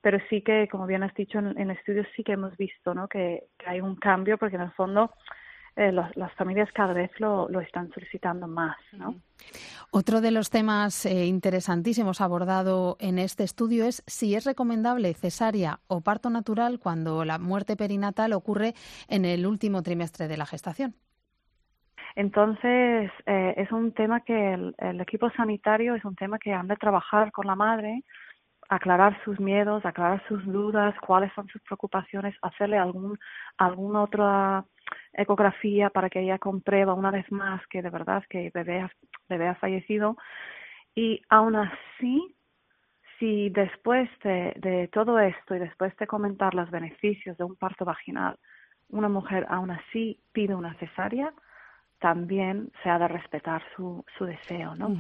pero 0.02 0.20
sí 0.30 0.42
que, 0.42 0.68
como 0.70 0.86
bien 0.86 1.04
has 1.04 1.14
dicho 1.16 1.40
en, 1.40 1.60
en 1.60 1.72
estudios, 1.72 2.08
sí 2.16 2.24
que 2.24 2.34
hemos 2.34 2.56
visto 2.56 2.94
¿no? 2.94 3.08
que, 3.08 3.44
hay 3.66 3.82
un 3.82 3.96
cambio, 3.96 4.38
porque 4.38 4.56
en 4.56 4.62
el 4.62 4.72
fondo 4.72 5.12
eh, 5.78 5.92
las 5.92 6.34
familias 6.34 6.70
cada 6.74 6.94
vez 6.94 7.12
lo, 7.20 7.48
lo 7.50 7.62
están 7.62 7.90
solicitando 7.94 8.48
más. 8.48 8.76
¿no? 8.94 9.16
Otro 9.92 10.22
de 10.22 10.32
los 10.32 10.50
temas 10.50 11.06
eh, 11.06 11.26
interesantísimos 11.26 12.20
abordado 12.20 12.98
en 13.00 13.20
este 13.20 13.44
estudio 13.44 13.86
es 13.86 14.04
si 14.08 14.36
es 14.36 14.46
recomendable 14.46 15.14
cesárea 15.14 15.80
o 15.88 16.02
parto 16.02 16.30
natural 16.30 16.80
cuando 16.80 17.24
la 17.26 17.38
muerte 17.38 17.78
perinatal 17.78 18.34
ocurre 18.34 18.74
en 19.08 19.24
el 19.24 19.46
último 19.46 19.84
trimestre 19.84 20.28
de 20.28 20.38
la 20.38 20.46
gestación. 20.46 20.96
Entonces, 22.16 23.12
eh, 23.28 23.54
es 23.58 23.72
un 23.72 23.92
tema 23.92 24.22
que 24.22 24.54
el, 24.54 25.02
equipo 25.02 25.30
sanitario 25.30 25.94
es 25.94 26.04
un 26.04 26.16
tema 26.16 26.40
que 26.40 26.52
han 26.52 26.68
de 26.68 26.76
trabajar 26.76 27.32
con 27.32 27.46
la 27.46 27.56
madre, 27.56 28.04
aclarar 28.70 29.18
sus 29.24 29.40
miedos, 29.40 29.86
aclarar 29.86 30.24
sus 30.28 30.46
dudas, 30.46 30.96
cuáles 31.06 31.32
son 31.34 31.48
sus 31.48 31.62
preocupaciones, 31.62 32.36
hacerle 32.42 32.78
algún, 32.78 33.18
algún 33.58 33.96
otra 33.96 34.66
ecografía 35.14 35.90
para 35.90 36.10
que 36.10 36.22
ella 36.22 36.40
comprueba 36.40 36.94
una 36.94 37.12
vez 37.12 37.30
más 37.32 37.66
que 37.68 37.82
de 37.82 37.90
verdad 37.90 38.24
que 38.30 38.48
el 38.48 38.52
bebé 38.52 38.90
bebé 39.30 39.48
ha 39.48 39.56
fallecido. 39.56 40.18
Y 40.96 41.22
aún 41.30 41.56
así, 41.56 42.36
si 43.20 43.50
después 43.50 44.10
de, 44.24 44.54
de 44.58 44.88
todo 44.90 45.20
esto 45.20 45.56
y 45.56 45.60
después 45.60 45.96
de 45.98 46.08
comentar 46.08 46.54
los 46.54 46.70
beneficios 46.72 47.38
de 47.38 47.44
un 47.44 47.56
parto 47.56 47.86
vaginal, 47.86 48.38
una 48.90 49.10
mujer 49.10 49.46
aún 49.50 49.72
así 49.72 50.20
pide 50.32 50.56
una 50.56 50.74
cesárea, 50.76 51.34
también 52.00 52.72
se 52.84 52.90
ha 52.90 53.00
de 53.00 53.08
respetar 53.08 53.62
su, 53.76 54.06
su 54.18 54.26
deseo, 54.26 54.76
¿no? 54.76 54.96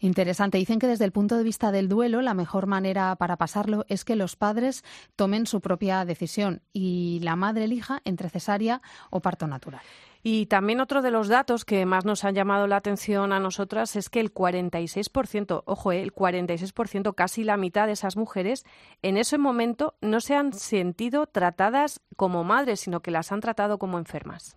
Interesante. 0.00 0.58
Dicen 0.58 0.78
que 0.78 0.86
desde 0.86 1.04
el 1.04 1.12
punto 1.12 1.36
de 1.36 1.44
vista 1.44 1.72
del 1.72 1.88
duelo, 1.88 2.20
la 2.20 2.34
mejor 2.34 2.66
manera 2.66 3.16
para 3.16 3.36
pasarlo 3.36 3.84
es 3.88 4.04
que 4.04 4.16
los 4.16 4.36
padres 4.36 4.84
tomen 5.16 5.46
su 5.46 5.60
propia 5.60 6.04
decisión 6.04 6.62
y 6.72 7.20
la 7.22 7.36
madre 7.36 7.64
elija 7.64 8.00
entre 8.04 8.28
cesárea 8.28 8.82
o 9.10 9.20
parto 9.20 9.46
natural. 9.46 9.82
Y 10.26 10.46
también 10.46 10.80
otro 10.80 11.02
de 11.02 11.10
los 11.10 11.28
datos 11.28 11.66
que 11.66 11.84
más 11.84 12.06
nos 12.06 12.24
han 12.24 12.34
llamado 12.34 12.66
la 12.66 12.76
atención 12.76 13.30
a 13.30 13.40
nosotras 13.40 13.94
es 13.94 14.08
que 14.08 14.20
el 14.20 14.32
46%, 14.32 15.64
ojo, 15.66 15.92
eh, 15.92 16.00
el 16.00 16.14
46%, 16.14 17.14
casi 17.14 17.44
la 17.44 17.58
mitad 17.58 17.86
de 17.86 17.92
esas 17.92 18.16
mujeres, 18.16 18.64
en 19.02 19.18
ese 19.18 19.36
momento 19.36 19.96
no 20.00 20.20
se 20.20 20.34
han 20.34 20.54
sentido 20.54 21.26
tratadas 21.26 22.00
como 22.16 22.42
madres, 22.42 22.80
sino 22.80 23.00
que 23.00 23.10
las 23.10 23.32
han 23.32 23.40
tratado 23.40 23.78
como 23.78 23.98
enfermas. 23.98 24.56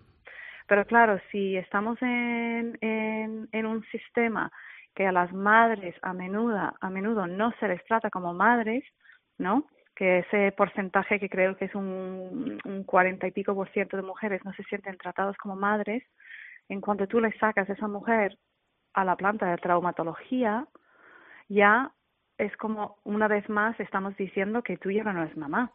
Pero 0.68 0.86
claro, 0.86 1.20
si 1.32 1.56
estamos 1.56 1.98
en, 2.02 2.78
en, 2.82 3.66
un 3.66 3.84
sistema 3.86 4.52
que 4.94 5.08
a 5.08 5.12
las 5.12 5.32
madres 5.32 5.96
a 6.02 6.14
menudo, 6.14 6.74
a 6.80 6.90
menudo 6.90 7.26
no 7.26 7.54
se 7.60 7.68
les 7.68 7.84
trata 7.86 8.10
como 8.10 8.34
madres, 8.34 8.84
¿no? 9.38 9.66
Que 9.96 10.20
ese 10.20 10.52
porcentaje 10.52 11.20
que 11.20 11.30
creo 11.30 11.56
que 11.56 11.66
es 11.66 11.76
un, 11.76 12.60
un 12.66 12.84
40 12.84 13.28
y 13.28 13.32
pico 13.32 13.56
por 13.56 13.70
ciento 13.70 13.96
de 13.96 14.04
mujeres 14.04 14.44
no 14.44 14.54
se 14.54 14.64
sienten 14.64 14.98
tratadas 14.98 15.38
como 15.38 15.56
madres, 15.56 16.04
en 16.70 16.82
cuanto 16.82 17.08
tú 17.08 17.22
le 17.22 17.32
sacas 17.40 17.70
a 17.70 17.74
esa 17.74 17.88
mujer 17.88 18.38
a 18.94 19.06
la 19.06 19.16
planta 19.16 19.46
de 19.46 19.58
traumatología, 19.58 20.68
ya 21.48 21.92
es 22.38 22.56
como 22.58 22.98
una 23.04 23.28
vez 23.28 23.48
más 23.50 23.80
estamos 23.80 24.16
diciendo 24.18 24.62
que 24.64 24.78
tú 24.78 24.92
ya 24.92 25.04
no 25.04 25.24
eres 25.24 25.38
mamá. 25.38 25.72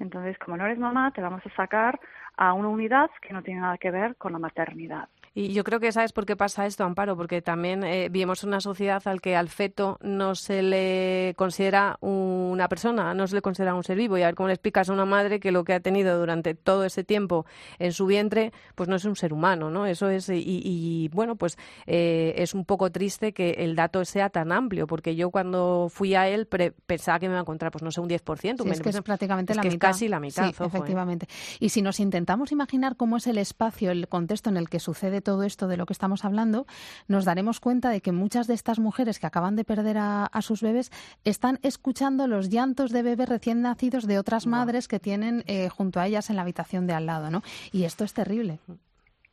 Entonces, 0.00 0.38
como 0.38 0.56
no 0.56 0.66
eres 0.66 0.78
mamá, 0.78 1.12
te 1.12 1.20
vamos 1.20 1.44
a 1.46 1.54
sacar 1.54 2.00
a 2.36 2.52
una 2.52 2.68
unidad 2.68 3.10
que 3.20 3.32
no 3.32 3.42
tiene 3.42 3.60
nada 3.60 3.78
que 3.78 3.90
ver 3.90 4.16
con 4.16 4.32
la 4.32 4.38
maternidad. 4.38 5.08
Y 5.36 5.52
yo 5.52 5.64
creo 5.64 5.80
que 5.80 5.90
sabes 5.90 6.12
por 6.12 6.26
qué 6.26 6.36
pasa 6.36 6.64
esto, 6.64 6.84
Amparo, 6.84 7.16
porque 7.16 7.42
también 7.42 7.82
eh, 7.82 8.08
vivimos 8.08 8.44
una 8.44 8.60
sociedad 8.60 9.02
al 9.06 9.20
que 9.20 9.34
al 9.34 9.48
feto 9.48 9.98
no 10.00 10.36
se 10.36 10.62
le 10.62 11.34
considera 11.36 11.96
una 12.00 12.68
persona, 12.68 13.14
no 13.14 13.26
se 13.26 13.34
le 13.34 13.42
considera 13.42 13.74
un 13.74 13.82
ser 13.82 13.96
vivo. 13.96 14.16
Y 14.16 14.22
a 14.22 14.26
ver 14.26 14.36
cómo 14.36 14.46
le 14.46 14.54
explicas 14.54 14.88
a 14.88 14.92
una 14.92 15.04
madre 15.04 15.40
que 15.40 15.50
lo 15.50 15.64
que 15.64 15.72
ha 15.72 15.80
tenido 15.80 16.16
durante 16.20 16.54
todo 16.54 16.84
ese 16.84 17.02
tiempo 17.02 17.46
en 17.80 17.92
su 17.92 18.06
vientre, 18.06 18.52
pues 18.76 18.88
no 18.88 18.94
es 18.94 19.04
un 19.04 19.16
ser 19.16 19.32
humano, 19.32 19.70
¿no? 19.70 19.86
Eso 19.86 20.08
es, 20.08 20.28
y, 20.32 21.10
bueno, 21.12 21.34
pues 21.34 21.58
eh, 21.86 22.34
es 22.36 22.54
un 22.54 22.64
poco 22.64 22.92
triste 22.92 23.32
que 23.32 23.50
el 23.58 23.74
dato 23.74 24.04
sea 24.04 24.30
tan 24.30 24.52
amplio, 24.52 24.86
porque 24.86 25.16
yo 25.16 25.30
cuando 25.30 25.88
fui 25.90 26.14
a 26.14 26.28
él 26.28 26.46
pensaba 26.46 27.18
que 27.18 27.26
me 27.26 27.32
iba 27.32 27.40
a 27.40 27.42
encontrar, 27.42 27.72
pues 27.72 27.82
no 27.82 27.90
sé, 27.90 28.00
un 28.00 28.08
10%. 28.08 28.70
es 28.70 28.80
que 28.80 28.88
es 28.90 29.02
prácticamente 29.02 29.52
la 29.56 29.62
que 29.62 29.70
mitad. 29.70 29.90
Es 29.90 29.96
casi 29.96 30.06
la 30.06 30.20
mitad. 30.20 30.44
Sí, 30.44 30.50
¿eh? 30.50 30.66
efectivamente. 30.66 31.26
Y 31.58 31.70
si 31.70 31.82
nos 31.82 31.98
intentamos 31.98 32.52
imaginar 32.52 32.94
cómo 32.94 33.16
es 33.16 33.26
el 33.26 33.38
espacio, 33.38 33.90
el 33.90 34.06
contexto 34.06 34.48
en 34.48 34.58
el 34.58 34.68
que 34.68 34.78
sucede 34.78 35.23
todo 35.24 35.42
esto 35.42 35.66
de 35.66 35.76
lo 35.76 35.86
que 35.86 35.92
estamos 35.92 36.24
hablando, 36.24 36.66
nos 37.08 37.24
daremos 37.24 37.58
cuenta 37.58 37.90
de 37.90 38.00
que 38.00 38.12
muchas 38.12 38.46
de 38.46 38.54
estas 38.54 38.78
mujeres 38.78 39.18
que 39.18 39.26
acaban 39.26 39.56
de 39.56 39.64
perder 39.64 39.96
a, 39.98 40.28
sus 40.40 40.62
bebés 40.62 40.90
están 41.24 41.58
escuchando 41.62 42.28
los 42.28 42.50
llantos 42.50 42.92
de 42.92 43.02
bebés 43.02 43.28
recién 43.28 43.62
nacidos 43.62 44.06
de 44.06 44.18
otras 44.18 44.46
madres 44.46 44.86
que 44.86 45.00
tienen 45.00 45.42
eh, 45.46 45.68
junto 45.68 45.98
a 45.98 46.06
ellas 46.06 46.30
en 46.30 46.36
la 46.36 46.42
habitación 46.42 46.86
de 46.86 46.94
al 46.94 47.06
lado, 47.06 47.30
¿no? 47.30 47.42
Y 47.72 47.84
esto 47.84 48.04
es 48.04 48.14
terrible. 48.14 48.58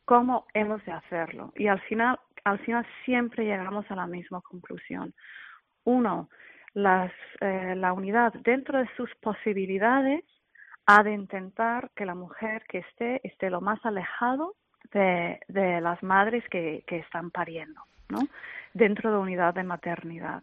¿Cómo 0.04 0.46
hemos 0.54 0.84
de 0.84 0.92
hacerlo? 0.92 1.52
Y 1.54 1.68
al 1.68 1.80
final, 1.82 2.18
al 2.44 2.58
final 2.60 2.86
siempre 3.04 3.44
llegamos 3.44 3.84
a 3.90 3.94
la 3.94 4.06
misma 4.06 4.40
conclusión. 4.40 5.14
Uno, 5.84 6.28
las, 6.74 7.12
eh, 7.40 7.74
la 7.76 7.92
unidad 7.92 8.32
dentro 8.42 8.78
de 8.78 8.88
sus 8.96 9.10
posibilidades 9.20 10.24
ha 10.86 11.02
de 11.02 11.12
intentar 11.12 11.90
que 11.94 12.06
la 12.06 12.14
mujer 12.14 12.64
que 12.68 12.78
esté 12.78 13.20
esté 13.26 13.50
lo 13.50 13.60
más 13.60 13.84
alejado 13.84 14.54
de, 14.92 15.40
de 15.48 15.80
las 15.80 16.02
madres 16.02 16.44
que, 16.50 16.84
que 16.86 16.98
están 16.98 17.30
pariendo, 17.30 17.82
¿no? 18.08 18.20
Dentro 18.74 19.12
de 19.12 19.18
unidad 19.18 19.54
de 19.54 19.64
maternidad. 19.64 20.42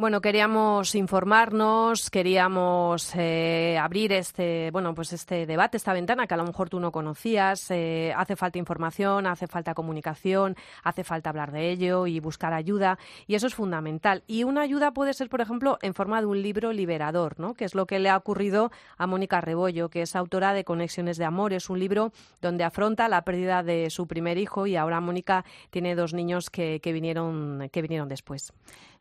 Bueno, 0.00 0.22
queríamos 0.22 0.94
informarnos, 0.94 2.08
queríamos 2.08 3.14
eh, 3.16 3.76
abrir 3.78 4.14
este, 4.14 4.70
bueno, 4.70 4.94
pues 4.94 5.12
este 5.12 5.44
debate, 5.44 5.76
esta 5.76 5.92
ventana 5.92 6.26
que 6.26 6.32
a 6.32 6.38
lo 6.38 6.46
mejor 6.46 6.70
tú 6.70 6.80
no 6.80 6.90
conocías. 6.90 7.70
Eh, 7.70 8.10
hace 8.16 8.34
falta 8.34 8.56
información, 8.56 9.26
hace 9.26 9.46
falta 9.46 9.74
comunicación, 9.74 10.56
hace 10.84 11.04
falta 11.04 11.28
hablar 11.28 11.52
de 11.52 11.70
ello 11.70 12.06
y 12.06 12.18
buscar 12.18 12.54
ayuda, 12.54 12.98
y 13.26 13.34
eso 13.34 13.46
es 13.46 13.54
fundamental. 13.54 14.22
Y 14.26 14.44
una 14.44 14.62
ayuda 14.62 14.92
puede 14.92 15.12
ser, 15.12 15.28
por 15.28 15.42
ejemplo, 15.42 15.76
en 15.82 15.92
forma 15.92 16.18
de 16.22 16.28
un 16.28 16.40
libro 16.40 16.72
liberador, 16.72 17.38
¿no? 17.38 17.52
Que 17.52 17.66
es 17.66 17.74
lo 17.74 17.84
que 17.84 17.98
le 17.98 18.08
ha 18.08 18.16
ocurrido 18.16 18.72
a 18.96 19.06
Mónica 19.06 19.42
Rebollo, 19.42 19.90
que 19.90 20.00
es 20.00 20.16
autora 20.16 20.54
de 20.54 20.64
Conexiones 20.64 21.18
de 21.18 21.26
Amor. 21.26 21.52
Es 21.52 21.68
un 21.68 21.78
libro 21.78 22.10
donde 22.40 22.64
afronta 22.64 23.06
la 23.10 23.20
pérdida 23.20 23.62
de 23.62 23.90
su 23.90 24.06
primer 24.06 24.38
hijo 24.38 24.66
y 24.66 24.76
ahora 24.76 24.98
Mónica 25.02 25.44
tiene 25.68 25.94
dos 25.94 26.14
niños 26.14 26.48
que, 26.48 26.80
que 26.80 26.94
vinieron, 26.94 27.68
que 27.70 27.82
vinieron 27.82 28.08
después. 28.08 28.54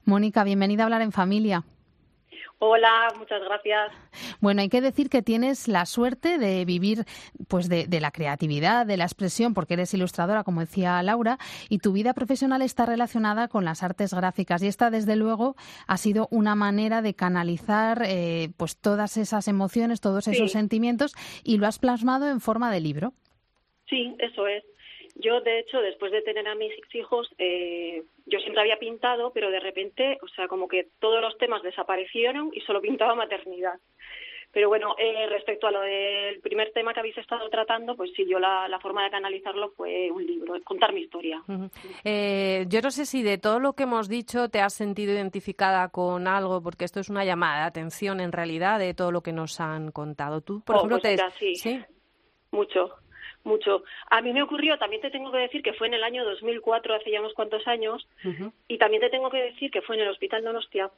Mónica, 0.05 0.43
bienvenida 0.43 0.83
a 0.83 0.85
hablar 0.85 1.01
en 1.01 1.11
familia. 1.11 1.63
Hola, 2.61 3.07
muchas 3.17 3.41
gracias. 3.41 3.89
Bueno, 4.41 4.61
hay 4.61 4.67
que 4.67 4.81
decir 4.81 5.09
que 5.09 5.21
tienes 5.21 5.69
la 5.69 5.85
suerte 5.85 6.37
de 6.37 6.65
vivir 6.65 7.05
pues 7.47 7.69
de, 7.69 7.87
la 8.01 8.11
creatividad, 8.11 8.85
de 8.85 8.97
la 8.97 9.05
expresión, 9.05 9.53
porque 9.53 9.75
eres 9.75 9.93
ilustradora, 9.93 10.43
como 10.43 10.59
decía 10.59 11.01
Laura, 11.01 11.37
y 11.69 11.79
tu 11.79 11.93
vida 11.93 12.13
profesional 12.13 12.61
está 12.61 12.85
relacionada 12.85 13.47
con 13.47 13.63
las 13.63 13.81
artes 13.81 14.13
gráficas. 14.13 14.61
Y 14.61 14.67
esta, 14.67 14.89
desde 14.89 15.15
luego, 15.15 15.55
ha 15.87 15.95
sido 15.95 16.27
una 16.31 16.53
manera 16.53 17.01
de 17.01 17.13
canalizar 17.13 18.01
eh, 18.05 18.49
pues 18.57 18.77
todas 18.77 19.15
esas 19.15 19.47
emociones, 19.47 20.01
todos 20.01 20.27
esos 20.27 20.51
sentimientos, 20.51 21.15
y 21.45 21.59
lo 21.59 21.67
has 21.67 21.79
plasmado 21.79 22.29
en 22.29 22.41
forma 22.41 22.71
de 22.73 22.81
libro. 22.81 23.13
Sí, 23.87 24.15
eso 24.19 24.45
es. 24.47 24.65
Yo, 25.19 25.41
de 25.41 25.59
hecho, 25.59 25.81
después 25.81 26.13
de 26.13 26.21
tener 26.21 26.47
a 26.47 26.55
mis 26.55 26.71
hijos, 26.93 27.29
eh, 27.37 28.03
yo 28.25 28.39
siempre 28.39 28.61
había 28.61 28.79
pintado, 28.79 29.31
pero 29.33 29.51
de 29.51 29.59
repente, 29.59 30.17
o 30.21 30.27
sea, 30.29 30.47
como 30.47 30.69
que 30.69 30.87
todos 30.99 31.21
los 31.21 31.37
temas 31.37 31.61
desaparecieron 31.61 32.51
y 32.53 32.61
solo 32.61 32.79
pintaba 32.79 33.15
maternidad. 33.15 33.73
Pero 34.53 34.69
bueno, 34.69 34.95
eh, 34.97 35.27
respecto 35.27 35.67
a 35.67 35.71
lo 35.71 35.81
del 35.81 36.39
primer 36.39 36.71
tema 36.71 36.93
que 36.93 37.01
habéis 37.01 37.17
estado 37.17 37.49
tratando, 37.49 37.97
pues 37.97 38.11
sí, 38.15 38.25
yo 38.27 38.39
la, 38.39 38.79
forma 38.81 39.03
de 39.03 39.11
canalizarlo 39.11 39.71
fue 39.71 40.09
un 40.09 40.25
libro, 40.25 40.55
contar 40.63 40.93
mi 40.93 41.01
historia. 41.01 41.43
eh, 42.05 42.65
yo 42.69 42.79
no 42.81 42.89
sé 42.89 43.05
si 43.05 43.21
de 43.21 43.37
todo 43.37 43.59
lo 43.59 43.73
que 43.73 43.83
hemos 43.83 44.07
dicho 44.07 44.47
te 44.47 44.61
has 44.61 44.73
sentido 44.73 45.11
identificada 45.11 45.89
con 45.89 46.27
algo, 46.27 46.63
porque 46.63 46.85
esto 46.85 47.01
es 47.01 47.09
una 47.09 47.25
llamada 47.25 47.59
de 47.59 47.67
atención 47.67 48.21
en 48.21 48.31
realidad 48.31 48.79
de 48.79 48.93
todo 48.93 49.11
lo 49.11 49.21
que 49.21 49.33
nos 49.33 49.59
han 49.59 49.91
contado. 49.91 50.39
Tú, 50.39 50.61
por 50.61 50.77
oh, 50.77 50.79
ejemplo, 50.79 50.99
pues 51.01 51.21
te... 51.37 51.55
¿Sí? 51.55 51.79
Mucho 52.51 52.89
mucho. 53.43 53.83
A 54.09 54.21
mí 54.21 54.33
me 54.33 54.43
ocurrió, 54.43 54.77
también 54.77 55.01
te 55.01 55.11
tengo 55.11 55.31
que 55.31 55.39
decir 55.39 55.61
que 55.61 55.73
fue 55.73 55.87
en 55.87 55.93
el 55.93 56.03
año 56.03 56.25
2004, 56.25 56.95
hace 56.95 57.11
ya 57.11 57.19
unos 57.19 57.33
cuantos 57.33 57.67
años, 57.67 58.07
y 58.67 58.77
también 58.77 59.01
te 59.01 59.09
tengo 59.09 59.29
que 59.29 59.41
decir 59.41 59.71
que 59.71 59.81
fue 59.81 59.95
en 59.95 60.03
el 60.03 60.09
Hospital 60.09 60.43
Donostia 60.43 60.89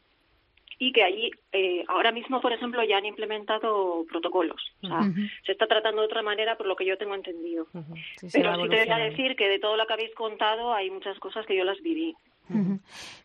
y 0.80 0.92
que 0.94 1.04
allí 1.04 1.30
eh, 1.52 1.84
ahora 1.88 2.12
mismo, 2.12 2.42
por 2.42 2.52
ejemplo, 2.54 2.84
ya 2.84 2.98
han 2.98 3.06
implementado 3.06 4.04
protocolos. 4.10 4.60
O 4.82 4.88
sea, 4.88 5.02
se 5.46 5.52
está 5.52 5.68
tratando 5.68 6.02
de 6.02 6.08
otra 6.08 6.24
manera 6.24 6.58
por 6.58 6.66
lo 6.66 6.76
que 6.76 6.88
yo 6.88 6.98
tengo 6.98 7.14
entendido. 7.14 7.68
Pero 8.34 8.56
sí 8.56 8.70
te 8.70 8.86
voy 8.86 8.90
a 8.90 8.98
decir 8.98 9.36
que 9.36 9.48
de 9.48 9.60
todo 9.60 9.78
lo 9.78 9.86
que 9.86 9.94
habéis 9.94 10.16
contado 10.16 10.74
hay 10.74 10.90
muchas 10.90 11.20
cosas 11.20 11.46
que 11.46 11.56
yo 11.56 11.64
las 11.64 11.80
viví. 11.82 12.16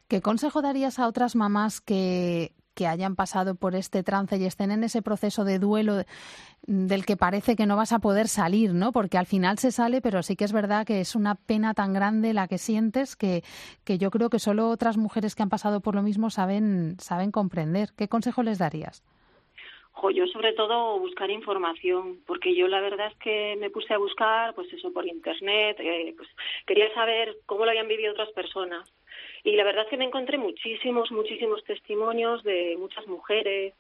¿Qué 0.07 0.21
consejo 0.21 0.61
darías 0.61 0.99
a 0.99 1.09
otras 1.09 1.35
mamás 1.35 1.81
que, 1.81 2.51
que 2.77 2.87
hayan 2.87 3.17
pasado 3.17 3.55
por 3.55 3.75
este 3.75 4.03
trance 4.03 4.37
y 4.37 4.45
estén 4.45 4.71
en 4.71 4.85
ese 4.85 5.01
proceso 5.03 5.45
de 5.45 5.59
duelo 5.59 6.05
del 6.67 7.07
que 7.07 7.17
parece 7.17 7.57
que 7.57 7.67
no 7.67 7.75
vas 7.77 7.93
a 7.93 8.01
poder 8.01 8.29
salir, 8.29 8.75
¿no? 8.75 8.93
Porque 8.93 9.19
al 9.19 9.27
final 9.27 9.59
se 9.59 9.73
sale, 9.73 10.01
pero 10.03 10.23
sí 10.23 10.37
que 10.37 10.45
es 10.45 10.53
verdad 10.53 10.87
que 10.87 11.01
es 11.01 11.17
una 11.17 11.35
pena 11.35 11.73
tan 11.75 11.95
grande 11.95 12.35
la 12.35 12.49
que 12.49 12.59
sientes 12.59 13.17
que, 13.17 13.43
que 13.85 13.99
yo 13.99 14.11
creo 14.11 14.29
que 14.29 14.39
solo 14.39 14.69
otras 14.69 14.99
mujeres 14.99 15.35
que 15.35 15.43
han 15.43 15.49
pasado 15.49 15.81
por 15.81 15.95
lo 15.95 16.03
mismo 16.03 16.29
saben, 16.29 16.97
saben 17.01 17.33
comprender. 17.33 17.89
¿Qué 17.97 18.09
consejo 18.09 18.43
les 18.43 18.59
darías? 18.59 19.03
yo 20.15 20.27
sobre 20.29 20.53
todo 20.53 20.99
buscar 20.99 21.31
información, 21.31 22.21
porque 22.27 22.55
yo 22.55 22.69
la 22.69 22.81
verdad 22.81 23.09
es 23.09 23.17
que 23.19 23.57
me 23.59 23.71
puse 23.71 23.93
a 23.95 23.99
buscar, 23.99 24.55
pues 24.55 24.73
eso 24.73 24.93
por 24.93 25.07
internet, 25.07 25.79
eh, 25.81 26.15
pues 26.17 26.29
quería 26.67 26.93
saber 26.95 27.39
cómo 27.47 27.65
lo 27.65 27.71
habían 27.71 27.89
vivido 27.89 28.13
otras 28.13 28.31
personas. 28.31 28.89
Y 29.47 29.55
la 29.55 29.63
verdad 29.63 29.85
es 29.85 29.91
que 29.91 29.97
me 29.97 30.05
encontré 30.05 30.39
muchísimos, 30.39 31.13
muchísimos 31.13 31.63
testimonios 31.63 32.43
de 32.43 32.75
muchas 32.77 33.07
mujeres, 33.07 33.75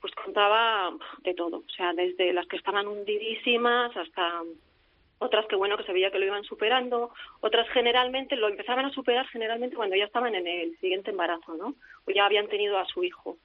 pues 0.00 0.14
contaba 0.14 0.96
de 1.18 1.34
todo, 1.34 1.58
o 1.58 1.70
sea, 1.76 1.92
desde 1.92 2.32
las 2.32 2.46
que 2.46 2.56
estaban 2.56 2.88
hundidísimas 2.88 3.94
hasta 3.94 4.42
otras 5.18 5.44
que 5.44 5.56
bueno 5.56 5.76
que 5.76 5.84
se 5.84 5.92
veía 5.92 6.10
que 6.10 6.18
lo 6.18 6.24
iban 6.24 6.44
superando, 6.44 7.10
otras 7.40 7.68
generalmente 7.68 8.34
lo 8.34 8.48
empezaban 8.48 8.86
a 8.86 8.94
superar 8.94 9.26
generalmente 9.26 9.76
cuando 9.76 9.94
ya 9.94 10.06
estaban 10.06 10.34
en 10.34 10.46
el 10.46 10.78
siguiente 10.78 11.10
embarazo, 11.10 11.54
¿no? 11.54 11.74
O 12.06 12.10
ya 12.10 12.24
habían 12.24 12.48
tenido 12.48 12.78
a 12.78 12.86
su 12.86 13.04
hijo 13.04 13.36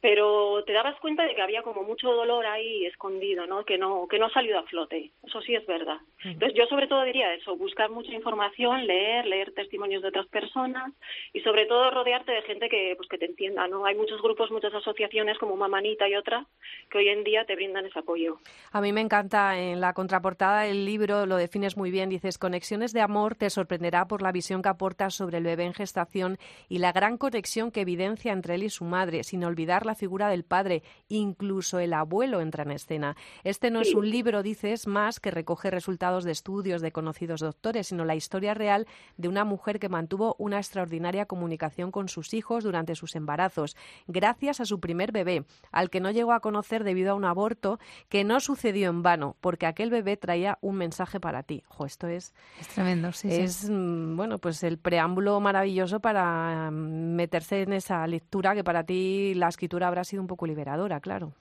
pero 0.00 0.62
te 0.64 0.72
dabas 0.72 0.98
cuenta 1.00 1.24
de 1.24 1.34
que 1.34 1.42
había 1.42 1.62
como 1.62 1.82
mucho 1.82 2.12
dolor 2.12 2.46
ahí 2.46 2.86
escondido, 2.86 3.46
¿no? 3.46 3.64
Que 3.64 3.78
no 3.78 4.06
que 4.08 4.18
no 4.18 4.26
ha 4.26 4.32
salido 4.32 4.58
a 4.58 4.64
flote. 4.64 5.10
Eso 5.26 5.40
sí 5.42 5.54
es 5.54 5.66
verdad. 5.66 5.98
Entonces 6.24 6.56
yo 6.56 6.66
sobre 6.66 6.86
todo 6.86 7.02
diría 7.04 7.34
eso, 7.34 7.56
buscar 7.56 7.90
mucha 7.90 8.12
información, 8.12 8.86
leer, 8.86 9.26
leer 9.26 9.52
testimonios 9.52 10.02
de 10.02 10.08
otras 10.08 10.26
personas 10.26 10.92
y 11.32 11.40
sobre 11.40 11.66
todo 11.66 11.90
rodearte 11.90 12.32
de 12.32 12.42
gente 12.42 12.68
que 12.68 12.94
pues 12.96 13.08
que 13.08 13.18
te 13.18 13.26
entienda, 13.26 13.68
¿no? 13.68 13.84
Hay 13.84 13.94
muchos 13.94 14.20
grupos, 14.20 14.50
muchas 14.50 14.74
asociaciones 14.74 15.38
como 15.38 15.56
Mamanita 15.56 16.08
y 16.08 16.14
otras 16.16 16.46
que 16.90 16.98
hoy 16.98 17.08
en 17.08 17.24
día 17.24 17.44
te 17.44 17.54
brindan 17.54 17.86
ese 17.86 17.98
apoyo. 17.98 18.38
A 18.72 18.80
mí 18.80 18.92
me 18.92 19.00
encanta 19.00 19.58
en 19.58 19.80
la 19.80 19.92
contraportada 19.92 20.62
del 20.62 20.84
libro 20.84 21.26
lo 21.26 21.36
defines 21.36 21.76
muy 21.76 21.90
bien, 21.90 22.08
dices 22.08 22.38
Conexiones 22.38 22.92
de 22.92 23.00
amor 23.00 23.34
te 23.34 23.50
sorprenderá 23.50 24.06
por 24.06 24.22
la 24.22 24.32
visión 24.32 24.62
que 24.62 24.68
aporta 24.68 25.10
sobre 25.10 25.38
el 25.38 25.44
bebé 25.44 25.64
en 25.64 25.74
gestación 25.74 26.38
y 26.68 26.78
la 26.78 26.92
gran 26.92 27.18
conexión 27.18 27.70
que 27.70 27.82
evidencia 27.82 28.32
entre 28.32 28.54
él 28.54 28.62
y 28.62 28.70
su 28.70 28.84
madre, 28.84 29.22
sino 29.24 29.48
olvidar 29.48 29.57
la 29.66 29.94
figura 29.94 30.28
del 30.28 30.44
padre, 30.44 30.82
incluso 31.08 31.78
el 31.78 31.92
abuelo 31.92 32.40
entra 32.40 32.64
en 32.64 32.70
escena. 32.70 33.16
Este 33.44 33.70
no 33.70 33.80
es 33.80 33.94
un 33.94 34.08
libro, 34.08 34.42
dices, 34.42 34.86
más 34.86 35.20
que 35.20 35.30
recoge 35.30 35.70
resultados 35.70 36.24
de 36.24 36.32
estudios 36.32 36.80
de 36.80 36.92
conocidos 36.92 37.40
doctores, 37.40 37.88
sino 37.88 38.04
la 38.04 38.14
historia 38.14 38.54
real 38.54 38.86
de 39.16 39.28
una 39.28 39.44
mujer 39.44 39.78
que 39.78 39.88
mantuvo 39.88 40.36
una 40.38 40.58
extraordinaria 40.58 41.26
comunicación 41.26 41.90
con 41.90 42.08
sus 42.08 42.34
hijos 42.34 42.64
durante 42.64 42.94
sus 42.94 43.16
embarazos, 43.16 43.76
gracias 44.06 44.60
a 44.60 44.64
su 44.64 44.80
primer 44.80 45.12
bebé, 45.12 45.44
al 45.72 45.90
que 45.90 46.00
no 46.00 46.10
llegó 46.10 46.32
a 46.32 46.40
conocer 46.40 46.84
debido 46.84 47.12
a 47.12 47.14
un 47.14 47.24
aborto 47.24 47.78
que 48.08 48.24
no 48.24 48.40
sucedió 48.40 48.90
en 48.90 49.02
vano, 49.02 49.36
porque 49.40 49.66
aquel 49.66 49.90
bebé 49.90 50.16
traía 50.16 50.58
un 50.60 50.76
mensaje 50.76 51.20
para 51.20 51.42
ti. 51.42 51.62
Jo, 51.68 51.86
esto 51.86 52.06
es, 52.06 52.34
es 52.60 52.68
tremendo, 52.68 53.12
sí. 53.12 53.28
Es, 53.30 53.68
mm, 53.68 54.16
bueno, 54.16 54.38
pues 54.38 54.62
el 54.62 54.78
preámbulo 54.78 55.40
maravilloso 55.40 56.00
para 56.00 56.70
mm, 56.70 57.14
meterse 57.14 57.62
en 57.62 57.72
esa 57.72 58.06
lectura 58.06 58.54
que 58.54 58.64
para 58.64 58.84
ti 58.84 59.34
la 59.38 59.48
escritura 59.48 59.88
habrá 59.88 60.04
sido 60.04 60.22
un 60.22 60.28
poco 60.28 60.46
liberadora, 60.46 61.00
claro. 61.00 61.32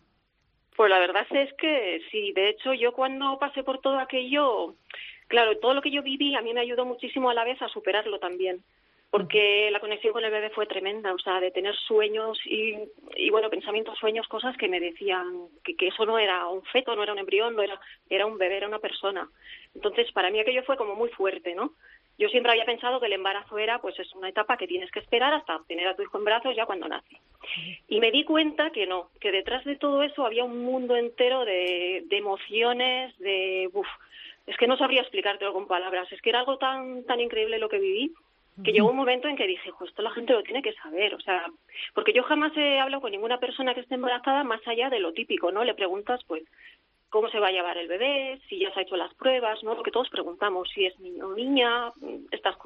Pues 0.76 0.90
la 0.92 1.00
verdad 1.00 1.26
es 1.32 1.52
que 1.54 2.02
sí, 2.12 2.32
de 2.34 2.50
hecho 2.50 2.74
yo 2.74 2.94
cuando 2.94 3.40
pasé 3.40 3.64
por 3.64 3.82
todo 3.82 3.98
aquello, 3.98 4.76
claro, 5.28 5.58
todo 5.58 5.74
lo 5.74 5.82
que 5.82 5.90
yo 5.90 6.04
viví 6.04 6.36
a 6.36 6.42
mí 6.42 6.54
me 6.54 6.62
ayudó 6.62 6.86
muchísimo 6.86 7.30
a 7.30 7.34
la 7.34 7.44
vez 7.44 7.60
a 7.62 7.68
superarlo 7.68 8.20
también. 8.20 8.64
porque 9.10 9.70
la 9.72 9.80
conexión 9.80 10.12
con 10.14 10.26
el 10.26 10.32
bebé 10.32 10.50
fue 10.50 10.68
tremenda, 10.68 11.14
o 11.14 11.20
sea, 11.20 11.40
de 11.40 11.50
tener 11.50 11.74
sueños 11.76 12.38
y, 12.46 12.76
y 13.16 13.30
bueno, 13.30 13.50
pensamientos, 13.50 13.98
sueños, 13.98 14.28
cosas 14.28 14.56
que 14.58 14.68
me 14.68 14.82
decían 14.82 15.48
que, 15.64 15.76
que, 15.76 15.88
eso 15.88 16.06
no 16.06 16.20
era 16.20 16.46
un 16.48 16.62
feto, 16.64 16.96
no 16.96 17.04
era 17.04 17.14
un 17.14 17.20
embrión, 17.20 17.56
no 17.56 17.64
era, 17.64 17.80
era 18.10 18.26
un 18.26 18.38
bebé, 18.38 18.58
era 18.58 18.68
una 18.68 18.80
persona. 18.80 19.28
Entonces, 19.74 20.12
para 20.12 20.30
mí 20.30 20.40
aquello 20.40 20.62
fue 20.64 20.76
como 20.76 20.94
muy 20.94 21.10
fuerte, 21.10 21.56
¿no? 21.56 21.74
Yo 22.18 22.30
siempre 22.30 22.52
había 22.52 22.66
pensado 22.66 23.00
que 23.00 23.06
el 23.06 23.14
embarazo 23.14 23.58
era, 23.58 23.80
pues 23.80 23.98
es 24.00 24.14
una 24.16 24.30
etapa 24.30 24.58
que 24.58 24.68
tienes 24.68 24.90
que 24.92 25.00
esperar 25.00 25.34
hasta 25.34 25.60
tener 25.68 25.88
a 25.88 25.96
tu 25.96 26.02
hijo 26.02 26.18
en 26.18 26.26
brazos 26.26 26.56
ya 26.56 26.66
cuando 26.66 26.88
nace. 26.88 27.18
Y 27.88 28.00
me 28.00 28.12
di 28.12 28.24
cuenta 28.24 28.72
que 28.72 28.88
no, 28.88 29.10
que 29.20 29.32
detrás 29.32 29.64
de 29.66 29.76
todo 29.76 30.02
eso 30.02 30.26
había 30.26 30.44
un 30.44 30.64
mundo 30.64 30.96
entero 30.96 31.46
de, 31.46 32.04
de 32.06 32.18
emociones, 32.18 33.18
de, 33.20 33.70
uf, 33.72 33.88
es 34.48 34.58
que 34.58 34.68
no 34.68 34.78
sabría 34.78 35.02
explicártelo 35.02 35.54
con 35.54 35.68
palabras, 35.68 36.12
es 36.12 36.22
que 36.22 36.32
era 36.32 36.40
algo 36.40 36.58
tan, 36.58 37.04
tan 37.06 37.20
increíble 37.20 37.60
lo 37.60 37.70
que 37.70 37.80
viví 37.80 38.14
que 38.64 38.72
llegó 38.72 38.90
un 38.90 38.96
momento 38.96 39.28
en 39.28 39.36
que 39.36 39.46
dije, 39.46 39.72
esto 39.86 40.02
la 40.02 40.12
gente 40.12 40.34
lo 40.34 40.42
tiene 40.42 40.64
que 40.64 40.74
saber, 40.74 41.14
o 41.14 41.20
sea, 41.20 41.46
porque 41.94 42.14
yo 42.14 42.24
jamás 42.24 42.52
he 42.58 42.80
hablado 42.80 43.02
con 43.02 43.12
ninguna 43.12 43.40
persona 43.40 43.74
que 43.74 43.82
esté 43.82 43.96
embarazada 43.96 44.44
más 44.44 44.66
allá 44.68 44.90
de 44.90 45.00
lo 45.00 45.14
típico, 45.14 45.52
¿no? 45.52 45.64
Le 45.64 45.76
preguntas, 45.76 46.22
pues, 46.26 46.44
cómo 47.10 47.30
se 47.30 47.40
va 47.40 47.48
a 47.48 47.52
llevar 47.52 47.78
el 47.78 47.88
bebé, 47.88 48.40
si 48.48 48.60
ya 48.60 48.74
se 48.74 48.80
ha 48.80 48.84
hecho 48.84 48.98
las 48.98 49.14
pruebas, 49.14 49.64
¿no? 49.64 49.76
Lo 49.76 49.84
que 49.84 49.92
todos 49.92 50.10
preguntamos, 50.10 50.70
si 50.74 50.86
es 50.86 51.00
niño 51.00 51.28
o 51.28 51.34
niña, 51.34 51.92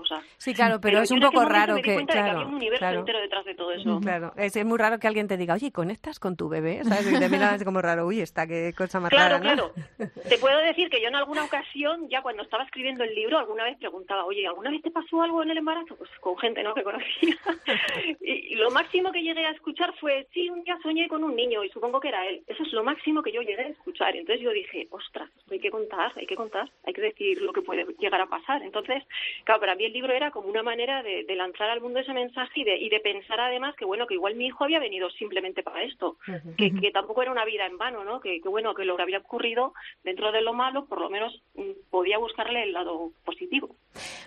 cosas. 0.02 0.24
Sí, 0.38 0.54
claro, 0.54 0.80
pero, 0.82 1.02
es 1.02 1.12
un 1.12 1.20
poco 1.20 1.46
raro 1.46 1.76
que, 1.76 1.82
claro, 1.82 2.06
que 2.08 2.20
había 2.20 2.46
un 2.48 2.56
universo 2.56 2.80
claro, 2.80 3.00
entero 3.00 3.20
detrás 3.20 3.46
de 3.46 3.56
todo 3.56 3.72
eso. 3.72 4.00
Claro, 4.00 4.34
es, 4.38 4.56
es, 4.56 4.66
muy 4.66 4.78
raro 4.78 5.00
que 5.00 5.08
alguien 5.08 5.28
te 5.28 5.38
diga, 5.38 5.54
oye, 5.54 5.72
¿conectas 5.72 6.20
con 6.20 6.36
tu 6.36 6.50
bebé? 6.50 6.84
¿Sabes? 6.84 7.12
Y 7.12 7.20
te 7.20 7.30
miras 7.30 7.64
como 7.64 7.82
raro, 7.82 8.06
uy, 8.06 8.22
esta 8.22 8.48
qué 8.48 8.74
cosa 8.76 9.00
más 9.00 9.10
claro, 9.10 9.38
rara, 9.38 9.56
¿no? 9.56 9.72
Claro, 9.72 10.12
Te 10.30 10.38
puedo 10.38 10.58
decir 10.60 10.90
que 10.90 11.02
yo 11.02 11.08
en 11.08 11.16
alguna 11.16 11.44
ocasión, 11.44 12.10
ya 12.10 12.22
cuando 12.22 12.44
estaba 12.44 12.64
escribiendo 12.64 13.04
el 13.04 13.14
libro, 13.14 13.38
alguna 13.38 13.64
vez 13.66 13.78
preguntaba, 13.78 14.26
oye, 14.26 14.48
¿alguna 14.48 14.72
vez 14.72 14.82
te 14.82 14.92
pasó 14.92 15.22
algo 15.22 15.44
en 15.44 15.52
el 15.52 15.58
embarazo? 15.58 15.96
Pues 15.96 16.10
con 16.20 16.38
gente, 16.38 16.64
¿no?, 16.64 16.74
que 16.74 16.84
conocía. 16.84 17.36
y 18.22 18.56
lo 18.56 18.72
máximo 18.72 19.12
que 19.12 19.22
llegué 19.22 19.46
a 19.46 19.52
escuchar 19.52 19.94
fue, 20.00 20.28
sí, 20.34 20.50
un 20.50 20.64
día 20.64 20.78
soñé 20.82 21.08
con 21.08 21.24
un 21.24 21.36
niño 21.36 21.64
y 21.64 21.70
supongo 21.70 22.00
que 22.00 22.10
era 22.10 22.28
él. 22.28 22.44
Eso 22.48 22.64
es 22.64 22.74
lo 22.74 22.84
máximo 22.84 23.22
que 23.22 23.32
yo 23.32 23.42
llegué 23.42 23.64
a 23.64 23.68
escuchar. 23.68 24.16
Entonces 24.16 24.44
yo 24.44 24.52
dije, 24.52 24.88
ostras, 24.92 25.30
hay 25.50 25.60
que 25.60 25.70
contar, 25.70 26.12
hay 26.16 26.26
que 26.26 26.36
contar, 26.36 26.70
hay 26.86 26.94
que 26.94 27.02
decir 27.02 27.42
lo 27.42 27.54
que 27.54 27.62
puede 27.62 27.86
llegar 28.00 28.22
a 28.22 28.28
pasar. 28.28 28.62
Entonces, 28.64 29.04
claro, 29.44 29.62
para 29.62 29.76
mí 29.76 29.86
el 29.92 29.94
libro 29.94 30.14
era 30.14 30.32
como 30.32 30.48
una 30.48 30.64
manera 30.64 31.04
de, 31.04 31.26
de 31.26 31.36
lanzar 31.36 31.70
al 31.70 31.82
mundo 31.82 32.00
ese 32.00 32.14
mensaje 32.14 32.62
y 32.62 32.64
de, 32.64 32.78
y 32.78 32.90
de, 32.90 33.02
pensar 33.02 33.40
además 33.40 33.76
que, 33.76 33.84
bueno, 33.84 34.08
que 34.08 34.14
igual 34.14 34.36
mi 34.36 34.48
hijo 34.48 34.64
había 34.64 34.80
venido 34.80 35.10
simplemente 35.10 35.64
para 35.64 35.84
esto, 35.84 36.18
uh 36.28 36.32
-huh. 36.32 36.56
que, 36.56 36.74
que, 36.74 36.92
tampoco 36.92 37.22
era 37.22 37.32
una 37.32 37.44
vida 37.44 37.66
en 37.66 37.78
vano, 37.78 38.04
¿no? 38.06 38.22
Que, 38.22 38.42
que, 38.42 38.48
bueno, 38.48 38.74
que 38.74 38.86
lo 38.86 38.96
que 38.96 39.04
había 39.04 39.20
ocurrido 39.20 39.74
dentro 40.04 40.32
de 40.32 40.42
lo 40.42 40.54
malo, 40.54 40.86
por 40.86 41.02
lo 41.02 41.10
menos 41.10 41.42
mm, 41.56 41.90
podía 41.90 42.18
buscarle 42.18 42.64
el 42.64 42.74
lado 42.74 43.12
positivo. 43.26 43.76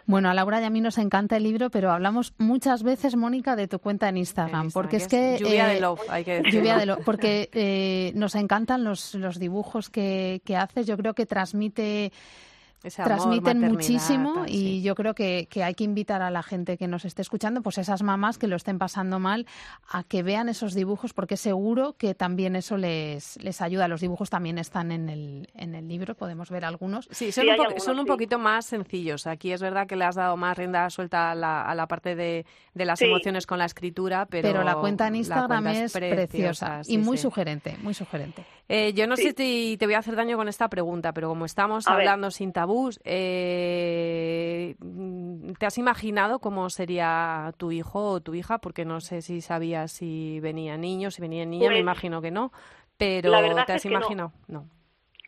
Bueno, 0.07 0.29
a 0.29 0.35
Laura 0.35 0.61
y 0.61 0.65
a 0.65 0.71
mí 0.71 0.83
nos 0.83 0.99
encanta 0.99 1.37
el 1.39 1.45
libro, 1.45 1.71
pero 1.71 1.91
hablamos 1.91 2.35
muchas 2.39 2.83
veces, 2.83 3.17
Mónica, 3.17 3.57
de 3.57 3.69
tu 3.69 3.79
cuenta 3.79 4.09
en 4.09 4.19
Instagram, 4.19 4.71
porque 4.71 4.97
es 4.97 5.09
que... 5.09 5.39
Lluvia 5.39 5.71
eh, 5.71 5.75
de 5.75 5.81
love, 5.81 6.01
hay 6.11 6.25
que 6.25 6.33
decirlo. 6.35 6.61
Lluvia 6.61 6.77
de 6.77 6.87
love, 6.87 7.05
porque 7.05 7.49
eh, 7.53 8.13
nos 8.15 8.35
encantan 8.35 8.85
los, 8.85 9.15
los 9.15 9.39
dibujos 9.39 9.89
que, 9.89 10.43
que 10.45 10.57
haces, 10.57 10.87
yo 10.87 10.99
creo 10.99 11.15
que 11.15 11.25
transmite 11.25 12.13
ese 12.85 13.03
amor, 13.03 13.17
transmiten 13.17 13.61
muchísimo 13.61 14.35
tal, 14.35 14.51
y 14.51 14.53
sí. 14.53 14.83
yo 14.83 14.95
creo 14.95 15.15
que, 15.15 15.49
que, 15.51 15.65
hay 15.65 15.75
que 15.75 15.85
invitar 15.85 16.23
a 16.23 16.31
la 16.31 16.43
gente 16.43 16.77
que 16.77 16.87
nos 16.87 17.05
esté 17.05 17.23
escuchando, 17.23 17.63
pues 17.63 17.79
esas 17.79 18.03
mamás 18.03 18.39
que 18.39 18.47
lo 18.47 18.57
estén 18.57 18.79
pasando 18.79 19.19
mal, 19.19 19.47
a 19.89 20.05
que 20.05 20.23
vean 20.23 20.49
esos 20.49 20.75
dibujos 20.75 21.13
porque 21.13 21.37
seguro 21.37 21.95
que 21.97 22.15
también 22.15 22.57
eso 22.57 22.77
les, 22.77 23.43
les 23.43 23.61
ayuda. 23.61 23.89
Los 23.89 24.01
dibujos 24.01 24.31
también 24.31 24.59
están 24.59 24.93
en 24.93 25.09
el, 25.09 25.49
en 25.55 25.75
el 25.75 25.89
libro, 25.89 26.15
podemos 26.15 26.51
ver 26.51 26.65
algunos. 26.65 27.09
Sí, 27.11 27.33
son, 27.33 27.45
sí, 27.45 27.51
un, 27.51 27.57
po 27.57 27.63
algunos, 27.63 27.85
son 27.85 27.99
un 27.99 28.05
sí. 28.05 28.09
poquito 28.09 28.39
más 28.39 28.67
sencillos. 28.67 29.27
Aquí 29.27 29.53
es 29.53 29.61
verdad 29.61 29.87
que 29.87 29.97
le 29.97 30.05
has 30.05 30.15
dado 30.15 30.37
más 30.37 30.57
rienda 30.57 30.89
suelta 30.91 31.31
a 31.31 31.35
la, 31.35 31.63
a 31.63 31.75
la 31.75 31.87
parte 31.87 32.15
de, 32.15 32.45
de 32.75 32.85
las 32.85 33.01
emociones 33.03 33.47
con 33.47 33.59
la 33.59 33.65
escritura, 33.65 34.27
pero, 34.27 34.49
pero 34.49 34.65
la 34.65 34.75
cuenta 34.77 35.07
en 35.09 35.17
Instagram 35.17 35.65
cuenta 35.65 35.85
es 35.85 35.93
preciosa, 35.93 36.83
y 36.87 36.99
muy 36.99 37.19
sugerente, 37.19 37.77
muy 37.83 37.95
sugerente. 37.95 38.45
Eh, 38.69 38.95
yo 38.95 39.07
no 39.07 39.17
sé 39.17 39.35
si 39.37 39.77
te 39.77 39.87
voy 39.87 39.95
a 39.95 39.99
hacer 39.99 40.17
daño 40.17 40.37
con 40.37 40.49
esta 40.49 40.69
pregunta, 40.69 41.13
pero 41.13 41.29
como 41.29 41.45
estamos 41.45 41.87
a 41.87 41.93
hablando 41.95 42.27
ver. 42.27 42.33
sin 42.33 42.53
tabús, 42.53 42.99
eh, 43.05 44.75
¿te 45.59 45.67
has 45.67 45.77
imaginado 45.77 46.39
cómo 46.39 46.71
sería 46.71 47.53
tu 47.59 47.73
hijo 47.73 48.13
o 48.13 48.21
tu 48.21 48.35
hija? 48.35 48.59
Porque 48.59 48.85
no 48.85 49.01
sé 49.01 49.21
si 49.21 49.41
sabías 49.43 49.93
si 49.93 50.41
venía 50.41 50.77
niño, 50.79 51.11
si 51.11 51.21
venía 51.21 51.45
niña, 51.45 51.67
pues, 51.67 51.75
me 51.77 51.81
imagino 51.81 52.23
que 52.23 52.31
no, 52.31 52.53
pero 52.97 53.33
¿te 53.67 53.73
has 53.73 53.85
imaginado? 53.85 54.33
no. 54.49 54.61
no. 54.61 54.74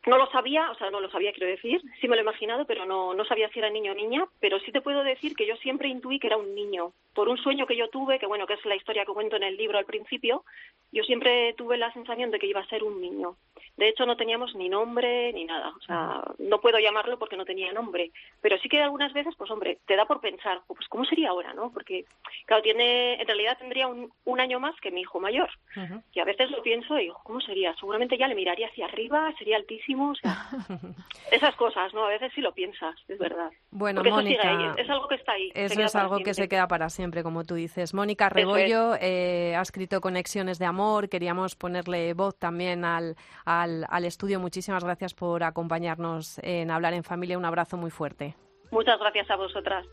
No 0.06 0.18
lo 0.18 0.30
sabía, 0.30 0.70
o 0.70 0.74
sea, 0.76 0.90
no 0.90 1.00
lo 1.00 1.10
sabía, 1.10 1.32
quiero 1.32 1.50
decir, 1.50 1.82
sí 2.00 2.06
me 2.08 2.14
lo 2.14 2.20
he 2.20 2.22
imaginado, 2.22 2.64
pero 2.64 2.86
no, 2.86 3.12
no 3.12 3.24
sabía 3.24 3.48
si 3.48 3.58
era 3.58 3.70
niño 3.70 3.92
o 3.92 3.94
niña, 3.94 4.24
pero 4.40 4.60
sí 4.60 4.70
te 4.70 4.80
puedo 4.80 5.02
decir 5.02 5.34
que 5.34 5.46
yo 5.46 5.56
siempre 5.56 5.88
intuí 5.88 6.20
que 6.20 6.28
era 6.28 6.36
un 6.36 6.54
niño. 6.54 6.92
Por 7.12 7.28
un 7.28 7.38
sueño 7.38 7.66
que 7.66 7.76
yo 7.76 7.88
tuve, 7.88 8.18
que 8.18 8.26
bueno, 8.26 8.46
que 8.46 8.54
es 8.54 8.64
la 8.66 8.76
historia 8.76 9.04
que 9.04 9.12
cuento 9.12 9.36
en 9.36 9.42
el 9.42 9.56
libro 9.56 9.78
al 9.78 9.84
principio, 9.84 10.44
yo 10.92 11.02
siempre 11.02 11.54
tuve 11.54 11.76
la 11.76 11.92
sensación 11.92 12.30
de 12.30 12.38
que 12.38 12.46
iba 12.46 12.60
a 12.60 12.66
ser 12.68 12.84
un 12.84 13.00
niño. 13.00 13.36
De 13.76 13.88
hecho, 13.88 14.06
no 14.06 14.16
teníamos 14.16 14.54
ni 14.54 14.68
nombre 14.70 15.32
ni 15.34 15.44
nada, 15.44 15.68
o 15.76 15.80
sea, 15.80 16.22
no 16.38 16.60
puedo 16.60 16.78
llamarlo 16.78 17.18
porque 17.18 17.36
no 17.36 17.44
tenía 17.44 17.72
nombre, 17.72 18.10
pero 18.40 18.56
sí 18.58 18.70
que 18.70 18.80
algunas 18.80 19.12
veces, 19.12 19.34
pues 19.36 19.50
hombre, 19.50 19.78
te 19.86 19.96
da 19.96 20.06
por 20.06 20.20
pensar, 20.20 20.62
pues 20.66 20.88
¿cómo 20.88 21.04
sería 21.04 21.28
ahora, 21.28 21.52
no? 21.52 21.70
Porque, 21.72 22.06
claro, 22.46 22.62
tiene, 22.62 23.20
en 23.20 23.26
realidad 23.26 23.58
tendría 23.58 23.86
un, 23.86 24.10
un 24.24 24.40
año 24.40 24.60
más 24.60 24.74
que 24.80 24.90
mi 24.90 25.02
hijo 25.02 25.20
mayor, 25.20 25.50
uh 25.76 25.80
-huh. 25.80 26.02
y 26.14 26.20
a 26.20 26.24
veces 26.24 26.50
lo 26.50 26.62
pienso 26.62 26.96
y 26.98 27.02
digo, 27.02 27.20
¿cómo 27.22 27.40
sería? 27.42 27.74
Seguramente 27.74 28.16
ya 28.16 28.28
le 28.28 28.34
miraría 28.34 28.68
hacia 28.68 28.86
arriba, 28.86 29.34
sería 29.36 29.56
altísimo, 29.58 29.95
o 30.00 30.14
sea, 30.14 30.46
esas 31.32 31.54
cosas, 31.56 31.92
¿no? 31.94 32.04
A 32.04 32.08
veces 32.08 32.32
sí 32.34 32.40
lo 32.40 32.52
piensas, 32.52 32.94
es 33.08 33.18
verdad. 33.18 33.50
Bueno, 33.70 33.98
Porque 34.00 34.10
Mónica, 34.10 34.42
eso 34.42 34.50
sigue 34.52 34.64
ahí, 34.68 34.74
es 34.84 34.90
algo 34.90 35.08
que 35.08 35.14
está 35.16 35.32
ahí. 35.32 35.52
Eso 35.54 35.80
es 35.82 35.96
algo 35.96 36.18
que 36.18 36.34
se 36.34 36.48
queda 36.48 36.68
para 36.68 36.88
siempre, 36.88 37.22
como 37.22 37.44
tú 37.44 37.54
dices. 37.54 37.94
Mónica 37.94 38.28
Rebollo 38.28 38.94
es. 38.94 39.00
eh, 39.02 39.54
ha 39.56 39.62
escrito 39.62 40.00
Conexiones 40.00 40.58
de 40.58 40.66
Amor, 40.66 41.08
queríamos 41.08 41.56
ponerle 41.56 42.14
voz 42.14 42.38
también 42.38 42.84
al, 42.84 43.16
al, 43.44 43.86
al 43.88 44.04
estudio. 44.04 44.40
Muchísimas 44.40 44.84
gracias 44.84 45.14
por 45.14 45.42
acompañarnos 45.42 46.38
en 46.42 46.70
Hablar 46.70 46.94
en 46.94 47.04
Familia. 47.04 47.38
Un 47.38 47.44
abrazo 47.44 47.76
muy 47.76 47.90
fuerte. 47.90 48.34
Muchas 48.70 48.98
gracias 48.98 49.30
a 49.30 49.36
vosotras. 49.36 49.86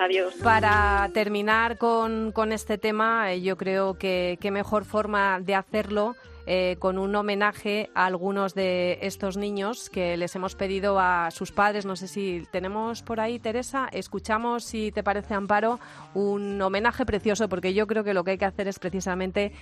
Adiós. 0.00 0.34
Para 0.44 1.08
terminar 1.12 1.76
con, 1.78 2.30
con 2.32 2.52
este 2.52 2.78
tema, 2.78 3.32
eh, 3.32 3.40
yo 3.42 3.56
creo 3.56 3.98
que 3.98 4.38
qué 4.40 4.50
mejor 4.50 4.84
forma 4.84 5.40
de 5.40 5.54
hacerlo 5.56 6.14
eh, 6.50 6.76
con 6.78 6.96
un 6.96 7.14
homenaje 7.14 7.90
a 7.94 8.06
algunos 8.06 8.54
de 8.54 8.98
estos 9.02 9.36
niños 9.36 9.90
que 9.90 10.16
les 10.16 10.34
hemos 10.34 10.54
pedido 10.54 10.98
a 10.98 11.30
sus 11.30 11.52
padres. 11.52 11.84
No 11.84 11.94
sé 11.94 12.08
si 12.08 12.42
tenemos 12.50 13.02
por 13.02 13.20
ahí, 13.20 13.38
Teresa. 13.38 13.86
Escuchamos, 13.92 14.64
si 14.64 14.90
te 14.90 15.02
parece, 15.02 15.34
Amparo, 15.34 15.78
un 16.14 16.58
homenaje 16.62 17.04
precioso, 17.04 17.50
porque 17.50 17.74
yo 17.74 17.86
creo 17.86 18.02
que 18.02 18.14
lo 18.14 18.24
que 18.24 18.30
hay 18.30 18.38
que 18.38 18.46
hacer 18.46 18.66
es 18.66 18.78
precisamente 18.78 19.52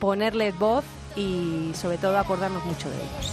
ponerles 0.00 0.58
voz 0.58 0.84
y, 1.14 1.70
sobre 1.74 1.96
todo, 1.96 2.18
acordarnos 2.18 2.64
mucho 2.64 2.90
de 2.90 2.96
ellos. 2.96 3.32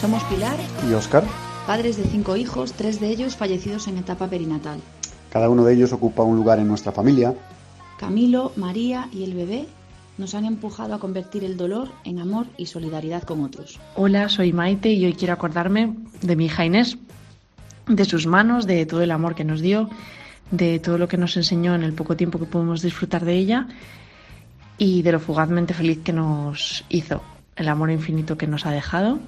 Somos 0.00 0.24
Pilar 0.24 0.56
y 0.90 0.94
Oscar, 0.94 1.22
padres 1.64 1.96
de 1.96 2.02
cinco 2.02 2.34
hijos, 2.34 2.72
tres 2.72 2.98
de 2.98 3.06
ellos 3.06 3.36
fallecidos 3.36 3.86
en 3.86 3.98
etapa 3.98 4.26
perinatal. 4.26 4.80
Cada 5.30 5.48
uno 5.48 5.64
de 5.64 5.74
ellos 5.74 5.92
ocupa 5.92 6.24
un 6.24 6.34
lugar 6.34 6.58
en 6.58 6.66
nuestra 6.66 6.90
familia. 6.90 7.36
Camilo, 7.98 8.50
María 8.56 9.08
y 9.12 9.22
el 9.22 9.34
bebé 9.34 9.68
nos 10.22 10.36
han 10.36 10.44
empujado 10.44 10.94
a 10.94 11.00
convertir 11.00 11.42
el 11.42 11.56
dolor 11.56 11.88
en 12.04 12.20
amor 12.20 12.46
y 12.56 12.66
solidaridad 12.66 13.24
con 13.24 13.42
otros. 13.42 13.80
Hola, 13.96 14.28
soy 14.28 14.52
Maite 14.52 14.92
y 14.92 15.04
hoy 15.04 15.14
quiero 15.14 15.34
acordarme 15.34 15.96
de 16.20 16.36
mi 16.36 16.44
hija 16.44 16.64
Inés, 16.64 16.96
de 17.88 18.04
sus 18.04 18.28
manos, 18.28 18.64
de 18.68 18.86
todo 18.86 19.02
el 19.02 19.10
amor 19.10 19.34
que 19.34 19.42
nos 19.42 19.60
dio, 19.60 19.90
de 20.52 20.78
todo 20.78 20.96
lo 20.96 21.08
que 21.08 21.16
nos 21.16 21.36
enseñó 21.36 21.74
en 21.74 21.82
el 21.82 21.92
poco 21.92 22.16
tiempo 22.16 22.38
que 22.38 22.44
pudimos 22.44 22.82
disfrutar 22.82 23.24
de 23.24 23.34
ella 23.34 23.66
y 24.78 25.02
de 25.02 25.10
lo 25.10 25.18
fugazmente 25.18 25.74
feliz 25.74 25.98
que 26.04 26.12
nos 26.12 26.84
hizo, 26.88 27.20
el 27.56 27.68
amor 27.68 27.90
infinito 27.90 28.38
que 28.38 28.46
nos 28.46 28.64
ha 28.64 28.70
dejado 28.70 29.18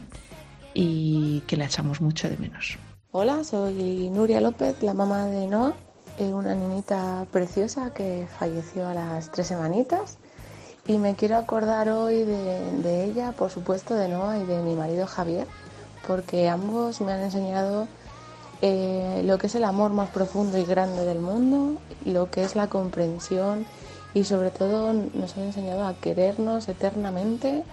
y 0.75 1.43
que 1.49 1.57
la 1.57 1.65
echamos 1.65 2.01
mucho 2.01 2.31
de 2.31 2.37
menos. 2.37 2.79
Hola, 3.11 3.43
soy 3.43 4.11
Nuria 4.11 4.41
López, 4.41 4.81
la 4.81 4.95
mamá 4.95 5.27
de 5.27 5.49
Noah, 5.49 5.75
una 6.21 6.55
niñita 6.55 7.27
preciosa 7.33 7.93
que 7.93 8.29
falleció 8.39 8.87
a 8.87 8.95
las 8.95 9.33
tres 9.33 9.49
semanitas 9.49 10.19
y 10.87 10.99
me 10.99 11.15
quiero 11.15 11.37
acordar 11.37 11.89
hoy 11.89 12.25
de, 12.25 13.05
ella, 13.05 13.33
por 13.33 13.51
supuesto, 13.51 13.95
de 13.95 14.09
Noah 14.09 14.39
y 14.39 14.45
de 14.45 14.63
mi 14.63 14.75
marido 14.75 15.07
Javier, 15.07 15.47
porque 16.07 16.49
ambos 16.49 17.01
me 17.01 17.13
han 17.13 17.21
enseñado 17.21 17.89
eh, 18.61 19.23
lo 19.25 19.39
que 19.39 19.47
es 19.47 19.55
el 19.55 19.65
amor 19.65 19.93
más 19.93 20.11
profundo 20.11 20.59
y 20.59 20.65
grande 20.65 21.05
del 21.05 21.21
mundo, 21.21 21.81
lo 22.05 22.31
que 22.31 22.45
es 22.45 22.55
la 22.55 22.69
comprensión 22.69 23.67
y 24.13 24.25
sobre 24.25 24.51
todo 24.51 24.93
nos 24.93 25.37
han 25.37 25.45
enseñado 25.45 25.87
a 25.87 25.95
querernos 25.95 26.69
eternamente 26.69 27.65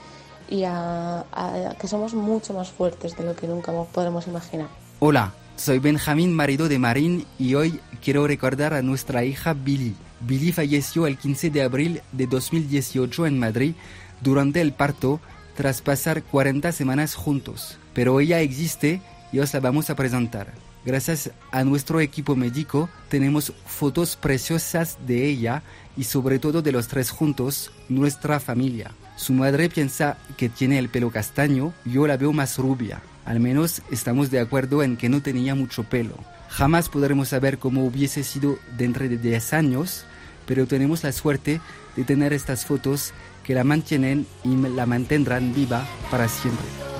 y 0.49 0.64
a, 0.64 1.26
a 1.32 1.76
que 1.80 1.88
somos 1.88 2.14
mucho 2.14 2.53
más 2.53 2.72
fuertes 2.72 3.18
de 3.18 3.24
lo 3.24 3.36
que 3.36 3.47
nunca 3.47 3.72
podremos 3.93 4.28
imaginar. 4.28 4.68
Hola, 4.99 5.34
soy 5.62 5.78
Benjamín, 5.78 6.34
marido 6.34 6.68
de 6.68 6.80
Marín, 6.80 7.28
y 7.38 7.53
hoy 7.53 7.80
quiero 8.03 8.26
recordar 8.26 8.74
a 8.74 8.82
nuestra 8.82 9.24
hija 9.26 9.53
Billy. 9.53 9.95
Billy 10.22 10.51
falleció 10.51 11.05
el 11.05 11.20
15 11.20 11.51
de 11.51 11.62
abril 11.62 12.01
de 12.12 12.26
2018 12.26 13.28
en 13.28 13.38
Madrid 13.38 13.76
durante 14.22 14.59
el 14.59 14.74
parto 14.74 15.22
tras 15.55 15.84
pasar 15.84 16.24
40 16.24 16.72
semanas 16.72 17.14
juntos. 17.14 17.78
Pero 17.93 18.20
ella 18.20 18.41
existe 18.41 19.01
y 19.32 19.38
os 19.38 19.53
la 19.53 19.59
vamos 19.59 19.91
a 19.91 19.95
presentar. 19.95 20.51
Gracias 20.84 21.30
a 21.51 21.64
nuestro 21.64 21.99
equipo 21.99 22.36
médico 22.36 22.89
tenemos 23.07 23.53
fotos 23.68 24.16
preciosas 24.16 24.97
de 25.05 25.28
ella 25.28 25.62
y 25.95 26.05
sobre 26.05 26.39
todo 26.39 26.64
de 26.64 26.72
los 26.72 26.88
tres 26.88 27.12
juntos, 27.12 27.72
nuestra 27.88 28.39
familia. 28.39 28.93
Su 29.16 29.34
madre 29.34 29.70
piensa 29.70 30.18
que 30.38 30.49
tiene 30.49 30.80
el 30.80 30.89
pelo 30.89 31.12
castaño, 31.12 31.72
yo 31.86 32.07
la 32.07 32.18
veo 32.18 32.34
más 32.34 32.57
rubia. 32.57 33.03
Al 33.26 33.39
menos 33.39 33.82
estamos 33.91 34.32
de 34.32 34.39
acuerdo 34.39 34.84
en 34.84 34.97
que 34.97 35.09
no 35.09 35.22
tenía 35.22 35.55
mucho 35.55 35.84
pelo. 35.84 36.15
Jamás 36.49 36.89
podremos 36.89 37.30
saber 37.30 37.59
cómo 37.59 37.86
hubiese 37.86 38.24
sido 38.24 38.57
dentro 38.78 39.07
de 39.07 39.17
10 39.17 39.53
años, 39.53 40.05
pero 40.45 40.67
tenemos 40.67 41.03
la 41.03 41.11
suerte 41.11 41.61
de 41.95 42.03
tener 42.03 42.34
estas 42.34 42.65
fotos 42.65 43.13
que 43.43 43.53
la 43.53 43.63
mantienen 43.63 44.26
y 44.43 44.55
la 44.55 44.86
mantendrán 44.86 45.53
viva 45.53 45.86
para 46.09 46.28
siempre. 46.28 46.90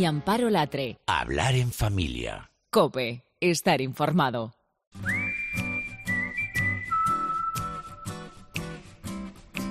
Y 0.00 0.06
Amparo 0.06 0.48
Latre. 0.48 0.96
Hablar 1.06 1.54
en 1.54 1.72
familia. 1.72 2.50
Cope, 2.70 3.22
estar 3.38 3.82
informado. 3.82 4.54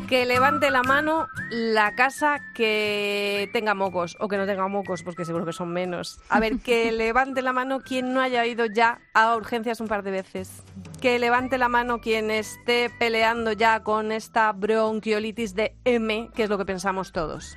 Que 0.07 0.27
levante 0.27 0.69
la 0.69 0.84
mano 0.84 1.25
la 1.49 1.95
casa 1.95 2.39
que 2.53 3.49
tenga 3.53 3.73
mocos 3.73 4.17
o 4.19 4.27
que 4.27 4.38
no 4.38 4.45
tenga 4.45 4.67
mocos, 4.67 5.01
porque 5.01 5.25
seguro 5.25 5.45
que 5.45 5.53
son 5.53 5.73
menos. 5.73 6.19
A 6.30 6.39
ver, 6.39 6.59
que 6.59 6.91
levante 7.05 7.41
la 7.41 7.53
mano 7.53 7.80
quien 7.80 8.13
no 8.13 8.21
haya 8.21 8.45
ido 8.45 8.67
ya 8.67 8.99
a 9.15 9.36
urgencias 9.36 9.82
un 9.82 9.88
par 9.88 10.03
de 10.03 10.11
veces. 10.11 10.63
Que 11.02 11.18
levante 11.18 11.58
la 11.58 11.70
mano 11.70 12.02
quien 12.02 12.30
esté 12.30 12.89
peleando 13.00 13.54
ya 13.54 13.84
con 13.84 14.12
esta 14.12 14.52
bronquiolitis 14.52 15.56
de 15.56 15.76
M, 15.86 16.30
que 16.36 16.43
es 16.43 16.50
lo 16.50 16.58
que 16.58 16.66
pensamos 16.66 17.14
todos. 17.14 17.56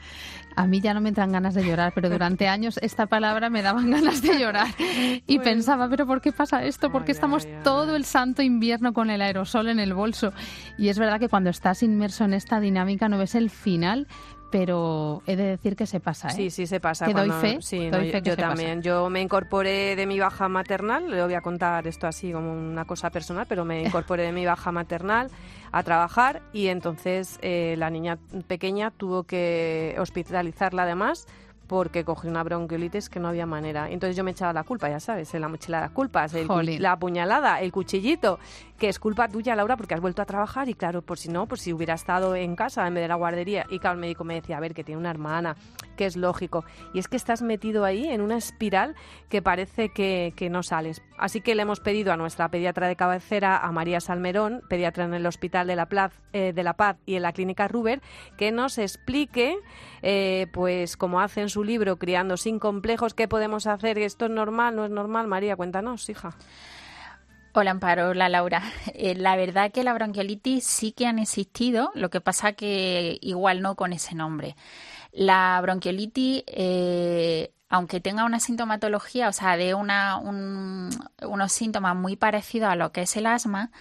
A 0.54 0.66
mí 0.66 0.80
ya 0.80 0.94
no 0.94 1.00
me 1.00 1.08
entran 1.08 1.32
ganas 1.32 1.54
de 1.54 1.64
llorar, 1.64 1.92
pero 1.94 2.08
durante 2.08 2.46
años 2.48 2.78
esta 2.82 3.06
palabra 3.06 3.50
me 3.50 3.62
daban 3.62 3.90
ganas 3.90 4.22
de 4.22 4.38
llorar. 4.38 4.68
Y 5.26 5.38
pensaba, 5.40 5.88
pero 5.88 6.06
¿por 6.06 6.20
qué 6.20 6.30
pasa 6.30 6.64
esto? 6.64 6.90
¿Por 6.92 7.04
qué 7.04 7.12
estamos 7.12 7.48
todo 7.64 7.96
el 7.96 8.04
santo 8.04 8.42
invierno 8.42 8.92
con 8.92 9.10
el 9.10 9.20
aerosol 9.22 9.68
en 9.68 9.80
el 9.80 9.94
bolso? 9.94 10.32
Y 10.78 10.88
es 10.88 10.98
verdad 10.98 11.18
que 11.18 11.28
cuando 11.28 11.50
estás 11.50 11.82
inmerso 11.82 12.24
en 12.24 12.34
esta 12.34 12.60
dinámica 12.60 13.08
no 13.08 13.18
ves 13.18 13.34
el 13.34 13.50
final, 13.50 14.06
pero 14.52 15.22
he 15.26 15.34
de 15.34 15.44
decir 15.44 15.74
que 15.74 15.86
se 15.86 15.98
pasa. 15.98 16.28
¿eh? 16.28 16.32
Sí, 16.32 16.50
sí, 16.50 16.66
se 16.66 16.78
pasa. 16.78 17.06
Que 17.06 17.14
doy 17.14 17.30
fe. 17.30 17.56
Sí, 17.62 17.88
doy 17.88 18.06
no, 18.06 18.12
fe 18.12 18.22
que 18.22 18.28
yo 18.28 18.34
se 18.34 18.42
pasa. 18.42 18.48
también. 18.48 18.82
Yo 18.82 19.08
me 19.08 19.22
incorporé 19.22 19.96
de 19.96 20.06
mi 20.06 20.20
baja 20.20 20.46
maternal, 20.48 21.10
le 21.10 21.24
voy 21.24 21.32
a 21.32 21.40
contar 21.40 21.86
esto 21.86 22.06
así 22.06 22.32
como 22.32 22.52
una 22.52 22.84
cosa 22.84 23.08
personal, 23.08 23.46
pero 23.48 23.64
me 23.64 23.82
incorporé 23.86 24.24
de 24.24 24.32
mi 24.32 24.44
baja 24.44 24.70
maternal 24.70 25.30
a 25.72 25.82
trabajar 25.82 26.42
y 26.52 26.66
entonces 26.66 27.38
eh, 27.40 27.76
la 27.78 27.88
niña 27.88 28.18
pequeña 28.46 28.90
tuvo 28.90 29.22
que 29.22 29.96
hospitalizarla 29.98 30.82
además 30.82 31.26
porque 31.66 32.04
cogió 32.04 32.28
una 32.28 32.42
bronquiolitis 32.42 33.08
que 33.08 33.18
no 33.18 33.28
había 33.28 33.46
manera. 33.46 33.90
Entonces 33.90 34.14
yo 34.14 34.24
me 34.24 34.32
echaba 34.32 34.52
la 34.52 34.62
culpa, 34.62 34.90
ya 34.90 35.00
sabes, 35.00 35.32
la 35.32 35.48
mochila 35.48 35.78
de 35.78 35.84
las 35.84 35.92
culpas, 35.92 36.34
el 36.34 36.46
la 36.82 36.98
puñalada, 36.98 37.62
el 37.62 37.72
cuchillito, 37.72 38.38
que 38.82 38.88
es 38.88 38.98
culpa 38.98 39.28
tuya, 39.28 39.54
Laura, 39.54 39.76
porque 39.76 39.94
has 39.94 40.00
vuelto 40.00 40.22
a 40.22 40.24
trabajar 40.24 40.68
y 40.68 40.74
claro, 40.74 41.02
por 41.02 41.16
si 41.16 41.28
no, 41.28 41.46
pues 41.46 41.60
si 41.60 41.72
hubiera 41.72 41.94
estado 41.94 42.34
en 42.34 42.56
casa 42.56 42.84
en 42.84 42.94
vez 42.94 43.04
de 43.04 43.06
la 43.06 43.14
guardería. 43.14 43.64
Y 43.70 43.78
claro, 43.78 43.94
el 43.94 44.00
médico 44.00 44.24
me 44.24 44.34
decía, 44.34 44.56
a 44.56 44.60
ver, 44.60 44.74
que 44.74 44.82
tiene 44.82 44.98
una 44.98 45.10
hermana, 45.10 45.54
que 45.96 46.04
es 46.04 46.16
lógico. 46.16 46.64
Y 46.92 46.98
es 46.98 47.06
que 47.06 47.14
estás 47.16 47.42
metido 47.42 47.84
ahí 47.84 48.08
en 48.08 48.20
una 48.20 48.36
espiral 48.36 48.96
que 49.28 49.40
parece 49.40 49.90
que, 49.90 50.32
que 50.34 50.50
no 50.50 50.64
sales. 50.64 51.00
Así 51.16 51.40
que 51.42 51.54
le 51.54 51.62
hemos 51.62 51.78
pedido 51.78 52.12
a 52.12 52.16
nuestra 52.16 52.48
pediatra 52.48 52.88
de 52.88 52.96
cabecera, 52.96 53.56
a 53.58 53.70
María 53.70 54.00
Salmerón, 54.00 54.62
pediatra 54.68 55.04
en 55.04 55.14
el 55.14 55.26
Hospital 55.26 55.68
de 55.68 55.76
la, 55.76 55.88
Plaz- 55.88 56.18
eh, 56.32 56.52
de 56.52 56.62
la 56.64 56.72
Paz 56.72 56.96
y 57.06 57.14
en 57.14 57.22
la 57.22 57.32
Clínica 57.32 57.68
Ruber, 57.68 58.02
que 58.36 58.50
nos 58.50 58.78
explique, 58.78 59.54
eh, 60.02 60.48
pues 60.52 60.96
como 60.96 61.20
hace 61.20 61.40
en 61.40 61.50
su 61.50 61.62
libro, 61.62 61.98
Criando 62.00 62.36
sin 62.36 62.58
complejos, 62.58 63.14
qué 63.14 63.28
podemos 63.28 63.68
hacer. 63.68 63.96
¿Esto 63.98 64.24
es 64.24 64.32
normal? 64.32 64.74
¿No 64.74 64.84
es 64.84 64.90
normal? 64.90 65.28
María, 65.28 65.54
cuéntanos, 65.54 66.08
hija. 66.10 66.30
Hola 67.54 67.72
Amparo, 67.72 68.08
hola 68.10 68.28
Laura. 68.28 68.62
Eh, 68.94 69.14
la 69.14 69.36
verdad 69.36 69.72
que 69.72 69.84
la 69.84 69.94
bronquiolitis 69.94 70.64
sí 70.64 70.92
que 70.92 71.06
han 71.06 71.18
existido, 71.18 71.90
lo 71.94 72.10
que 72.10 72.20
pasa 72.20 72.52
que 72.52 73.18
igual 73.20 73.62
no 73.62 73.74
con 73.76 73.92
ese 73.92 74.14
nombre. 74.14 74.56
La 75.12 75.60
bronquiolitis, 75.62 76.44
eh, 76.48 77.52
aunque 77.70 78.00
tenga 78.00 78.24
una 78.24 78.40
sintomatología, 78.40 79.28
o 79.28 79.32
sea, 79.32 79.56
de 79.56 79.74
una, 79.74 80.18
un- 80.18 80.90
unos 81.26 81.52
síntomas 81.52 81.96
muy 81.96 82.16
parecidos 82.16 82.70
a 82.70 82.76
lo 82.76 82.92
que 82.92 83.02
es 83.02 83.16
el 83.16 83.26
asma, 83.26 83.72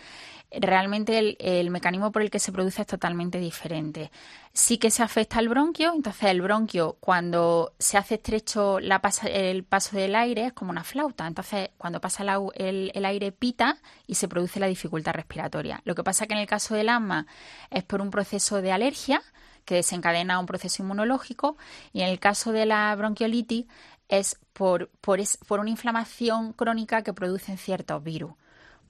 realmente 0.52 1.38
el, 1.39 1.70
mecanismo 1.70 2.12
por 2.12 2.22
el 2.22 2.30
que 2.30 2.39
se 2.39 2.52
produce 2.52 2.82
es 2.82 2.88
totalmente 2.88 3.39
diferente. 3.39 4.12
Sí 4.54 4.78
que 4.78 4.91
se 4.91 5.02
afecta 5.04 5.39
al 5.39 5.47
bronquio, 5.47 5.93
entonces 5.93 6.24
el 6.30 6.41
bronquio 6.41 6.97
cuando 6.99 7.74
se 7.80 7.97
hace 7.97 8.16
estrecho 8.16 8.80
el 8.80 9.64
paso 9.64 9.95
del 9.95 10.16
aire 10.16 10.47
es 10.47 10.54
como 10.54 10.72
una 10.72 10.84
flauta, 10.84 11.26
entonces 11.28 11.70
cuando 11.78 12.02
pasa 12.02 12.24
el 12.56 13.06
aire 13.06 13.32
pita 13.32 13.78
y 14.08 14.16
se 14.16 14.28
produce 14.28 14.60
la 14.60 14.68
dificultad 14.68 15.14
respiratoria. 15.14 15.82
Lo 15.86 15.95
que 15.95 16.04
pasa 16.04 16.28
que 16.28 16.34
en 16.34 16.39
el 16.39 16.47
caso 16.47 16.76
del 16.76 16.89
asma 16.89 17.28
es 17.70 17.84
por 17.84 18.02
un 18.02 18.12
proceso 18.12 18.62
de 18.62 18.72
alergia 18.72 19.22
que 19.66 19.76
desencadena 19.76 20.39
un 20.39 20.45
proceso 20.47 20.84
inmunológico 20.84 21.56
y 21.93 22.02
en 22.02 22.10
el 22.10 22.20
caso 22.20 22.52
de 22.52 22.66
la 22.66 22.93
bronquiolitis 22.95 23.66
es 24.10 24.38
por, 24.54 24.89
por, 25.02 25.20
es- 25.20 25.38
por 25.47 25.60
una 25.60 25.70
inflamación 25.70 26.54
crónica 26.54 27.04
que 27.04 27.14
producen 27.14 27.58
ciertos 27.58 28.04
virus. 28.04 28.34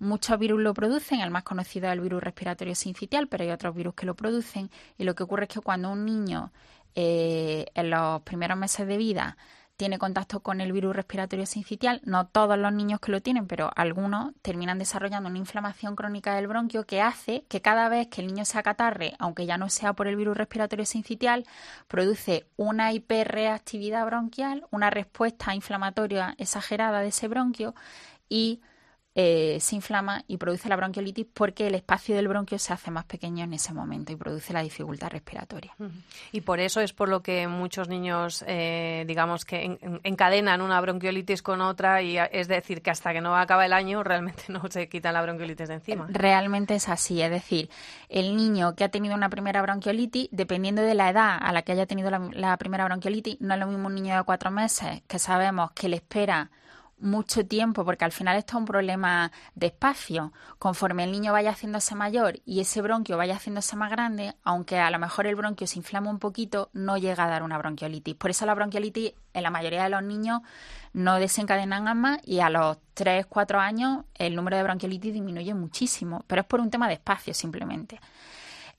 Muchos 0.02 0.40
virus 0.40 0.60
lo 0.60 0.74
producen, 0.74 1.20
el 1.20 1.30
más 1.30 1.44
conocido 1.44 1.86
es 1.86 1.94
el 1.94 2.02
virus 2.02 2.24
respiratorio 2.24 2.74
sincitial, 2.74 3.28
pero 3.28 3.44
hay 3.44 3.52
otros 3.52 3.76
virus 3.76 3.94
que 3.94 4.08
lo 4.08 4.16
producen. 4.16 4.72
Y 4.98 5.04
lo 5.04 5.14
que 5.14 5.22
ocurre 5.22 5.44
es 5.44 5.50
que 5.50 5.60
cuando 5.60 5.92
un 5.92 6.06
niño 6.06 6.52
eh, 6.96 7.68
en 7.76 7.92
los 7.92 8.24
primeros 8.24 8.58
meses 8.58 8.88
de 8.88 8.98
vida 8.98 9.38
tiene 9.78 10.00
contacto 10.00 10.40
con 10.40 10.60
el 10.60 10.72
virus 10.74 10.96
respiratorio 10.96 11.46
sincitial, 11.46 12.02
no 12.04 12.26
todos 12.26 12.58
los 12.58 12.74
niños 12.74 13.00
que 13.00 13.12
lo 13.12 13.22
tienen, 13.22 13.46
pero 13.46 13.70
algunos 13.76 14.34
terminan 14.42 14.80
desarrollando 14.80 15.30
una 15.30 15.38
inflamación 15.38 15.96
crónica 15.96 16.34
del 16.34 16.48
bronquio 16.48 16.88
que 16.88 17.00
hace 17.00 17.46
que 17.48 17.62
cada 17.62 17.88
vez 17.88 18.08
que 18.08 18.22
el 18.22 18.28
niño 18.28 18.44
se 18.44 18.58
acatarre, 18.58 19.14
aunque 19.20 19.46
ya 19.46 19.60
no 19.60 19.70
sea 19.70 19.94
por 19.94 20.08
el 20.08 20.16
virus 20.16 20.36
respiratorio 20.36 20.88
sincitial, 20.88 21.46
produce 21.88 22.48
una 22.58 22.92
hiperreactividad 22.92 24.04
bronquial, 24.08 24.66
una 24.72 24.90
respuesta 24.90 25.54
inflamatoria 25.54 26.34
exagerada 26.40 27.02
de 27.02 27.10
ese 27.10 27.28
bronquio 27.28 27.76
y 28.30 28.62
eh, 29.14 29.58
se 29.60 29.76
inflama 29.76 30.24
y 30.28 30.38
produce 30.38 30.70
la 30.70 30.78
bronquiolitis 30.78 31.26
porque 31.34 31.68
el 31.68 31.76
espacio 31.76 32.16
del 32.16 32.30
bronquio 32.30 32.58
se 32.58 32.72
hace 32.72 32.92
más 32.92 33.04
pequeño 33.04 33.44
en 33.44 33.54
ese 33.54 33.74
momento 33.74 34.14
y 34.14 34.16
produce 34.16 34.54
la 34.54 34.62
dificultad 34.64 35.10
respiratoria. 35.10 35.74
Y 36.32 36.42
por 36.42 36.62
eso 36.62 36.80
es 36.80 36.94
por 36.94 37.10
lo 37.10 37.22
que 37.22 37.48
muchos 37.50 37.90
niños, 37.90 38.44
eh, 38.48 39.04
digamos, 39.08 39.44
que 39.44 39.66
en- 39.66 39.80
en- 39.82 40.00
encadenan 40.04 40.62
una 40.62 40.80
bronquiolitis 40.80 41.42
con 41.42 41.60
otra 41.60 42.02
y 42.02 42.18
es 42.18 42.48
decir, 42.48 42.82
que 42.82 42.90
hasta 42.90 43.12
que 43.12 43.20
no 43.20 43.36
acaba 43.36 43.66
el 43.66 43.74
año 43.74 44.02
realmente 44.04 44.44
no 44.50 44.62
se 44.70 44.88
quita 44.88 45.12
la 45.12 45.22
bronquiolitis 45.22 45.68
de 45.68 45.74
encima. 45.74 46.08
Realmente 46.10 46.76
es 46.76 46.88
así, 46.88 47.22
es 47.22 47.32
decir, 47.32 47.70
el 48.08 48.38
niño 48.38 48.76
que 48.76 48.86
ha 48.86 48.90
tenido 48.90 49.14
una 49.16 49.28
primera 49.30 49.62
bronquiolitis, 49.62 50.30
dependiendo 50.32 50.82
de 50.84 50.96
la 50.96 51.10
edad 51.10 51.38
a 51.42 51.52
la 51.52 51.64
que 51.64 51.74
haya 51.74 51.86
tenido 51.86 52.10
la, 52.12 52.20
la 52.32 52.56
primera 52.56 52.86
bronquiolitis, 52.86 53.42
no 53.42 53.54
es 53.56 53.60
lo 53.60 53.68
mismo 53.68 53.88
un 53.88 53.96
niño 53.96 54.16
de 54.16 54.24
cuatro 54.24 54.52
meses 54.52 55.02
que 55.08 55.20
sabemos 55.20 55.72
que 55.72 55.90
le 55.90 55.98
espera 55.98 56.50
mucho 57.02 57.46
tiempo, 57.46 57.84
porque 57.84 58.06
al 58.06 58.12
final 58.12 58.38
esto 58.38 58.54
es 58.54 58.60
un 58.60 58.66
problema 58.66 59.32
de 59.56 59.68
espacio. 59.68 60.32
Conforme 60.60 61.04
el 61.04 61.12
niño 61.12 61.34
vaya 61.34 61.52
haciéndose 61.52 61.96
mayor 61.96 62.40
y 62.46 62.62
ese 62.62 62.82
bronquio 62.82 63.18
vaya 63.18 63.36
haciéndose 63.36 63.76
más 63.76 63.92
grande, 63.92 64.36
aunque 64.44 64.80
a 64.80 64.90
lo 64.92 65.00
mejor 65.00 65.28
el 65.28 65.36
bronquio 65.36 65.68
se 65.68 65.80
inflama 65.80 66.10
un 66.10 66.20
poquito, 66.20 66.70
no 66.74 66.98
llega 66.98 67.26
a 67.26 67.30
dar 67.30 67.44
una 67.44 67.58
bronquiolitis. 67.58 68.16
Por 68.16 68.30
eso 68.30 68.46
la 68.46 68.54
bronquiolitis 68.54 69.14
en 69.34 69.44
la 69.44 69.50
mayoría 69.50 69.84
de 69.84 69.90
los 69.90 70.04
niños 70.04 70.42
no 70.94 71.16
desencadenan 71.16 71.88
asma 71.88 72.20
y 72.24 72.40
a 72.40 72.50
los 72.50 72.78
3, 72.94 73.26
4 73.26 73.60
años 73.60 74.06
el 74.16 74.36
número 74.36 74.58
de 74.58 74.64
bronquiolitis 74.64 75.14
disminuye 75.14 75.54
muchísimo, 75.54 76.24
pero 76.28 76.42
es 76.42 76.48
por 76.48 76.60
un 76.60 76.70
tema 76.70 76.88
de 76.88 76.96
espacio 76.96 77.34
simplemente. 77.34 78.00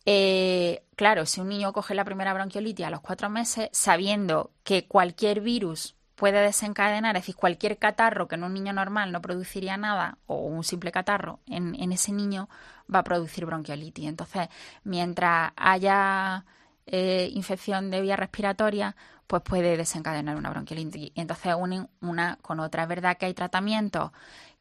Eh, 0.04 0.84
claro, 0.96 1.26
si 1.26 1.40
un 1.40 1.48
niño 1.48 1.72
coge 1.72 1.94
la 1.94 2.04
primera 2.04 2.34
bronquiolitis 2.34 2.86
a 2.86 2.90
los 2.90 3.00
cuatro 3.00 3.30
meses, 3.30 3.68
sabiendo 3.72 4.50
que 4.64 4.86
cualquier 4.86 5.40
virus 5.40 5.96
puede 6.22 6.40
desencadenar, 6.40 7.16
es 7.16 7.22
decir, 7.22 7.34
cualquier 7.34 7.78
catarro 7.78 8.28
que 8.28 8.36
en 8.36 8.44
un 8.44 8.54
niño 8.54 8.72
normal 8.72 9.10
no 9.10 9.20
produciría 9.20 9.76
nada, 9.76 10.18
o 10.26 10.36
un 10.36 10.62
simple 10.62 10.92
catarro, 10.92 11.40
en, 11.46 11.74
en 11.74 11.90
ese 11.90 12.12
niño 12.12 12.48
va 12.94 13.00
a 13.00 13.02
producir 13.02 13.44
bronquiolitis. 13.44 14.06
Entonces, 14.06 14.46
mientras 14.84 15.50
haya 15.56 16.44
eh, 16.86 17.28
infección 17.32 17.90
de 17.90 18.02
vía 18.02 18.14
respiratoria, 18.14 18.94
pues 19.26 19.42
puede 19.42 19.76
desencadenar 19.76 20.36
una 20.36 20.50
bronquiolitis. 20.50 21.10
Entonces, 21.16 21.56
unen 21.58 21.88
una 22.00 22.38
con 22.40 22.60
otra. 22.60 22.84
Es 22.84 22.88
verdad 22.88 23.16
que 23.18 23.26
hay 23.26 23.34
tratamientos 23.34 24.12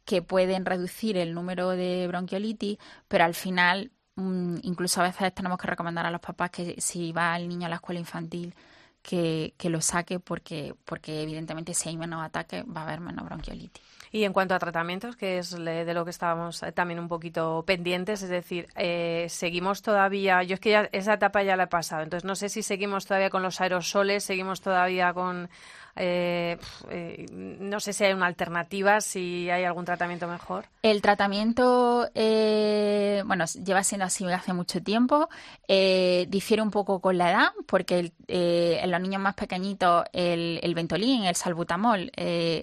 que 0.04 0.24
pueden 0.24 0.66
reducir 0.66 1.16
el 1.16 1.36
número 1.36 1.70
de 1.70 2.08
bronquiolitis, 2.08 2.80
pero 3.08 3.24
al 3.24 3.36
final 3.36 3.92
mm, 4.16 4.58
incluso 4.64 5.00
a 5.02 5.04
veces 5.04 5.32
tenemos 5.36 5.60
que 5.60 5.68
recomendar 5.68 6.08
a 6.08 6.12
los 6.12 6.22
papás 6.22 6.50
que 6.50 6.82
si 6.82 7.12
va 7.12 7.38
el 7.38 7.48
niño 7.48 7.68
a 7.68 7.70
la 7.70 7.76
escuela 7.76 8.00
infantil 8.00 8.56
que, 9.02 9.54
que 9.58 9.70
lo 9.70 9.82
saque 9.82 10.20
porque, 10.20 10.74
porque 10.86 11.24
evidentemente 11.24 11.74
si 11.74 11.90
hay 11.90 11.98
menos 11.98 12.24
ataques 12.24 12.64
va 12.66 12.82
a 12.82 12.84
haber 12.84 13.00
menos 13.00 13.26
bronquiolitis. 13.26 13.84
Y 14.14 14.26
en 14.26 14.34
cuanto 14.34 14.54
a 14.54 14.60
tratamientos, 14.60 15.16
que 15.16 15.38
es 15.38 15.52
de 15.52 15.94
lo 15.94 16.04
que 16.04 16.12
estábamos 16.12 16.64
eh, 16.64 16.74
también 16.74 17.00
un 17.00 17.08
poquito 17.08 17.64
pendientes, 17.66 18.22
es 18.22 18.30
decir, 18.30 18.68
eh, 18.76 19.28
seguimos 19.30 19.82
todavía, 19.82 20.44
yo 20.44 20.56
es 20.56 20.60
que 20.60 20.72
ya 20.72 20.90
esa 20.92 21.14
etapa 21.14 21.44
ya 21.44 21.56
la 21.56 21.64
he 21.64 21.68
pasado, 21.68 22.04
entonces 22.04 22.26
no 22.26 22.36
sé 22.36 22.50
si 22.50 22.62
seguimos 22.62 23.06
todavía 23.06 23.30
con 23.30 23.42
los 23.42 23.62
aerosoles, 23.62 24.26
seguimos 24.26 24.60
todavía 24.60 25.14
con 25.14 25.50
eh, 25.96 26.58
eh, 26.90 27.26
no 27.32 27.80
sé 27.80 27.94
si 27.94 28.04
hay 28.04 28.14
una 28.14 28.28
alternativa, 28.28 29.02
si 29.02 29.50
hay 29.50 29.64
algún 29.64 29.86
tratamiento 29.86 30.28
mejor. 30.28 30.66
El 30.82 31.02
tratamiento, 31.02 32.10
eh, 32.16 33.24
bueno, 33.26 33.46
lleva 33.64 33.84
siendo 33.84 34.06
así 34.06 34.26
hace 34.26 34.54
mucho 34.54 34.82
tiempo. 34.82 35.30
Difiere 35.68 36.62
un 36.62 36.72
poco 36.72 37.00
con 37.00 37.18
la 37.18 37.32
edad, 37.32 37.48
porque 37.66 38.12
en 38.28 38.92
los 38.92 39.02
niños 39.02 39.22
más 39.22 39.36
pequeñitos 39.36 40.06
el, 40.12 40.60
el 40.64 40.76
Ventolin, 40.76 41.24
el 41.24 41.36
salbutamol, 41.36 42.12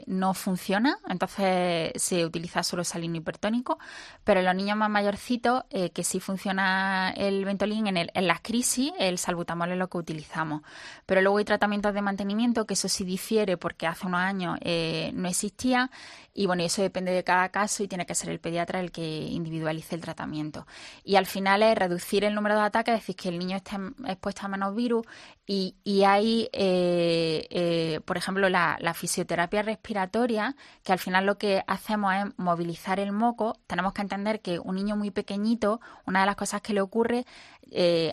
no 0.07 0.35
funciona, 0.35 0.99
entonces 1.09 1.93
se 1.97 2.24
utiliza 2.24 2.62
solo 2.62 2.85
salino 2.85 3.16
hipertónico. 3.16 3.79
Pero 4.24 4.41
en 4.41 4.47
los 4.47 4.55
niños 4.55 4.76
más 4.76 4.91
mayorcitos, 4.91 5.64
que 5.70 6.05
sí 6.05 6.20
funciona 6.20 7.14
el 7.16 7.45
Ventolin, 7.45 7.87
en, 7.87 7.97
el, 7.97 8.11
en 8.14 8.26
las 8.26 8.41
crisis, 8.41 8.93
el 8.99 9.18
salbutamol 9.18 9.72
es 9.72 9.79
lo 9.79 9.89
que 9.89 9.99
utilizamos. 9.99 10.62
Pero 11.07 11.22
luego 11.22 11.39
hay 11.39 11.45
tratamientos 11.45 11.95
de 11.95 12.03
mantenimiento 12.03 12.66
que 12.66 12.74
eso 12.74 12.89
sí 12.89 13.05
difiere 13.19 13.57
porque 13.57 13.87
hace 13.87 14.07
unos 14.07 14.21
años 14.21 14.59
eh, 14.62 15.11
no 15.14 15.29
existía 15.29 15.91
y 16.33 16.47
bueno, 16.47 16.62
eso 16.62 16.83
depende 16.83 17.11
de 17.11 17.25
cada 17.25 17.49
caso 17.49 17.83
y 17.83 17.89
tiene 17.89 18.07
que 18.07 18.14
ser 18.14 18.31
el 18.31 18.39
pediatra 18.39 18.79
el 18.79 18.93
que 18.93 19.03
individualice 19.03 19.97
el 19.97 20.01
tratamiento. 20.01 20.69
Y 21.03 21.16
al 21.16 21.27
final 21.27 21.64
es 21.64 21.77
reducir 21.77 22.23
el 22.23 22.33
número 22.33 22.55
de 22.55 22.62
ataques, 22.62 22.95
es 22.95 23.01
decir, 23.01 23.16
que 23.16 23.29
el 23.31 23.41
niño 23.41 23.57
esté 23.57 23.77
expuesto 24.07 24.47
a 24.47 24.49
menos 24.49 24.73
virus 24.77 25.05
y, 25.51 25.76
y 25.82 26.05
hay, 26.05 26.51
eh, 26.53 27.46
eh, 27.49 28.01
por 28.05 28.18
ejemplo, 28.18 28.51
la, 28.51 28.76
fisioterapia 28.92 29.62
respiratoria, 29.62 30.55
que 30.84 30.92
al 30.92 30.99
final 30.99 31.24
lo 31.24 31.38
que 31.38 31.64
hacemos 31.66 32.14
es 32.14 32.26
movilizar 32.36 33.01
el 33.01 33.12
moco. 33.12 33.57
Tenemos 33.66 33.94
que 33.94 34.03
entender 34.03 34.42
que 34.42 34.59
un 34.59 34.74
niño 34.74 34.94
muy 34.94 35.11
pequeñito, 35.11 35.80
una 36.07 36.20
de 36.20 36.26
las 36.26 36.36
cosas 36.36 36.61
que 36.61 36.74
le 36.74 36.82
ocurre, 36.82 37.24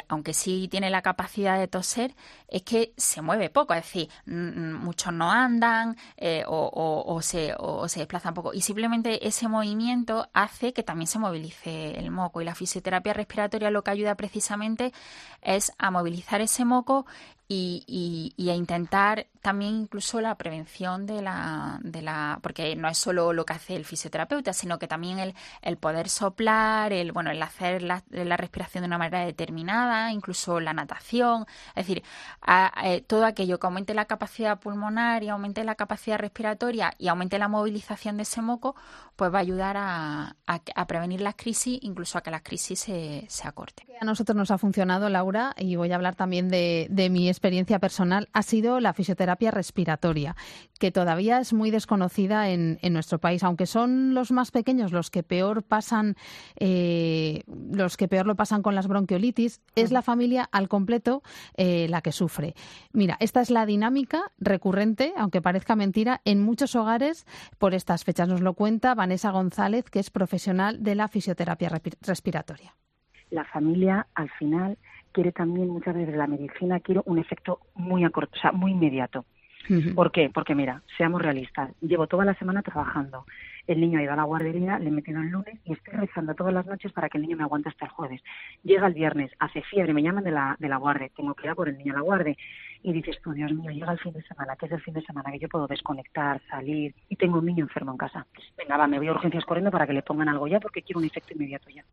aunque 0.09 0.33
sí 0.33 0.67
tiene 0.69 0.89
la 0.89 1.01
capacidad 1.01 1.57
de 1.57 1.67
toser, 1.67 2.13
es 2.47 2.63
que 2.63 2.93
se 2.97 3.21
mueve 3.21 3.49
poco, 3.49 3.73
es 3.73 3.83
decir, 3.83 4.09
muchos 4.25 5.13
no 5.13 5.31
andan 5.31 5.97
o, 6.45 7.03
o, 7.07 7.21
se, 7.21 7.53
o 7.57 7.87
se 7.89 7.99
desplazan 7.99 8.33
poco. 8.33 8.53
Y 8.53 8.61
simplemente 8.61 9.27
ese 9.27 9.47
movimiento 9.47 10.29
hace 10.33 10.71
que 10.71 10.83
también 10.83 11.07
se 11.07 11.19
movilice 11.19 11.97
el 11.97 12.11
moco. 12.11 12.41
Y 12.41 12.45
la 12.45 12.55
fisioterapia 12.55 13.13
respiratoria 13.13 13.71
lo 13.71 13.83
que 13.83 13.91
ayuda 13.91 14.15
precisamente 14.15 14.93
es 15.41 15.73
a 15.77 15.89
movilizar 15.89 16.41
ese 16.41 16.63
moco 16.65 17.05
y, 17.47 18.33
y, 18.37 18.49
a 18.49 18.55
intentar 18.55 19.27
también 19.45 19.75
incluso 19.75 20.21
la 20.21 20.33
prevención 20.33 21.05
de 21.05 21.21
la, 21.21 21.77
de 21.83 22.01
la 22.01 22.39
porque 22.41 22.75
no 22.75 22.87
es 22.87 22.97
solo 22.97 23.31
lo 23.31 23.45
que 23.45 23.53
hace 23.53 23.75
el 23.75 23.85
fisioterapeuta 23.85 24.53
sino 24.53 24.79
que 24.79 24.87
también 24.87 25.19
el, 25.19 25.35
el 25.61 25.77
poder 25.77 26.09
soplar 26.09 26.91
el 26.91 27.11
bueno 27.11 27.29
el 27.29 27.39
hacer 27.43 27.83
la, 27.83 28.03
la, 28.09 28.37
respiración 28.37 28.81
de 28.81 28.87
una 28.87 28.97
manera 28.97 29.23
determinada 29.23 30.11
incluso 30.11 30.59
la 30.59 30.73
natación. 30.73 31.45
Es 31.75 31.85
decir 31.85 32.01
eh, 32.83 33.01
todo 33.05 33.23
aquello 33.23 33.59
que 33.59 33.67
aumente 33.67 33.93
la 33.93 34.05
capacidad 34.05 34.59
pulmonar 34.59 35.21
y 35.21 35.29
aumente 35.29 35.63
la 35.63 35.75
capacidad 35.75 36.17
respiratoria 36.17 36.95
y 36.97 37.07
aumente 37.07 37.37
la 37.37 37.47
movilización 37.47 38.17
de 38.17 38.23
ese 38.23 38.41
moco 38.41 38.75
pues 39.15 39.31
va 39.31 39.37
a 39.37 39.41
ayudar 39.41 39.77
a, 39.77 40.35
a, 40.47 40.87
prevenir 40.87 41.21
las 41.21 41.35
crisis 41.35 41.77
incluso 41.83 42.17
a 42.17 42.21
que 42.21 42.31
las 42.31 42.41
crisis 42.41 42.79
se, 42.79 43.25
se 43.29 43.47
acorten. 43.47 43.85
A 44.01 44.05
nosotros 44.05 44.35
nos 44.35 44.49
ha 44.49 44.57
funcionado 44.57 45.07
Laura 45.07 45.53
y 45.57 45.75
voy 45.75 45.91
a 45.91 45.95
hablar 45.95 46.15
también 46.15 46.49
de, 46.49 46.87
de 46.89 47.09
mi 47.09 47.29
experiencia 47.29 47.79
personal. 47.79 48.27
Ha 48.33 48.41
sido 48.41 48.79
la 48.79 48.93
fisioterapia 48.93 49.34
respiratoria, 49.39 50.35
que 50.79 50.91
todavía 50.91 51.39
es 51.39 51.53
muy 51.53 51.71
desconocida 51.71 52.49
en, 52.49 52.79
nuestro 52.91 53.19
país, 53.19 53.43
aunque 53.43 53.65
son 53.65 54.13
los 54.13 54.31
más 54.31 54.51
pequeños 54.51 54.91
los 54.91 55.11
que 55.11 55.23
peor 55.23 55.63
pasan, 55.63 56.15
eh, 56.59 57.43
los 57.47 57.97
que 57.97 58.07
peor 58.07 58.25
lo 58.25 58.35
pasan 58.35 58.61
con 58.61 58.75
las 58.75 58.87
bronquiolitis, 58.87 59.61
es 59.75 59.91
la 59.91 60.01
familia 60.01 60.47
al 60.51 60.67
completo 60.67 61.23
eh, 61.57 61.87
la 61.89 62.01
que 62.01 62.11
sufre. 62.11 62.55
Mira, 62.93 63.17
esta 63.19 63.41
es 63.41 63.49
la 63.49 63.65
dinámica 63.65 64.31
recurrente, 64.39 65.13
aunque 65.17 65.41
parezca 65.41 65.75
mentira, 65.75 66.21
en 66.25 66.43
muchos 66.43 66.75
hogares 66.75 67.25
por 67.57 67.73
estas 67.73 68.03
fechas. 68.03 68.27
Nos 68.27 68.41
lo 68.41 68.53
cuenta 68.53 68.95
Vanessa 68.95 69.31
González, 69.31 69.85
que 69.89 69.99
es 69.99 70.09
profesional 70.09 70.83
de 70.83 70.95
la 70.95 71.07
fisioterapia 71.07 71.69
respiratoria. 72.01 72.75
La 73.31 73.43
familia, 73.45 74.07
al 74.13 74.29
final, 74.31 74.77
quiere 75.15 75.31
también 75.31 75.69
muchas 75.69 75.95
veces 75.95 76.13
la 76.13 76.27
medicina 76.27 76.81
quiere 76.81 77.01
un 77.05 77.17
efecto 77.17 77.61
muy 77.73 78.03
a 78.03 78.09
o 78.09 78.39
sea, 78.41 78.51
muy 78.51 78.71
inmediato. 78.71 79.23
¿Por 79.95 80.11
qué? 80.11 80.29
Porque 80.31 80.53
mira, 80.53 80.83
seamos 80.97 81.21
realistas. 81.21 81.71
Llevo 81.81 82.05
toda 82.05 82.25
la 82.25 82.35
semana 82.35 82.61
trabajando. 82.61 83.25
El 83.67 83.81
niño 83.81 83.99
ha 83.99 84.03
ido 84.03 84.13
a 84.13 84.15
la 84.15 84.23
guardería, 84.23 84.79
le 84.79 84.89
he 84.89 84.91
metido 84.91 85.21
el 85.21 85.29
lunes 85.29 85.59
y 85.63 85.73
estoy 85.73 85.93
rezando 85.95 86.35
todas 86.35 86.53
las 86.53 86.65
noches 86.65 86.91
para 86.91 87.09
que 87.09 87.17
el 87.17 87.23
niño 87.23 87.37
me 87.37 87.43
aguante 87.43 87.69
hasta 87.69 87.85
el 87.85 87.91
jueves. 87.91 88.21
Llega 88.63 88.87
el 88.87 88.93
viernes, 88.93 89.31
hace 89.39 89.61
fiebre, 89.63 89.93
me 89.93 90.03
llaman 90.03 90.23
de 90.23 90.31
la, 90.31 90.55
de 90.59 90.67
guardia, 90.75 91.09
tengo 91.15 91.33
que 91.33 91.47
ir 91.47 91.51
a 91.51 91.55
por 91.55 91.69
el 91.69 91.77
niño 91.77 91.93
a 91.93 91.97
la 91.97 92.01
guardia 92.01 92.35
y 92.83 92.93
dices 92.93 93.17
tú, 93.23 93.31
Dios 93.31 93.51
mío, 93.51 93.71
llega 93.71 93.91
el 93.91 93.99
fin 93.99 94.13
de 94.13 94.21
semana, 94.23 94.55
que 94.55 94.67
es 94.67 94.71
el 94.71 94.81
fin 94.81 94.93
de 94.93 95.01
semana 95.01 95.31
que 95.31 95.39
yo 95.39 95.49
puedo 95.49 95.65
desconectar, 95.65 96.39
salir 96.47 96.93
y 97.09 97.15
tengo 97.15 97.39
un 97.39 97.45
niño 97.45 97.63
enfermo 97.63 97.91
en 97.91 97.97
casa. 97.97 98.27
Venga, 98.55 98.77
va, 98.77 98.85
me 98.85 98.99
voy 98.99 99.07
a 99.07 99.11
urgencias 99.11 99.43
corriendo 99.43 99.71
para 99.71 99.87
que 99.87 99.93
le 99.93 100.03
pongan 100.03 100.29
algo 100.29 100.47
ya 100.47 100.59
porque 100.59 100.83
quiero 100.83 100.99
un 100.99 101.05
efecto 101.05 101.33
inmediato 101.33 101.69
ya. 101.71 101.83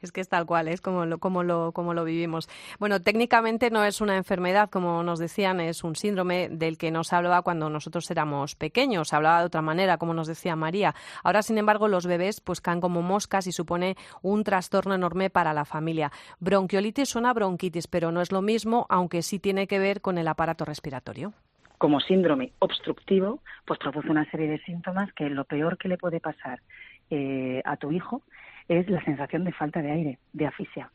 Es 0.00 0.10
que 0.10 0.22
es 0.22 0.28
tal 0.28 0.46
cual, 0.46 0.68
es 0.68 0.80
como 0.80 1.04
lo, 1.04 1.18
como 1.18 1.42
lo, 1.42 1.72
como 1.72 1.92
lo 1.92 2.04
vivimos. 2.04 2.48
Bueno, 2.78 3.02
técnicamente 3.02 3.70
no 3.70 3.84
es 3.84 4.00
una 4.00 4.16
enfermedad, 4.16 4.70
como 4.70 5.02
nos 5.02 5.18
decían, 5.18 5.60
es 5.60 5.84
un 5.84 5.96
síndrome 5.96 6.48
del 6.48 6.78
que 6.78 6.90
nos 6.90 7.12
hablaba 7.12 7.42
cuando 7.42 7.68
nosotros 7.68 8.10
éramos 8.10 8.54
pequeños, 8.54 9.12
hablaba 9.12 9.40
de 9.40 9.46
otra 9.46 9.60
manera, 9.60 9.98
como 9.98 10.14
nos 10.14 10.28
decía 10.28 10.56
María. 10.56 10.94
Ahora, 11.22 11.42
sin 11.42 11.58
embargo, 11.58 11.88
los 11.88 12.06
bebés 12.06 12.40
pues 12.40 12.60
caen 12.60 12.80
como 12.80 13.02
moscas 13.02 13.46
y 13.46 13.52
supone 13.52 13.96
un 14.22 14.44
trastorno 14.44 14.94
enorme 14.94 15.30
para 15.30 15.52
la 15.52 15.64
familia. 15.64 16.10
Bronquiolitis 16.40 17.08
suena 17.08 17.32
bronquitis, 17.32 17.86
pero 17.86 18.12
no 18.12 18.20
es 18.20 18.32
lo 18.32 18.42
mismo, 18.42 18.86
aunque 18.88 19.22
sí 19.22 19.38
tiene 19.38 19.66
que 19.66 19.78
ver 19.78 20.00
con 20.00 20.18
el 20.18 20.28
aparato 20.28 20.64
respiratorio 20.64 21.32
como 21.78 22.00
síndrome 22.00 22.52
obstructivo, 22.58 23.40
pues 23.64 23.78
produce 23.78 24.10
una 24.10 24.28
serie 24.30 24.48
de 24.48 24.58
síntomas 24.62 25.12
que 25.12 25.30
lo 25.30 25.44
peor 25.44 25.78
que 25.78 25.88
le 25.88 25.96
puede 25.96 26.20
pasar 26.20 26.60
eh, 27.08 27.62
a 27.64 27.76
tu 27.76 27.92
hijo 27.92 28.22
es 28.68 28.90
la 28.90 29.02
sensación 29.04 29.44
de 29.44 29.52
falta 29.52 29.80
de 29.80 29.92
aire, 29.92 30.18
de 30.32 30.46
asfixia. 30.46 30.90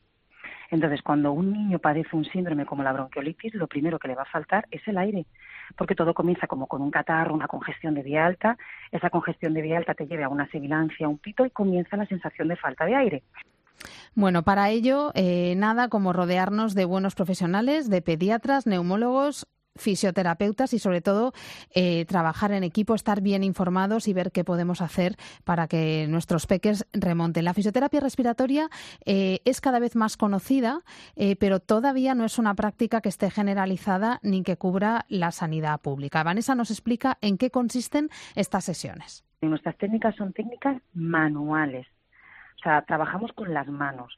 Entonces, 0.69 1.01
cuando 1.01 1.32
un 1.32 1.53
niño 1.53 1.80
padece 1.80 2.15
un 2.15 2.26
síndrome 2.26 2.65
como 2.65 2.84
la 2.84 2.93
bronquiolitis, 2.93 3.53
lo 3.53 3.67
primero 3.67 3.99
que 3.99 4.07
le 4.07 4.15
va 4.15 4.24
a 4.24 4.32
faltar 4.32 4.67
es 4.71 4.86
el 4.88 4.97
aire, 4.97 5.26
porque 5.78 5.95
todo 5.95 6.14
comienza 6.14 6.47
como 6.47 6.68
con 6.68 6.82
un 6.82 6.91
catarro, 6.91 7.34
una 7.34 7.47
congestión 7.47 7.93
de 7.93 8.03
vía 8.03 8.26
alta, 8.26 8.57
esa 8.91 9.09
congestión 9.09 9.53
de 9.53 9.61
vía 9.61 9.78
alta 9.78 9.93
te 9.93 10.05
lleva 10.05 10.26
a 10.26 10.30
una 10.30 10.49
sibilancia, 10.49 11.05
a 11.05 11.09
un 11.09 11.18
pito 11.18 11.45
y 11.45 11.49
comienza 11.49 11.97
la 11.97 12.05
sensación 12.05 12.47
de 12.47 12.55
falta 12.55 12.86
de 12.86 12.95
aire. 12.95 13.24
Bueno, 14.16 14.43
para 14.43 14.70
ello, 14.70 15.11
eh, 15.16 15.55
nada 15.57 15.89
como 15.89 16.14
rodearnos 16.14 16.76
de 16.76 16.86
buenos 16.86 17.16
profesionales, 17.16 17.89
de 17.89 18.01
pediatras, 18.01 18.68
neumólogos, 18.68 19.47
fisioterapeutas 19.76 20.74
y 20.74 20.80
sobre 20.80 21.01
todo 21.01 21.34
eh, 21.74 22.05
trabajar 22.05 22.51
en 22.51 22.63
equipo, 22.63 22.95
estar 22.95 23.21
bien 23.21 23.43
informados 23.43 24.07
y 24.07 24.13
ver 24.13 24.32
qué 24.32 24.43
podemos 24.43 24.82
hacer 24.82 25.15
para 25.43 25.67
que 25.67 26.07
nuestros 26.09 26.47
peques 26.47 26.86
remonten. 26.93 27.45
La 27.45 27.53
fisioterapia 27.53 27.99
respiratoria 27.99 28.69
eh, 29.05 29.39
es 29.45 29.61
cada 29.61 29.80
vez 29.80 29.95
más 29.95 30.17
conocida, 30.17 30.82
pero 31.39 31.59
todavía 31.59 32.15
no 32.15 32.26
es 32.26 32.38
una 32.38 32.55
práctica 32.55 33.01
que 33.01 33.09
esté 33.09 33.30
generalizada 33.30 34.19
ni 34.24 34.43
que 34.43 34.57
cubra 34.57 35.05
la 35.09 35.32
sanidad 35.32 35.82
pública. 35.82 36.24
Vanessa 36.24 36.55
nos 36.55 36.71
explica 36.71 37.17
en 37.21 37.38
qué 37.38 37.49
consisten 37.49 38.09
estas 38.36 38.65
sesiones. 38.65 39.24
Nuestras 39.41 39.78
técnicas 39.78 40.15
son 40.15 40.34
técnicas 40.34 40.82
manuales 40.93 41.88
o 42.63 42.63
sea, 42.63 42.82
trabajamos 42.84 43.34
con 43.34 43.53
las 43.53 43.67
manos. 43.67 44.17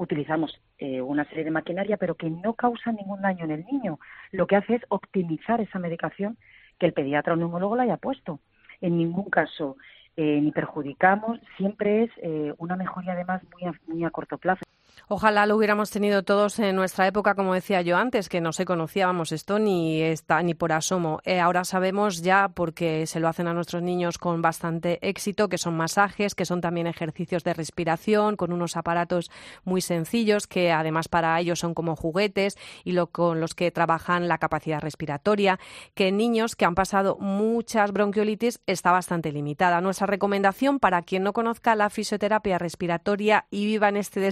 Utilizamos 0.00 0.58
eh, 0.78 1.02
una 1.02 1.26
serie 1.26 1.44
de 1.44 1.50
maquinaria, 1.50 1.98
pero 1.98 2.14
que 2.14 2.30
no 2.30 2.54
causa 2.54 2.90
ningún 2.90 3.20
daño 3.20 3.44
en 3.44 3.50
el 3.50 3.66
niño. 3.66 3.98
Lo 4.32 4.46
que 4.46 4.56
hace 4.56 4.76
es 4.76 4.82
optimizar 4.88 5.60
esa 5.60 5.78
medicación 5.78 6.38
que 6.78 6.86
el 6.86 6.94
pediatra 6.94 7.34
o 7.34 7.36
neumólogo 7.36 7.76
le 7.76 7.82
haya 7.82 7.98
puesto. 7.98 8.40
En 8.80 8.96
ningún 8.96 9.28
caso 9.28 9.76
eh, 10.16 10.40
ni 10.40 10.52
perjudicamos, 10.52 11.38
siempre 11.58 12.04
es 12.04 12.10
eh, 12.22 12.54
una 12.56 12.76
mejoría 12.76 13.12
además 13.12 13.42
muy 13.52 13.64
a, 13.68 13.74
muy 13.88 14.02
a 14.04 14.10
corto 14.10 14.38
plazo. 14.38 14.62
Ojalá 15.08 15.46
lo 15.46 15.56
hubiéramos 15.56 15.90
tenido 15.90 16.22
todos 16.22 16.58
en 16.58 16.76
nuestra 16.76 17.06
época, 17.06 17.34
como 17.34 17.54
decía 17.54 17.82
yo 17.82 17.96
antes, 17.96 18.28
que 18.28 18.40
no 18.40 18.52
se 18.52 18.64
conocíamos 18.64 19.32
esto 19.32 19.58
ni 19.58 20.02
está 20.02 20.42
ni 20.42 20.54
por 20.54 20.72
asomo. 20.72 21.20
Eh, 21.24 21.40
ahora 21.40 21.64
sabemos 21.64 22.22
ya 22.22 22.48
porque 22.48 23.06
se 23.06 23.20
lo 23.20 23.28
hacen 23.28 23.48
a 23.48 23.54
nuestros 23.54 23.82
niños 23.82 24.18
con 24.18 24.42
bastante 24.42 24.98
éxito, 25.06 25.48
que 25.48 25.58
son 25.58 25.76
masajes, 25.76 26.34
que 26.34 26.44
son 26.44 26.60
también 26.60 26.86
ejercicios 26.86 27.44
de 27.44 27.54
respiración 27.54 28.36
con 28.36 28.52
unos 28.52 28.76
aparatos 28.76 29.30
muy 29.64 29.80
sencillos 29.80 30.46
que 30.46 30.72
además 30.72 31.08
para 31.08 31.38
ellos 31.40 31.58
son 31.58 31.74
como 31.74 31.96
juguetes 31.96 32.56
y 32.84 32.92
lo, 32.92 33.08
con 33.08 33.40
los 33.40 33.54
que 33.54 33.70
trabajan 33.70 34.28
la 34.28 34.38
capacidad 34.38 34.80
respiratoria, 34.80 35.58
que 35.94 36.12
niños 36.12 36.56
que 36.56 36.64
han 36.64 36.74
pasado 36.74 37.16
muchas 37.18 37.92
bronquiolitis 37.92 38.60
está 38.66 38.92
bastante 38.92 39.32
limitada. 39.32 39.80
Nuestra 39.80 40.06
recomendación 40.06 40.78
para 40.78 41.02
quien 41.02 41.22
no 41.22 41.32
conozca 41.32 41.74
la 41.74 41.90
fisioterapia 41.90 42.58
respiratoria 42.58 43.46
y 43.50 43.66
viva 43.66 43.88
en 43.88 43.96
este 43.96 44.20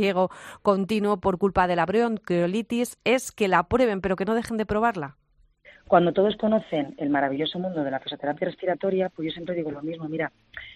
desasosiego 0.00 0.30
continuo 0.62 1.18
por 1.18 1.38
culpa 1.38 1.66
de 1.66 1.76
la 1.76 1.86
bronquiolitis 1.86 2.98
es 3.04 3.32
que 3.32 3.48
la 3.48 3.64
prueben, 3.64 4.00
pero 4.00 4.16
que 4.16 4.24
no 4.24 4.34
dejen 4.34 4.56
de 4.56 4.66
probarla. 4.66 5.16
Cuando 5.86 6.12
todos 6.12 6.36
conocen 6.36 6.94
el 6.98 7.10
maravilloso 7.10 7.58
mundo 7.58 7.82
de 7.82 7.90
la 7.90 7.98
fisioterapia 7.98 8.46
respiratoria, 8.46 9.08
pues 9.08 9.26
yo 9.26 9.32
siempre 9.32 9.56
digo 9.56 9.72
lo 9.72 9.82
mismo, 9.82 10.08
mira, 10.08 10.30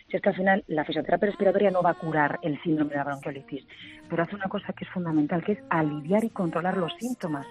si 0.08 0.16
es 0.16 0.22
que 0.22 0.30
al 0.30 0.34
final 0.34 0.64
la 0.66 0.84
fisioterapia 0.84 1.28
respiratoria 1.28 1.70
no 1.70 1.82
va 1.82 1.90
a 1.90 1.94
curar 1.94 2.40
el 2.42 2.60
síndrome 2.62 2.90
de 2.90 2.96
la 2.96 3.04
bronquiolitis, 3.04 3.64
pero 4.10 4.24
hace 4.24 4.34
una 4.34 4.48
cosa 4.48 4.72
que 4.72 4.84
es 4.84 4.90
fundamental, 4.90 5.44
que 5.44 5.52
es 5.52 5.58
aliviar 5.70 6.24
y 6.24 6.30
controlar 6.30 6.76
los 6.76 6.92
síntomas. 6.98 7.46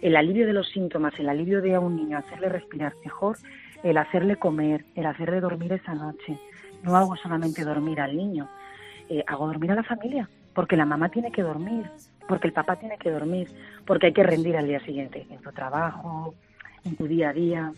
El 0.00 0.14
alivio 0.14 0.46
de 0.46 0.52
los 0.52 0.68
síntomas, 0.68 1.14
el 1.18 1.28
alivio 1.28 1.62
de 1.62 1.74
a 1.74 1.80
un 1.80 1.96
niño, 1.96 2.18
hacerle 2.18 2.48
respirar 2.48 2.92
mejor, 3.04 3.38
el 3.82 3.96
hacerle 3.98 4.36
comer, 4.36 4.84
el 4.94 5.06
hacerle 5.06 5.40
dormir 5.40 5.72
esa 5.72 5.94
noche. 5.94 6.38
No 6.84 6.96
hago 6.96 7.16
solamente 7.16 7.64
dormir 7.64 8.00
al 8.00 8.16
niño, 8.16 8.48
eh, 9.08 9.24
hago 9.26 9.48
dormir 9.48 9.72
a 9.72 9.76
la 9.76 9.82
familia 9.82 10.28
porque 10.54 10.76
la 10.76 10.84
mamá 10.84 11.08
tiene 11.08 11.30
que 11.30 11.42
dormir, 11.42 11.86
porque 12.28 12.48
el 12.48 12.52
papá 12.52 12.76
tiene 12.76 12.98
que 12.98 13.10
dormir, 13.10 13.48
porque 13.86 14.06
hay 14.06 14.12
que 14.12 14.22
rendir 14.22 14.56
al 14.56 14.66
día 14.66 14.80
siguiente 14.80 15.26
en 15.30 15.38
tu 15.38 15.52
trabajo, 15.52 16.34
en 16.84 16.96
tu 16.96 17.06
día 17.06 17.30
a 17.30 17.32
día. 17.32 17.72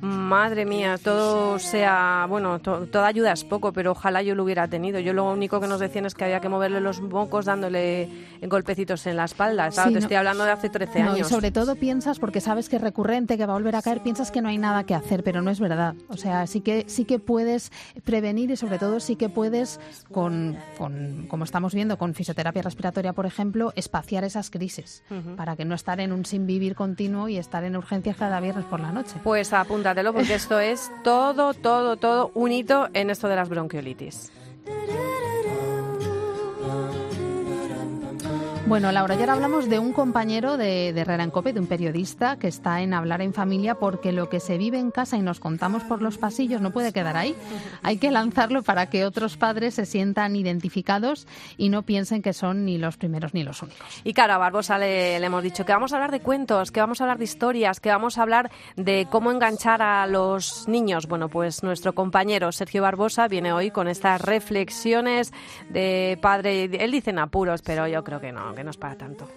Madre 0.00 0.66
mía, 0.66 0.98
todo 1.02 1.58
sea, 1.58 2.26
bueno, 2.28 2.60
toda 2.60 3.06
ayuda 3.06 3.32
es 3.32 3.44
poco, 3.44 3.72
pero 3.72 3.92
ojalá 3.92 4.22
yo 4.22 4.34
lo 4.34 4.44
hubiera 4.44 4.68
tenido. 4.68 5.00
Yo 5.00 5.12
lo 5.12 5.24
único 5.24 5.60
que 5.60 5.66
nos 5.66 5.80
decían 5.80 6.04
es 6.04 6.14
que 6.14 6.24
había 6.24 6.40
que 6.40 6.48
moverle 6.48 6.80
los 6.80 7.00
mocos 7.00 7.46
dándole 7.46 8.08
golpecitos 8.42 9.06
en 9.06 9.16
la 9.16 9.24
espalda. 9.24 9.70
te 9.70 9.98
estoy 9.98 10.16
hablando 10.16 10.44
de 10.44 10.50
hace 10.50 10.68
13 10.68 11.02
años. 11.02 11.20
y 11.20 11.24
sobre 11.24 11.50
todo 11.50 11.76
piensas, 11.76 12.18
porque 12.18 12.40
sabes 12.40 12.68
que 12.68 12.76
es 12.76 12.82
recurrente, 12.82 13.38
que 13.38 13.46
va 13.46 13.54
a 13.54 13.56
volver 13.56 13.76
a 13.76 13.82
caer, 13.82 14.02
piensas 14.02 14.30
que 14.30 14.42
no 14.42 14.48
hay 14.48 14.58
nada 14.58 14.84
que 14.84 14.94
hacer, 14.94 15.22
pero 15.24 15.40
no 15.40 15.50
es 15.50 15.60
verdad. 15.60 15.94
O 16.08 16.16
sea, 16.16 16.46
sí 16.46 16.60
que, 16.60 16.84
sí 16.88 17.04
que 17.04 17.18
puedes 17.18 17.72
prevenir 18.04 18.50
y 18.50 18.56
sobre 18.56 18.78
todo 18.78 19.00
sí 19.00 19.16
que 19.16 19.28
puedes, 19.28 19.80
con, 20.12 20.58
con 20.76 21.26
como 21.28 21.44
estamos 21.44 21.74
viendo, 21.74 21.96
con 21.96 22.14
fisioterapia 22.14 22.62
respiratoria, 22.62 23.12
por 23.12 23.26
ejemplo, 23.26 23.72
espaciar 23.76 24.24
esas 24.24 24.50
crisis 24.50 25.02
para 25.36 25.56
que 25.56 25.64
no 25.64 25.74
estar 25.74 26.00
en 26.00 26.12
un 26.12 26.24
sin 26.24 26.46
vivir 26.46 26.74
continuo 26.74 27.28
y 27.28 27.38
estar 27.38 27.64
en 27.64 27.76
urgencias 27.76 28.16
cada 28.16 28.40
viernes 28.40 28.64
por 28.66 28.80
la 28.80 28.92
noche. 28.92 29.14
Pues 29.22 29.52
apunta 29.52 29.85
porque 30.12 30.34
esto 30.34 30.58
es 30.58 30.90
todo, 31.04 31.54
todo, 31.54 31.96
todo 31.96 32.32
un 32.34 32.50
hito 32.50 32.88
en 32.92 33.10
esto 33.10 33.28
de 33.28 33.36
las 33.36 33.48
bronquiolitis. 33.48 34.32
Bueno, 38.66 38.90
Laura, 38.90 39.14
ya 39.14 39.20
ahora 39.20 39.34
hablamos 39.34 39.68
de 39.68 39.78
un 39.78 39.92
compañero 39.92 40.56
de, 40.56 40.92
de 40.92 41.00
Herrera 41.00 41.22
en 41.22 41.30
Cope, 41.30 41.52
de 41.52 41.60
un 41.60 41.68
periodista 41.68 42.36
que 42.36 42.48
está 42.48 42.80
en 42.80 42.94
Hablar 42.94 43.22
en 43.22 43.32
Familia, 43.32 43.76
porque 43.76 44.10
lo 44.10 44.28
que 44.28 44.40
se 44.40 44.58
vive 44.58 44.80
en 44.80 44.90
casa 44.90 45.16
y 45.16 45.22
nos 45.22 45.38
contamos 45.38 45.84
por 45.84 46.02
los 46.02 46.18
pasillos 46.18 46.60
no 46.60 46.72
puede 46.72 46.92
quedar 46.92 47.16
ahí. 47.16 47.36
Hay 47.84 47.98
que 47.98 48.10
lanzarlo 48.10 48.64
para 48.64 48.86
que 48.86 49.04
otros 49.04 49.36
padres 49.36 49.74
se 49.74 49.86
sientan 49.86 50.34
identificados 50.34 51.28
y 51.56 51.68
no 51.68 51.84
piensen 51.84 52.22
que 52.22 52.32
son 52.32 52.64
ni 52.64 52.76
los 52.76 52.96
primeros 52.96 53.34
ni 53.34 53.44
los 53.44 53.62
únicos. 53.62 53.86
Y 54.02 54.14
claro, 54.14 54.32
a 54.32 54.38
Barbosa 54.38 54.78
le, 54.78 55.20
le 55.20 55.26
hemos 55.26 55.44
dicho 55.44 55.64
que 55.64 55.72
vamos 55.72 55.92
a 55.92 55.96
hablar 55.96 56.10
de 56.10 56.18
cuentos, 56.18 56.72
que 56.72 56.80
vamos 56.80 57.00
a 57.00 57.04
hablar 57.04 57.18
de 57.18 57.24
historias, 57.24 57.78
que 57.78 57.90
vamos 57.90 58.18
a 58.18 58.22
hablar 58.22 58.50
de 58.74 59.06
cómo 59.08 59.30
enganchar 59.30 59.80
a 59.80 60.08
los 60.08 60.66
niños. 60.66 61.06
Bueno, 61.06 61.28
pues 61.28 61.62
nuestro 61.62 61.94
compañero 61.94 62.50
Sergio 62.50 62.82
Barbosa 62.82 63.28
viene 63.28 63.52
hoy 63.52 63.70
con 63.70 63.86
estas 63.86 64.20
reflexiones 64.22 65.32
de 65.70 66.18
padre. 66.20 66.64
Él 66.64 66.90
dice 66.90 67.10
en 67.10 67.20
apuros, 67.20 67.62
pero 67.62 67.86
yo 67.86 68.02
creo 68.02 68.20
que 68.20 68.32
no 68.32 68.55
que 68.56 68.78
para 68.78 68.96
tanto. 68.96 69.28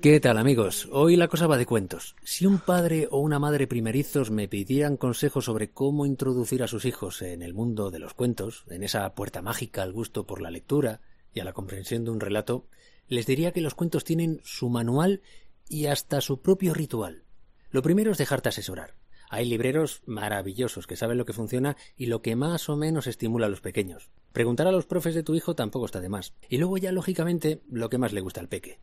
¿Qué 0.00 0.18
tal 0.18 0.38
amigos? 0.38 0.88
Hoy 0.90 1.16
la 1.16 1.28
cosa 1.28 1.46
va 1.46 1.56
de 1.56 1.66
cuentos. 1.66 2.16
Si 2.24 2.46
un 2.46 2.58
padre 2.58 3.06
o 3.10 3.18
una 3.18 3.38
madre 3.38 3.66
primerizos 3.66 4.30
me 4.30 4.48
pidieran 4.48 4.96
consejos 4.96 5.44
sobre 5.44 5.70
cómo 5.70 6.06
introducir 6.06 6.62
a 6.62 6.68
sus 6.68 6.84
hijos 6.84 7.22
en 7.22 7.42
el 7.42 7.54
mundo 7.54 7.90
de 7.90 8.00
los 8.00 8.14
cuentos, 8.14 8.64
en 8.68 8.82
esa 8.82 9.14
puerta 9.14 9.42
mágica 9.42 9.82
al 9.82 9.92
gusto 9.92 10.26
por 10.26 10.40
la 10.40 10.50
lectura 10.50 11.00
y 11.32 11.40
a 11.40 11.44
la 11.44 11.52
comprensión 11.52 12.04
de 12.04 12.10
un 12.10 12.20
relato, 12.20 12.66
les 13.08 13.26
diría 13.26 13.52
que 13.52 13.60
los 13.60 13.74
cuentos 13.74 14.04
tienen 14.04 14.40
su 14.42 14.68
manual 14.68 15.22
y 15.68 15.86
hasta 15.86 16.20
su 16.20 16.40
propio 16.40 16.74
ritual. 16.74 17.22
Lo 17.70 17.82
primero 17.82 18.10
es 18.10 18.18
dejarte 18.18 18.48
asesorar. 18.48 18.94
Hay 19.32 19.46
libreros 19.46 20.02
maravillosos 20.04 20.86
que 20.86 20.94
saben 20.94 21.16
lo 21.16 21.24
que 21.24 21.32
funciona 21.32 21.78
y 21.96 22.04
lo 22.04 22.20
que 22.20 22.36
más 22.36 22.68
o 22.68 22.76
menos 22.76 23.06
estimula 23.06 23.46
a 23.46 23.48
los 23.48 23.62
pequeños. 23.62 24.10
Preguntar 24.30 24.66
a 24.66 24.72
los 24.72 24.84
profes 24.84 25.14
de 25.14 25.22
tu 25.22 25.34
hijo 25.34 25.54
tampoco 25.54 25.86
está 25.86 26.02
de 26.02 26.10
más. 26.10 26.34
Y 26.50 26.58
luego 26.58 26.76
ya, 26.76 26.92
lógicamente, 26.92 27.62
lo 27.66 27.88
que 27.88 27.96
más 27.96 28.12
le 28.12 28.20
gusta 28.20 28.42
al 28.42 28.50
peque. 28.50 28.80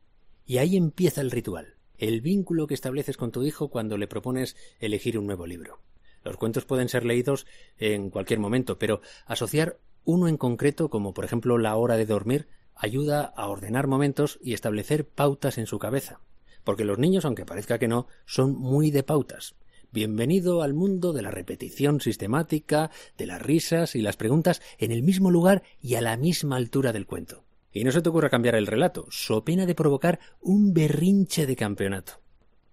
Y 0.48 0.58
ahí 0.58 0.76
empieza 0.76 1.22
el 1.22 1.30
ritual, 1.30 1.76
el 2.00 2.22
vínculo 2.22 2.66
que 2.66 2.74
estableces 2.74 3.16
con 3.16 3.32
tu 3.32 3.44
hijo 3.44 3.70
cuando 3.70 3.96
le 4.00 4.08
propones 4.08 4.56
elegir 4.80 5.20
un 5.20 5.28
nuevo 5.28 5.46
libro. 5.46 5.84
Los 6.24 6.38
cuentos 6.38 6.66
pueden 6.66 6.90
ser 6.90 7.06
leídos 7.06 7.46
en 7.78 8.10
cualquier 8.10 8.40
momento, 8.40 8.80
pero 8.80 9.02
asociar 9.28 9.78
uno 10.04 10.28
en 10.28 10.38
concreto, 10.38 10.90
como 10.90 11.14
por 11.14 11.26
ejemplo 11.26 11.60
la 11.60 11.76
hora 11.76 11.96
de 11.96 12.08
dormir, 12.08 12.48
ayuda 12.74 13.22
a 13.22 13.50
ordenar 13.50 13.86
momentos 13.86 14.40
y 14.42 14.54
establecer 14.54 15.08
pautas 15.08 15.60
en 15.60 15.68
su 15.68 15.78
cabeza. 15.78 16.22
Porque 16.64 16.86
los 16.86 16.98
niños, 16.98 17.24
aunque 17.24 17.46
parezca 17.46 17.78
que 17.78 17.88
no, 17.88 18.08
son 18.26 18.56
muy 18.56 18.90
de 18.90 19.04
pautas. 19.04 19.54
Bienvenido 19.92 20.62
al 20.62 20.76
mundo 20.76 21.14
de 21.14 21.24
la 21.24 21.32
repetición 21.32 22.00
sistemática, 22.00 22.92
de 23.18 23.26
las 23.26 23.42
risas 23.42 23.96
y 23.96 24.04
las 24.04 24.18
preguntas 24.18 24.62
en 24.78 24.92
el 24.92 25.02
mismo 25.02 25.32
lugar 25.32 25.64
y 25.82 25.96
a 25.96 26.02
la 26.02 26.16
misma 26.16 26.58
altura 26.58 26.94
del 26.94 27.08
cuento. 27.08 27.44
Y 27.72 27.84
no 27.84 27.92
se 27.92 28.04
te 28.04 28.10
ocurra 28.10 28.30
cambiar 28.30 28.54
el 28.54 28.68
relato, 28.68 29.08
so 29.10 29.44
pena 29.44 29.66
de 29.66 29.74
provocar 29.74 30.20
un 30.42 30.76
berrinche 30.76 31.48
de 31.48 31.56
campeonato. 31.56 32.22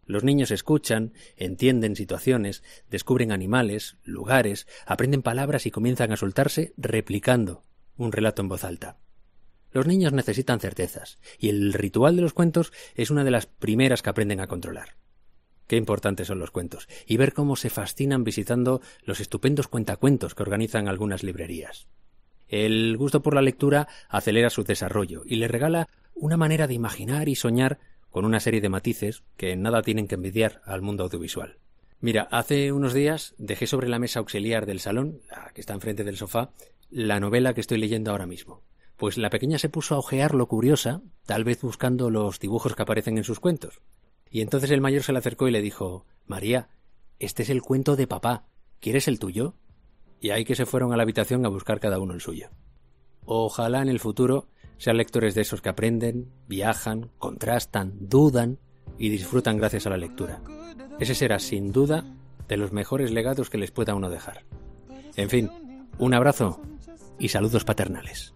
Los 0.05 0.25
niños 0.25 0.51
escuchan, 0.51 1.15
entienden 1.39 1.97
situaciones, 1.97 2.63
descubren 2.91 3.33
animales, 3.33 3.97
lugares, 4.05 4.67
aprenden 4.85 5.23
palabras 5.23 5.65
y 5.65 5.71
comienzan 5.71 6.13
a 6.13 6.19
soltarse 6.19 6.75
replicando 6.77 7.63
un 7.97 8.13
relato 8.13 8.43
en 8.43 8.49
voz 8.49 8.63
alta. 8.63 8.99
Los 9.73 9.87
niños 9.87 10.13
necesitan 10.13 10.61
certezas, 10.61 11.19
y 11.39 11.49
el 11.49 11.73
ritual 11.73 12.15
de 12.15 12.23
los 12.23 12.35
cuentos 12.35 12.75
es 12.95 13.11
una 13.11 13.25
de 13.25 13.31
las 13.31 13.47
primeras 13.47 14.03
que 14.03 14.11
aprenden 14.11 14.41
a 14.41 14.49
controlar. 14.49 14.97
Qué 15.67 15.77
importantes 15.77 16.29
son 16.29 16.39
los 16.39 16.51
cuentos, 16.51 16.89
y 17.07 17.17
ver 17.17 17.33
cómo 17.33 17.57
se 17.57 17.71
fascinan 17.71 18.25
visitando 18.25 18.81
los 19.05 19.21
estupendos 19.21 19.69
cuentacuentos 19.69 20.35
que 20.35 20.43
organizan 20.43 20.89
algunas 20.89 21.23
librerías. 21.23 21.89
El 22.49 22.97
gusto 22.97 23.23
por 23.23 23.35
la 23.35 23.43
lectura 23.43 23.89
acelera 24.09 24.51
su 24.51 24.63
desarrollo 24.63 25.23
y 25.27 25.37
le 25.37 25.49
regala 25.49 25.89
una 26.15 26.37
manera 26.37 26.67
de 26.69 26.75
imaginar 26.75 27.29
y 27.29 27.35
soñar 27.35 27.79
con 28.11 28.25
una 28.25 28.41
serie 28.41 28.61
de 28.61 28.69
matices 28.69 29.25
que 29.37 29.57
nada 29.57 29.83
tienen 29.83 30.07
que 30.07 30.15
envidiar 30.15 30.63
al 30.65 30.81
mundo 30.81 31.05
audiovisual. 31.05 31.59
Mira, 32.01 32.29
hace 32.31 32.73
unos 32.73 32.95
días 32.95 33.35
dejé 33.37 33.67
sobre 33.67 33.89
la 33.89 33.99
mesa 33.99 34.21
auxiliar 34.21 34.67
del 34.67 34.81
salón, 34.81 35.21
la 35.29 35.51
que 35.53 35.61
está 35.61 35.75
enfrente 35.75 36.05
del 36.05 36.17
sofá, 36.17 36.51
la 36.91 37.19
novela 37.21 37.53
que 37.53 37.61
estoy 37.61 37.79
leyendo 37.79 38.13
ahora 38.13 38.27
mismo. 38.27 38.63
Pues 38.97 39.19
la 39.19 39.29
pequeña 39.29 39.59
se 39.59 39.69
puso 39.69 39.95
a 39.95 39.99
ojear 39.99 40.35
lo 40.35 40.47
curiosa, 40.47 41.03
tal 41.27 41.45
vez 41.45 41.61
buscando 41.61 42.11
los 42.11 42.39
dibujos 42.39 42.75
que 42.75 42.83
aparecen 42.83 43.19
en 43.19 43.25
sus 43.25 43.41
cuentos. 43.41 43.81
Y 44.31 44.41
entonces 44.41 44.71
el 44.71 44.81
mayor 44.81 45.03
se 45.03 45.13
le 45.13 45.19
acercó 45.19 45.49
y 45.49 45.51
le 45.51 45.63
dijo 45.63 46.07
María, 46.27 46.69
este 47.19 47.43
es 47.43 47.51
el 47.51 47.63
cuento 47.63 47.97
de 47.97 48.07
papá. 48.07 48.47
¿Quieres 48.81 49.09
el 49.09 49.19
tuyo? 49.19 49.55
Y 50.21 50.31
ahí 50.31 50.45
que 50.45 50.55
se 50.55 50.67
fueron 50.67 50.93
a 50.93 50.97
la 50.97 51.03
habitación 51.03 51.45
a 51.47 51.51
buscar 51.51 51.81
cada 51.81 51.99
uno 51.99 52.15
el 52.15 52.21
suyo. 52.21 52.51
Ojalá 53.25 53.83
en 53.83 53.89
el 53.89 54.01
futuro 54.01 54.49
sean 54.79 54.97
lectores 54.97 55.35
de 55.35 55.43
esos 55.43 55.63
que 55.63 55.69
aprenden, 55.69 56.33
viajan, 56.47 57.11
contrastan, 57.19 57.95
dudan 58.01 58.59
y 58.99 59.09
disfrutan 59.09 59.57
gracias 59.57 59.87
a 59.87 59.91
la 59.91 59.97
lectura. 59.97 60.43
Ese 60.99 61.15
será, 61.15 61.39
sin 61.39 61.73
duda, 61.73 62.05
de 62.49 62.57
los 62.57 62.73
mejores 62.73 63.11
legados 63.11 63.51
que 63.51 63.59
les 63.59 63.71
pueda 63.71 63.95
uno 63.95 64.11
dejar. 64.11 64.45
En 65.17 65.31
fin, 65.31 65.51
un 65.99 66.15
abrazo 66.15 66.61
y 67.19 67.29
saludos 67.29 67.65
paternales. 67.65 68.36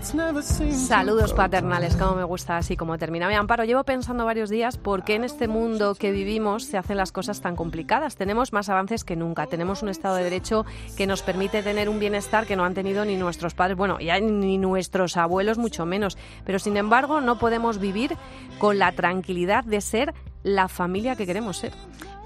Saludos 0.00 1.32
paternales, 1.32 1.96
como 1.96 2.14
me 2.14 2.24
gusta 2.24 2.56
así 2.56 2.76
como 2.76 2.98
termina. 2.98 3.26
Me 3.26 3.36
amparo, 3.36 3.64
llevo 3.64 3.82
pensando 3.84 4.24
varios 4.24 4.48
días 4.48 4.76
por 4.76 5.02
qué 5.02 5.16
en 5.16 5.24
este 5.24 5.48
mundo 5.48 5.94
que 5.94 6.12
vivimos 6.12 6.64
se 6.64 6.78
hacen 6.78 6.96
las 6.96 7.10
cosas 7.10 7.40
tan 7.40 7.56
complicadas. 7.56 8.16
Tenemos 8.16 8.52
más 8.52 8.68
avances 8.68 9.04
que 9.04 9.16
nunca, 9.16 9.46
tenemos 9.46 9.82
un 9.82 9.88
Estado 9.88 10.16
de 10.16 10.24
Derecho 10.24 10.64
que 10.96 11.06
nos 11.06 11.22
permite 11.22 11.62
tener 11.62 11.88
un 11.88 11.98
bienestar 11.98 12.46
que 12.46 12.56
no 12.56 12.64
han 12.64 12.74
tenido 12.74 13.04
ni 13.04 13.16
nuestros 13.16 13.54
padres, 13.54 13.76
bueno, 13.76 13.98
ya 13.98 14.20
ni 14.20 14.56
nuestros 14.56 15.16
abuelos, 15.16 15.58
mucho 15.58 15.84
menos. 15.84 16.16
Pero 16.44 16.58
sin 16.58 16.76
embargo, 16.76 17.20
no 17.20 17.38
podemos 17.38 17.78
vivir 17.78 18.16
con 18.58 18.78
la 18.78 18.92
tranquilidad 18.92 19.64
de 19.64 19.80
ser 19.80 20.14
la 20.42 20.68
familia 20.68 21.16
que 21.16 21.26
queremos 21.26 21.56
ser. 21.56 21.72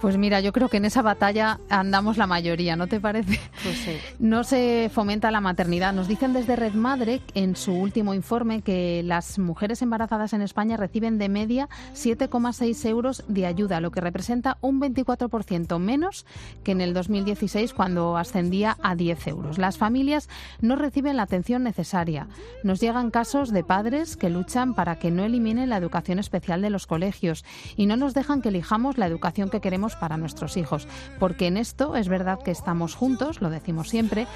Pues 0.02 0.18
mira, 0.18 0.40
yo 0.40 0.52
creo 0.52 0.68
que 0.68 0.78
en 0.78 0.84
esa 0.84 1.00
batalla 1.00 1.60
andamos 1.70 2.16
la 2.16 2.26
mayoría, 2.26 2.74
¿no 2.74 2.88
te 2.88 2.98
parece? 2.98 3.38
Pues 3.62 3.78
sí. 3.78 3.96
No 4.18 4.42
se 4.42 4.90
fomenta 4.92 5.30
la 5.30 5.40
maternidad. 5.40 5.92
Nos 5.92 6.08
dicen 6.08 6.32
desde 6.32 6.56
Red 6.56 6.74
Madre 6.74 7.20
en 7.34 7.54
su 7.54 7.72
último 7.72 8.12
informe 8.12 8.62
que 8.62 9.02
las 9.04 9.38
mujeres 9.38 9.80
embarazadas 9.80 10.32
en 10.32 10.42
España 10.42 10.76
reciben 10.76 11.18
de 11.18 11.28
media 11.28 11.68
7,6 11.94 12.84
euros 12.88 13.22
de 13.28 13.46
ayuda, 13.46 13.80
lo 13.80 13.92
que 13.92 14.00
representa 14.00 14.58
un 14.60 14.80
24% 14.80 15.78
menos 15.78 16.26
que 16.64 16.72
en 16.72 16.80
el 16.80 16.94
2016 16.94 17.72
cuando 17.72 18.16
ascendía 18.16 18.78
a 18.82 18.96
10 18.96 19.28
euros. 19.28 19.58
Las 19.58 19.78
familias 19.78 20.28
no 20.60 20.74
reciben 20.74 21.16
la 21.16 21.22
atención 21.22 21.62
necesaria. 21.62 22.26
Nos 22.64 22.80
llegan 22.80 23.12
casos 23.12 23.52
de 23.52 23.62
padres 23.62 24.16
que 24.16 24.30
luchan 24.30 24.74
para 24.74 24.96
que 24.98 25.12
no 25.12 25.24
eliminen 25.24 25.68
la 25.68 25.76
educación 25.76 26.18
especial 26.18 26.60
de 26.60 26.70
los 26.70 26.88
colegios 26.88 27.44
y 27.76 27.86
no 27.86 27.96
nos 27.96 28.14
dejan 28.14 28.42
que 28.42 28.48
elijamos 28.48 28.98
la 28.98 29.06
educación 29.06 29.48
que 29.48 29.60
queremos 29.60 29.91
para 29.96 30.16
nuestros 30.16 30.56
hijos. 30.56 30.86
Porque 31.18 31.46
en 31.46 31.56
esto 31.56 31.96
es 31.96 32.08
verdad 32.08 32.38
que 32.42 32.50
estamos 32.50 32.94
juntos, 32.94 33.40
lo 33.40 33.50
decimos 33.50 33.88
siempre, 33.88 34.26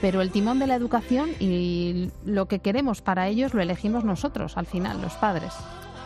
pero 0.00 0.20
el 0.22 0.30
timón 0.30 0.58
de 0.58 0.66
la 0.66 0.74
educación 0.74 1.30
y 1.40 2.10
lo 2.24 2.46
que 2.46 2.60
queremos 2.60 3.02
para 3.02 3.28
ellos 3.28 3.54
lo 3.54 3.62
elegimos 3.62 4.04
nosotros, 4.04 4.56
al 4.56 4.66
final, 4.66 5.00
los 5.00 5.14
padres. 5.14 5.52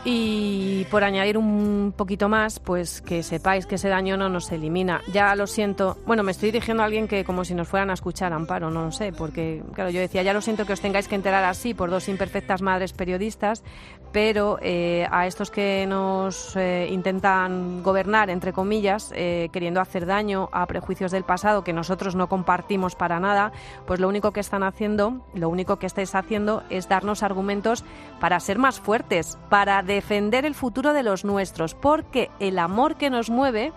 Y 0.03 0.85
por 0.85 1.03
añadir 1.03 1.37
un 1.37 1.93
poquito 1.95 2.27
más, 2.27 2.59
pues 2.59 3.01
que 3.01 3.21
sepáis 3.21 3.67
que 3.67 3.75
ese 3.75 3.87
daño 3.87 4.17
no 4.17 4.29
nos 4.29 4.51
elimina. 4.51 5.01
Ya 5.13 5.35
lo 5.35 5.45
siento, 5.45 5.99
bueno, 6.07 6.23
me 6.23 6.31
estoy 6.31 6.51
dirigiendo 6.51 6.81
a 6.81 6.87
alguien 6.87 7.07
que 7.07 7.23
como 7.23 7.45
si 7.45 7.53
nos 7.53 7.67
fueran 7.67 7.91
a 7.91 7.93
escuchar, 7.93 8.33
Amparo, 8.33 8.71
no 8.71 8.85
lo 8.85 8.91
sé, 8.91 9.13
porque 9.13 9.61
claro, 9.73 9.91
yo 9.91 9.99
decía, 9.99 10.23
ya 10.23 10.33
lo 10.33 10.41
siento 10.41 10.65
que 10.65 10.73
os 10.73 10.81
tengáis 10.81 11.07
que 11.07 11.13
enterar 11.13 11.43
así 11.43 11.75
por 11.75 11.91
dos 11.91 12.09
imperfectas 12.09 12.63
madres 12.63 12.93
periodistas, 12.93 13.63
pero 14.11 14.59
eh, 14.61 15.07
a 15.09 15.25
estos 15.25 15.51
que 15.51 15.85
nos 15.87 16.55
eh, 16.55 16.89
intentan 16.91 17.81
gobernar, 17.81 18.29
entre 18.29 18.51
comillas, 18.51 19.11
eh, 19.15 19.49
queriendo 19.53 19.79
hacer 19.79 20.05
daño 20.05 20.49
a 20.51 20.65
prejuicios 20.65 21.11
del 21.11 21.23
pasado 21.23 21.63
que 21.63 21.73
nosotros 21.73 22.15
no 22.15 22.27
compartimos 22.27 22.95
para 22.95 23.19
nada, 23.19 23.51
pues 23.87 23.99
lo 23.99 24.09
único 24.09 24.31
que 24.31 24.41
están 24.41 24.63
haciendo, 24.63 25.25
lo 25.33 25.49
único 25.49 25.77
que 25.77 25.85
estáis 25.85 26.13
haciendo 26.13 26.63
es 26.69 26.89
darnos 26.89 27.23
argumentos 27.23 27.85
para 28.19 28.39
ser 28.39 28.57
más 28.57 28.79
fuertes, 28.79 29.37
para 29.49 29.81
defender 29.81 30.45
el 30.45 30.55
futuro 30.55 30.93
de 30.93 31.03
los 31.03 31.23
nuestros, 31.23 31.73
porque 31.73 32.29
el 32.39 32.59
amor 32.59 32.95
que 32.95 33.09
nos 33.09 33.29
mueve 33.29 33.71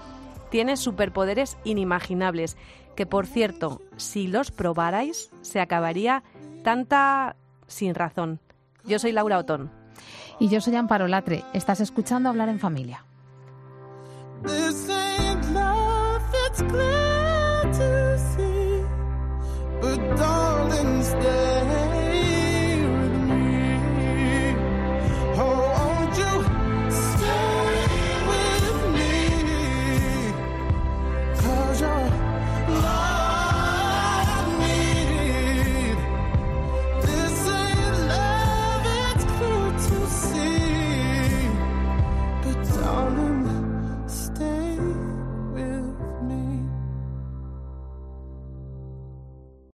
tiene 0.51 0.77
superpoderes 0.77 1.59
inimaginables, 1.65 2.57
que 2.97 3.07
por 3.07 3.27
cierto, 3.27 3.83
si 3.97 4.27
los 4.27 4.51
probarais, 4.51 5.31
se 5.43 5.61
acabaría 5.61 6.23
tanta 6.63 7.37
sin 7.67 7.95
razón. 7.95 8.41
Yo 8.85 8.99
soy 8.99 9.13
Laura 9.13 9.39
Otón. 9.39 9.84
Y 10.39 10.49
yo 10.49 10.61
soy 10.61 10.77
Amparo 10.77 11.09
Latre. 11.09 11.45
Estás 11.53 11.81
escuchando 11.81 12.29
Hablar 12.29 12.49
en 12.49 12.59
Familia. 12.59 13.05